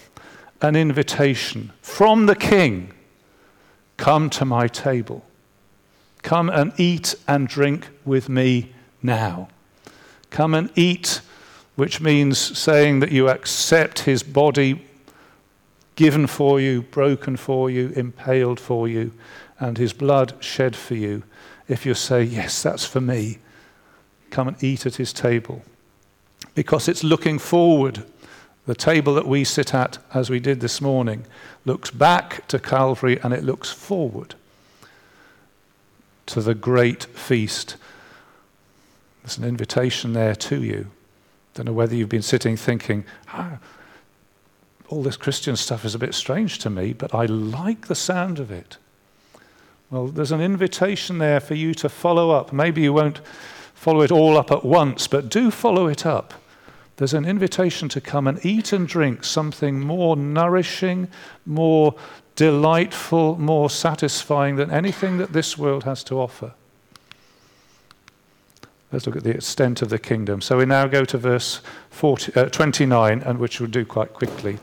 an 0.61 0.75
invitation 0.75 1.73
from 1.81 2.27
the 2.27 2.35
king 2.35 2.93
Come 3.97 4.29
to 4.31 4.45
my 4.45 4.67
table. 4.67 5.25
Come 6.25 6.49
and 6.49 6.73
eat 6.79 7.15
and 7.29 7.47
drink 7.47 7.91
with 8.07 8.31
me 8.31 8.73
now. 9.03 9.49
Come 10.31 10.55
and 10.55 10.71
eat, 10.75 11.21
which 11.77 12.01
means 12.01 12.39
saying 12.39 13.01
that 13.01 13.13
you 13.13 13.29
accept 13.29 14.01
his 14.01 14.23
body 14.23 14.87
given 15.97 16.27
for 16.27 16.59
you, 16.59 16.81
broken 16.81 17.37
for 17.37 17.69
you, 17.69 17.91
impaled 17.95 18.59
for 18.59 18.89
you, 18.89 19.13
and 19.61 19.77
his 19.77 19.93
blood 19.93 20.33
shed 20.41 20.75
for 20.75 20.95
you. 20.95 21.25
If 21.69 21.85
you 21.85 21.93
say, 21.93 22.23
Yes, 22.23 22.63
that's 22.63 22.87
for 22.87 23.03
me, 23.03 23.37
come 24.31 24.49
and 24.49 24.65
eat 24.65 24.87
at 24.87 24.97
his 24.97 25.13
table. 25.13 25.63
Because 26.55 26.89
it's 26.89 27.05
looking 27.05 27.39
forward 27.39 28.03
the 28.67 28.75
table 28.75 29.13
that 29.13 29.29
we 29.29 29.45
sit 29.45 29.75
at, 29.75 29.99
as 30.15 30.31
we 30.31 30.41
did 30.41 30.61
this 30.61 30.81
morning, 30.81 31.27
looks 31.67 31.91
back 31.91 32.49
to 32.49 32.59
Calvary 32.59 33.21
and 33.23 33.35
it 33.35 33.45
looks 33.45 33.71
forward 33.71 34.37
to 36.27 36.41
the 36.41 36.55
great 36.55 37.05
feast. 37.05 37.77
There's 39.23 39.39
an 39.39 39.45
invitation 39.45 40.13
there 40.13 40.35
to 40.35 40.63
you. 40.63 40.87
I 40.89 41.59
Don't 41.59 41.67
know 41.67 41.73
whether 41.73 41.95
you've 41.95 42.09
been 42.09 42.23
sitting 42.23 42.57
thinking, 42.57 43.05
ah, 43.29 43.59
all 44.89 45.03
this 45.03 45.17
Christian 45.17 45.57
stuff 45.57 45.85
is 45.85 45.95
a 45.95 45.99
bit 45.99 46.15
strange 46.15 46.59
to 46.61 46.71
me, 46.71 46.93
but 46.93 47.15
I 47.15 47.27
like 47.27 47.87
the 47.87 47.95
sound 47.95 48.39
of 48.39 48.51
it. 48.51 48.77
Well, 49.91 50.09
there's 50.09 50.33
an 50.33 50.41
invitation 50.41 51.19
there 51.19 51.41
for 51.41 51.55
you 51.55 51.75
to 51.75 51.89
follow 51.89 52.31
up. 52.31 52.53
Maybe 52.53 52.83
you 52.83 52.93
won't 52.93 53.21
follow 53.75 54.03
it 54.03 54.11
all 54.11 54.37
up 54.37 54.51
at 54.51 54.65
once, 54.65 55.07
but 55.07 55.29
do 55.29 55.51
follow 55.51 55.87
it 55.87 56.05
up 56.05 56.35
there's 56.97 57.15
an 57.15 57.25
invitation 57.25 57.89
to 57.89 58.01
come 58.01 58.27
and 58.29 58.45
eat 58.45 58.73
and 58.73 58.87
drink 58.87 59.25
something 59.25 59.81
more 59.81 60.17
nourishing, 60.17 61.09
more 61.45 61.95
delightful, 62.37 63.37
more 63.39 63.71
satisfying 63.71 64.57
than 64.57 64.71
anything 64.71 65.19
that 65.19 65.33
this 65.33 65.57
world 65.57 65.85
has 65.85 66.03
to 66.05 66.21
offer. 66.21 66.53
Let's 68.93 69.07
look 69.07 69.17
at 69.17 69.25
the 69.25 69.35
extent 69.35 69.83
of 69.83 69.89
the 69.89 69.99
kingdom. 69.99 70.41
So 70.41 70.59
we 70.59 70.67
now 70.67 70.87
go 70.87 71.05
to 71.05 71.19
verse 71.19 71.61
40, 71.91 72.35
uh, 72.35 72.45
29, 72.47 73.23
and 73.23 73.39
which 73.39 73.61
we'll 73.61 73.71
do 73.71 73.85
quite 73.85 74.15
quickly. 74.15 74.59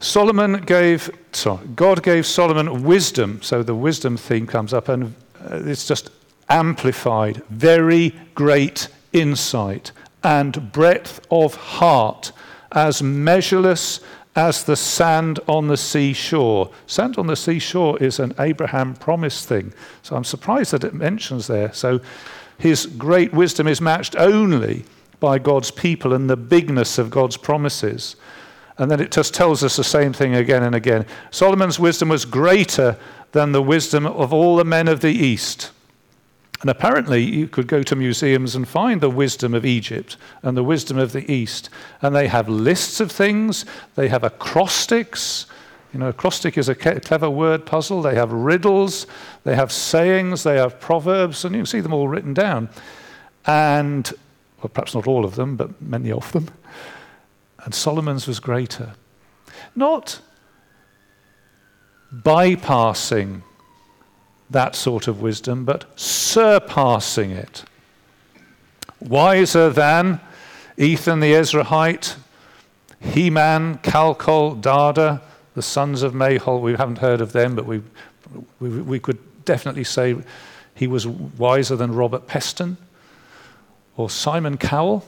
Solomon 0.00 0.62
gave, 0.62 1.10
sorry, 1.32 1.66
God 1.74 2.02
gave 2.02 2.24
Solomon 2.24 2.84
wisdom. 2.84 3.42
So 3.42 3.62
the 3.62 3.74
wisdom 3.74 4.16
theme 4.16 4.46
comes 4.46 4.72
up, 4.72 4.88
and 4.88 5.14
uh, 5.50 5.60
it's 5.64 5.86
just 5.86 6.10
amplified. 6.48 7.42
Very 7.50 8.14
great 8.34 8.88
insight 9.12 9.92
and 10.22 10.72
breadth 10.72 11.20
of 11.30 11.54
heart, 11.54 12.32
as 12.72 13.02
measureless 13.02 14.00
as 14.38 14.62
the 14.62 14.76
sand 14.76 15.40
on 15.48 15.66
the 15.66 15.76
seashore. 15.76 16.70
Sand 16.86 17.18
on 17.18 17.26
the 17.26 17.34
seashore 17.34 18.00
is 18.00 18.20
an 18.20 18.32
Abraham 18.38 18.94
promise 18.94 19.44
thing. 19.44 19.72
So 20.02 20.14
I'm 20.14 20.22
surprised 20.22 20.70
that 20.70 20.84
it 20.84 20.94
mentions 20.94 21.48
there. 21.48 21.72
So 21.72 22.00
his 22.56 22.86
great 22.86 23.32
wisdom 23.32 23.66
is 23.66 23.80
matched 23.80 24.14
only 24.14 24.84
by 25.18 25.40
God's 25.40 25.72
people 25.72 26.12
and 26.12 26.30
the 26.30 26.36
bigness 26.36 26.98
of 26.98 27.10
God's 27.10 27.36
promises. 27.36 28.14
And 28.76 28.88
then 28.88 29.00
it 29.00 29.10
just 29.10 29.34
tells 29.34 29.64
us 29.64 29.74
the 29.74 29.82
same 29.82 30.12
thing 30.12 30.36
again 30.36 30.62
and 30.62 30.76
again. 30.76 31.04
Solomon's 31.32 31.80
wisdom 31.80 32.08
was 32.08 32.24
greater 32.24 32.96
than 33.32 33.50
the 33.50 33.60
wisdom 33.60 34.06
of 34.06 34.32
all 34.32 34.54
the 34.54 34.64
men 34.64 34.86
of 34.86 35.00
the 35.00 35.10
East. 35.10 35.72
And 36.60 36.70
apparently, 36.70 37.22
you 37.22 37.46
could 37.46 37.68
go 37.68 37.84
to 37.84 37.94
museums 37.94 38.56
and 38.56 38.66
find 38.66 39.00
the 39.00 39.10
wisdom 39.10 39.54
of 39.54 39.64
Egypt 39.64 40.16
and 40.42 40.56
the 40.56 40.64
wisdom 40.64 40.98
of 40.98 41.12
the 41.12 41.30
East. 41.30 41.70
And 42.02 42.16
they 42.16 42.26
have 42.26 42.48
lists 42.48 43.00
of 43.00 43.12
things, 43.12 43.64
they 43.94 44.08
have 44.08 44.24
acrostics. 44.24 45.46
You 45.92 46.00
know, 46.00 46.08
acrostic 46.08 46.58
is 46.58 46.68
a 46.68 46.74
clever 46.74 47.30
word 47.30 47.64
puzzle. 47.64 48.02
They 48.02 48.14
have 48.14 48.30
riddles, 48.30 49.06
they 49.44 49.54
have 49.54 49.72
sayings, 49.72 50.42
they 50.42 50.56
have 50.56 50.80
proverbs, 50.80 51.44
and 51.44 51.54
you 51.54 51.60
can 51.60 51.66
see 51.66 51.80
them 51.80 51.94
all 51.94 52.08
written 52.08 52.34
down. 52.34 52.68
And, 53.46 54.12
well, 54.60 54.68
perhaps 54.68 54.94
not 54.94 55.06
all 55.06 55.24
of 55.24 55.36
them, 55.36 55.56
but 55.56 55.80
many 55.80 56.12
of 56.12 56.30
them. 56.32 56.48
And 57.64 57.74
Solomon's 57.74 58.26
was 58.26 58.40
greater. 58.40 58.92
Not 59.74 60.20
bypassing 62.12 63.42
that 64.50 64.74
sort 64.74 65.08
of 65.08 65.20
wisdom, 65.20 65.64
but 65.64 65.84
surpassing 65.98 67.30
it. 67.30 67.64
Wiser 69.00 69.70
than 69.70 70.20
Ethan 70.76 71.20
the 71.20 71.32
Ezrahite, 71.32 72.16
Heman, 73.00 73.78
Calcol, 73.78 74.60
Darda, 74.60 75.20
the 75.54 75.62
sons 75.62 76.02
of 76.02 76.12
Mahol. 76.14 76.60
We 76.60 76.74
haven't 76.74 76.98
heard 76.98 77.20
of 77.20 77.32
them, 77.32 77.54
but 77.54 77.66
we, 77.66 77.82
we, 78.60 78.68
we 78.68 78.98
could 78.98 79.18
definitely 79.44 79.84
say 79.84 80.16
he 80.74 80.86
was 80.86 81.06
wiser 81.06 81.76
than 81.76 81.94
Robert 81.94 82.26
Peston 82.26 82.76
or 83.96 84.08
Simon 84.08 84.56
Cowell. 84.56 85.04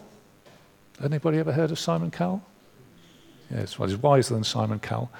Anybody 1.02 1.38
ever 1.38 1.52
heard 1.52 1.70
of 1.70 1.78
Simon 1.78 2.10
Cowell? 2.10 2.42
Yes, 3.50 3.78
well, 3.78 3.88
he's 3.88 3.96
wiser 3.96 4.34
than 4.34 4.44
Simon 4.44 4.80
Cowell. 4.80 5.10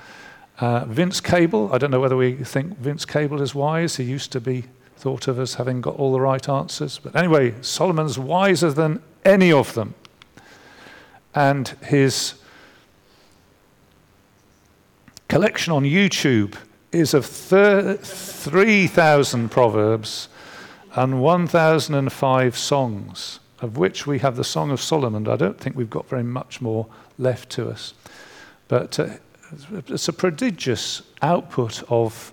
Uh, 0.60 0.84
Vince 0.84 1.20
Cable, 1.22 1.72
I 1.72 1.78
don't 1.78 1.90
know 1.90 2.00
whether 2.00 2.18
we 2.18 2.34
think 2.34 2.76
Vince 2.76 3.06
Cable 3.06 3.40
is 3.40 3.54
wise. 3.54 3.96
He 3.96 4.04
used 4.04 4.30
to 4.32 4.40
be 4.40 4.64
thought 4.96 5.26
of 5.26 5.38
as 5.38 5.54
having 5.54 5.80
got 5.80 5.96
all 5.96 6.12
the 6.12 6.20
right 6.20 6.46
answers. 6.46 6.98
But 6.98 7.16
anyway, 7.16 7.54
Solomon's 7.62 8.18
wiser 8.18 8.70
than 8.70 9.02
any 9.24 9.50
of 9.50 9.72
them. 9.72 9.94
And 11.34 11.68
his 11.84 12.34
collection 15.28 15.72
on 15.72 15.84
YouTube 15.84 16.56
is 16.92 17.14
of 17.14 17.24
3,000 17.24 19.50
proverbs 19.50 20.28
and 20.94 21.22
1,005 21.22 22.58
songs, 22.58 23.40
of 23.60 23.78
which 23.78 24.06
we 24.06 24.18
have 24.18 24.36
the 24.36 24.44
Song 24.44 24.70
of 24.70 24.82
Solomon. 24.82 25.26
I 25.26 25.36
don't 25.36 25.58
think 25.58 25.74
we've 25.74 25.88
got 25.88 26.06
very 26.06 26.24
much 26.24 26.60
more 26.60 26.86
left 27.16 27.48
to 27.50 27.70
us. 27.70 27.94
But 28.68 28.98
uh, 28.98 29.14
it's 29.88 30.08
a 30.08 30.12
prodigious 30.12 31.02
output 31.22 31.82
of 31.88 32.32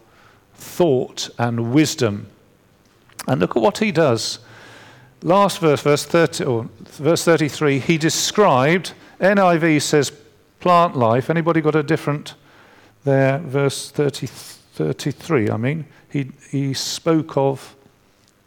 thought 0.56 1.30
and 1.38 1.74
wisdom. 1.74 2.28
And 3.28 3.42
look 3.42 3.56
at 3.56 3.62
what 3.62 3.80
he 3.80 3.92
does. 3.92 4.40
Last 5.24 5.60
verse, 5.60 5.82
verse, 5.82 6.06
30, 6.06 6.44
or 6.44 6.70
verse 6.86 7.24
33, 7.24 7.80
he 7.80 7.98
described, 7.98 8.94
NIV 9.20 9.82
says 9.82 10.12
plant 10.60 10.96
life. 10.96 11.30
Anybody 11.30 11.62
got 11.62 11.76
a 11.76 11.84
different 11.84 12.36
there? 13.04 13.40
Verse 13.40 13.90
30, 13.90 14.28
33, 14.28 15.50
I 15.50 15.58
mean. 15.58 15.86
He, 16.10 16.32
he 16.52 16.74
spoke 16.74 17.36
of, 17.36 17.76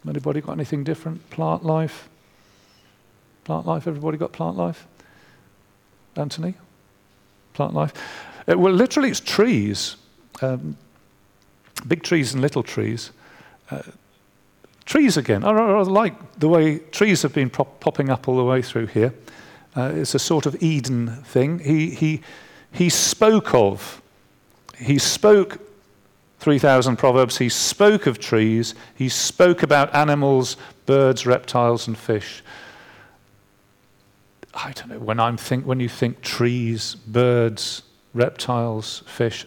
anybody 0.07 0.41
got 0.41 0.53
anything 0.53 0.83
different? 0.83 1.29
Plant 1.29 1.63
life? 1.63 2.09
Plant 3.43 3.67
life? 3.67 3.85
Everybody 3.85 4.17
got 4.17 4.31
plant 4.31 4.55
life? 4.55 4.87
Anthony? 6.15 6.55
Plant 7.53 7.73
life? 7.73 7.93
Uh, 8.47 8.57
well, 8.57 8.73
literally, 8.73 9.09
it's 9.09 9.19
trees, 9.19 9.97
um, 10.41 10.77
big 11.87 12.03
trees 12.03 12.33
and 12.33 12.41
little 12.41 12.63
trees. 12.63 13.11
Uh, 13.69 13.81
trees 14.85 15.17
again. 15.17 15.43
I 15.43 15.51
rather 15.51 15.89
like 15.89 16.39
the 16.39 16.49
way 16.49 16.79
trees 16.79 17.21
have 17.21 17.33
been 17.33 17.49
pop- 17.49 17.79
popping 17.79 18.09
up 18.09 18.27
all 18.27 18.37
the 18.37 18.43
way 18.43 18.61
through 18.61 18.87
here. 18.87 19.13
Uh, 19.75 19.91
it's 19.95 20.15
a 20.15 20.19
sort 20.19 20.45
of 20.45 20.61
Eden 20.61 21.07
thing. 21.23 21.59
He, 21.59 21.91
he, 21.91 22.21
he 22.71 22.89
spoke 22.89 23.53
of, 23.53 24.01
he 24.77 24.97
spoke 24.97 25.59
3,000 26.39 26.97
proverbs, 26.97 27.37
he 27.37 27.49
spoke 27.49 28.07
of 28.07 28.19
trees, 28.19 28.75
he 28.95 29.07
spoke 29.07 29.63
about 29.63 29.93
animals, 29.95 30.57
birds, 30.85 31.25
reptiles, 31.25 31.87
and 31.87 31.97
fish. 31.97 32.43
I 34.53 34.73
don't 34.73 34.89
know, 34.89 34.99
when, 34.99 35.19
I'm 35.19 35.37
think, 35.37 35.65
when 35.65 35.79
you 35.79 35.87
think 35.87 36.21
trees, 36.21 36.95
birds, 36.95 37.83
reptiles, 38.13 39.03
fish. 39.05 39.45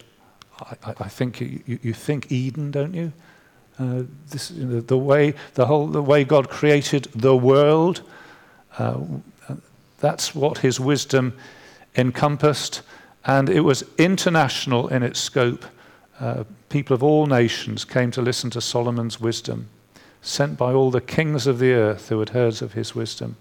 I, 0.61 0.95
I 1.01 1.09
think 1.09 1.41
you, 1.41 1.79
you, 1.83 1.93
think 1.93 2.31
Eden, 2.31 2.71
don't 2.71 2.95
you? 2.95 3.13
Uh, 3.79 4.05
this, 4.31 4.51
you 4.51 4.65
know, 4.65 4.81
the 4.81 4.99
way 4.99 5.35
the 5.55 5.67
whole 5.67 5.89
the 5.89 6.03
way 6.03 6.25
God 6.25 6.49
created 6.49 7.09
the 7.15 7.37
world. 7.37 8.03
Uh, 8.79 9.01
that's 9.99 10.35
what 10.35 10.59
His 10.59 10.79
wisdom 10.79 11.37
encompassed, 11.97 12.83
and 13.25 13.49
it 13.49 13.61
was 13.61 13.85
international 13.99 14.89
in 14.89 15.03
its 15.03 15.19
scope 15.19 15.65
uh, 16.21 16.45
people 16.69 16.95
of 16.95 17.03
all 17.03 17.27
nations 17.27 17.85
came 17.85 18.11
to 18.13 18.23
listen 18.23 18.51
to 18.51 18.61
Solomon's 18.61 19.21
wisdom, 19.21 19.69
sent 20.23 20.57
by 20.57 20.73
all 20.73 20.91
the 20.91 21.01
kings 21.01 21.47
of 21.47 21.59
the 21.59 21.73
earth 21.73 22.09
who 22.09 22.21
had 22.21 22.31
heard 22.31 22.63
of 22.63 22.75
his 22.75 22.95
wisdom. 22.95 23.37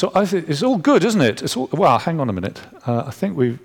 So 0.00 0.10
it's 0.14 0.62
all 0.62 0.78
good, 0.78 1.04
isn't 1.04 1.20
it? 1.20 1.54
All, 1.58 1.68
well, 1.72 1.98
hang 1.98 2.20
on 2.20 2.30
a 2.30 2.32
minute. 2.32 2.62
Uh, 2.86 3.04
I 3.06 3.10
think 3.10 3.36
we've 3.36 3.58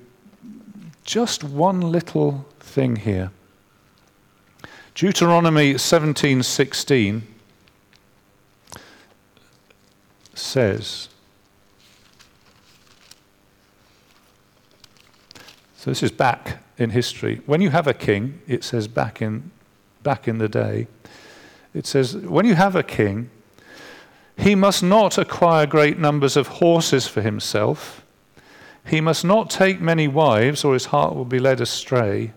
just 1.05 1.45
one 1.45 1.79
little 1.79 2.45
thing 2.59 2.97
here. 2.97 3.31
Deuteronomy 4.95 5.75
17:16 5.75 7.21
says 10.33 11.07
So 15.77 15.89
this 15.89 16.03
is 16.03 16.11
back 16.11 16.57
in 16.77 16.89
history. 16.89 17.39
When 17.45 17.61
you 17.61 17.69
have 17.69 17.88
a 17.88 17.93
king, 17.93 18.41
it 18.45 18.65
says 18.65 18.89
back 18.89 19.21
in 19.21 19.51
back 20.03 20.27
in 20.27 20.39
the 20.39 20.49
day, 20.49 20.88
it 21.73 21.88
says 21.88 22.17
when 22.17 22.45
you 22.45 22.55
have 22.55 22.75
a 22.75 22.83
king, 22.83 23.29
he 24.38 24.55
must 24.55 24.83
not 24.83 25.17
acquire 25.17 25.65
great 25.65 25.97
numbers 25.97 26.36
of 26.36 26.47
horses 26.47 27.07
for 27.07 27.21
himself. 27.21 28.03
He 28.86 29.01
must 29.01 29.25
not 29.25 29.49
take 29.49 29.79
many 29.81 30.07
wives, 30.07 30.63
or 30.63 30.73
his 30.73 30.86
heart 30.86 31.15
will 31.15 31.25
be 31.25 31.39
led 31.39 31.61
astray. 31.61 32.33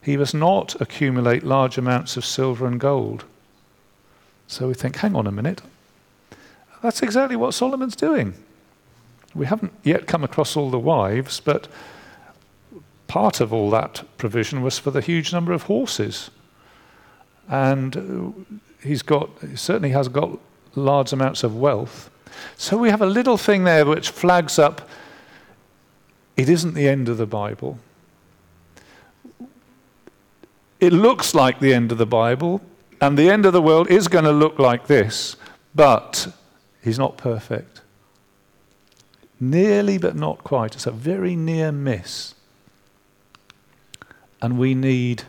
He 0.00 0.16
must 0.16 0.34
not 0.34 0.80
accumulate 0.80 1.44
large 1.44 1.78
amounts 1.78 2.16
of 2.16 2.24
silver 2.24 2.66
and 2.66 2.80
gold. 2.80 3.24
So 4.48 4.68
we 4.68 4.74
think, 4.74 4.96
hang 4.96 5.14
on 5.14 5.26
a 5.26 5.32
minute. 5.32 5.62
That's 6.82 7.02
exactly 7.02 7.36
what 7.36 7.54
Solomon's 7.54 7.94
doing. 7.94 8.34
We 9.34 9.46
haven't 9.46 9.72
yet 9.84 10.06
come 10.06 10.24
across 10.24 10.56
all 10.56 10.70
the 10.70 10.78
wives, 10.78 11.40
but 11.40 11.68
part 13.06 13.40
of 13.40 13.52
all 13.52 13.70
that 13.70 14.02
provision 14.18 14.62
was 14.62 14.78
for 14.78 14.90
the 14.90 15.00
huge 15.00 15.32
number 15.32 15.52
of 15.52 15.64
horses. 15.64 16.30
And 17.48 18.58
he's 18.82 19.02
got, 19.02 19.30
he 19.40 19.56
certainly 19.56 19.90
has 19.90 20.08
got 20.08 20.38
large 20.74 21.12
amounts 21.12 21.44
of 21.44 21.56
wealth. 21.56 22.10
So 22.56 22.76
we 22.76 22.90
have 22.90 23.02
a 23.02 23.06
little 23.06 23.36
thing 23.36 23.64
there 23.64 23.84
which 23.84 24.10
flags 24.10 24.58
up 24.58 24.88
it 26.36 26.48
isn't 26.48 26.74
the 26.74 26.88
end 26.88 27.08
of 27.08 27.18
the 27.18 27.26
Bible. 27.26 27.78
It 30.80 30.92
looks 30.92 31.34
like 31.34 31.60
the 31.60 31.74
end 31.74 31.92
of 31.92 31.98
the 31.98 32.06
Bible, 32.06 32.60
and 33.00 33.18
the 33.18 33.30
end 33.30 33.46
of 33.46 33.52
the 33.52 33.62
world 33.62 33.88
is 33.90 34.08
going 34.08 34.24
to 34.24 34.32
look 34.32 34.58
like 34.58 34.86
this, 34.86 35.36
but 35.74 36.28
he's 36.82 36.98
not 36.98 37.16
perfect. 37.16 37.82
Nearly, 39.38 39.98
but 39.98 40.16
not 40.16 40.42
quite. 40.42 40.74
It's 40.74 40.86
a 40.86 40.90
very 40.90 41.36
near 41.36 41.70
miss. 41.70 42.34
And 44.40 44.58
we 44.58 44.74
need, 44.74 45.24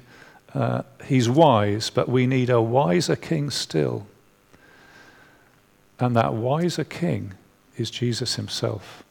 uh, 0.54 0.84
he's 1.06 1.30
wise, 1.30 1.89
but 1.89 2.10
we 2.10 2.26
need 2.26 2.50
a 2.50 2.62
wiser 2.62 3.16
king 3.16 3.50
still. 3.50 4.08
And 6.04 6.18
that 6.18 6.34
wiser 6.34 6.84
king 6.84 7.34
is 7.78 7.89
Jesus 7.89 8.36
himself. 8.36 9.06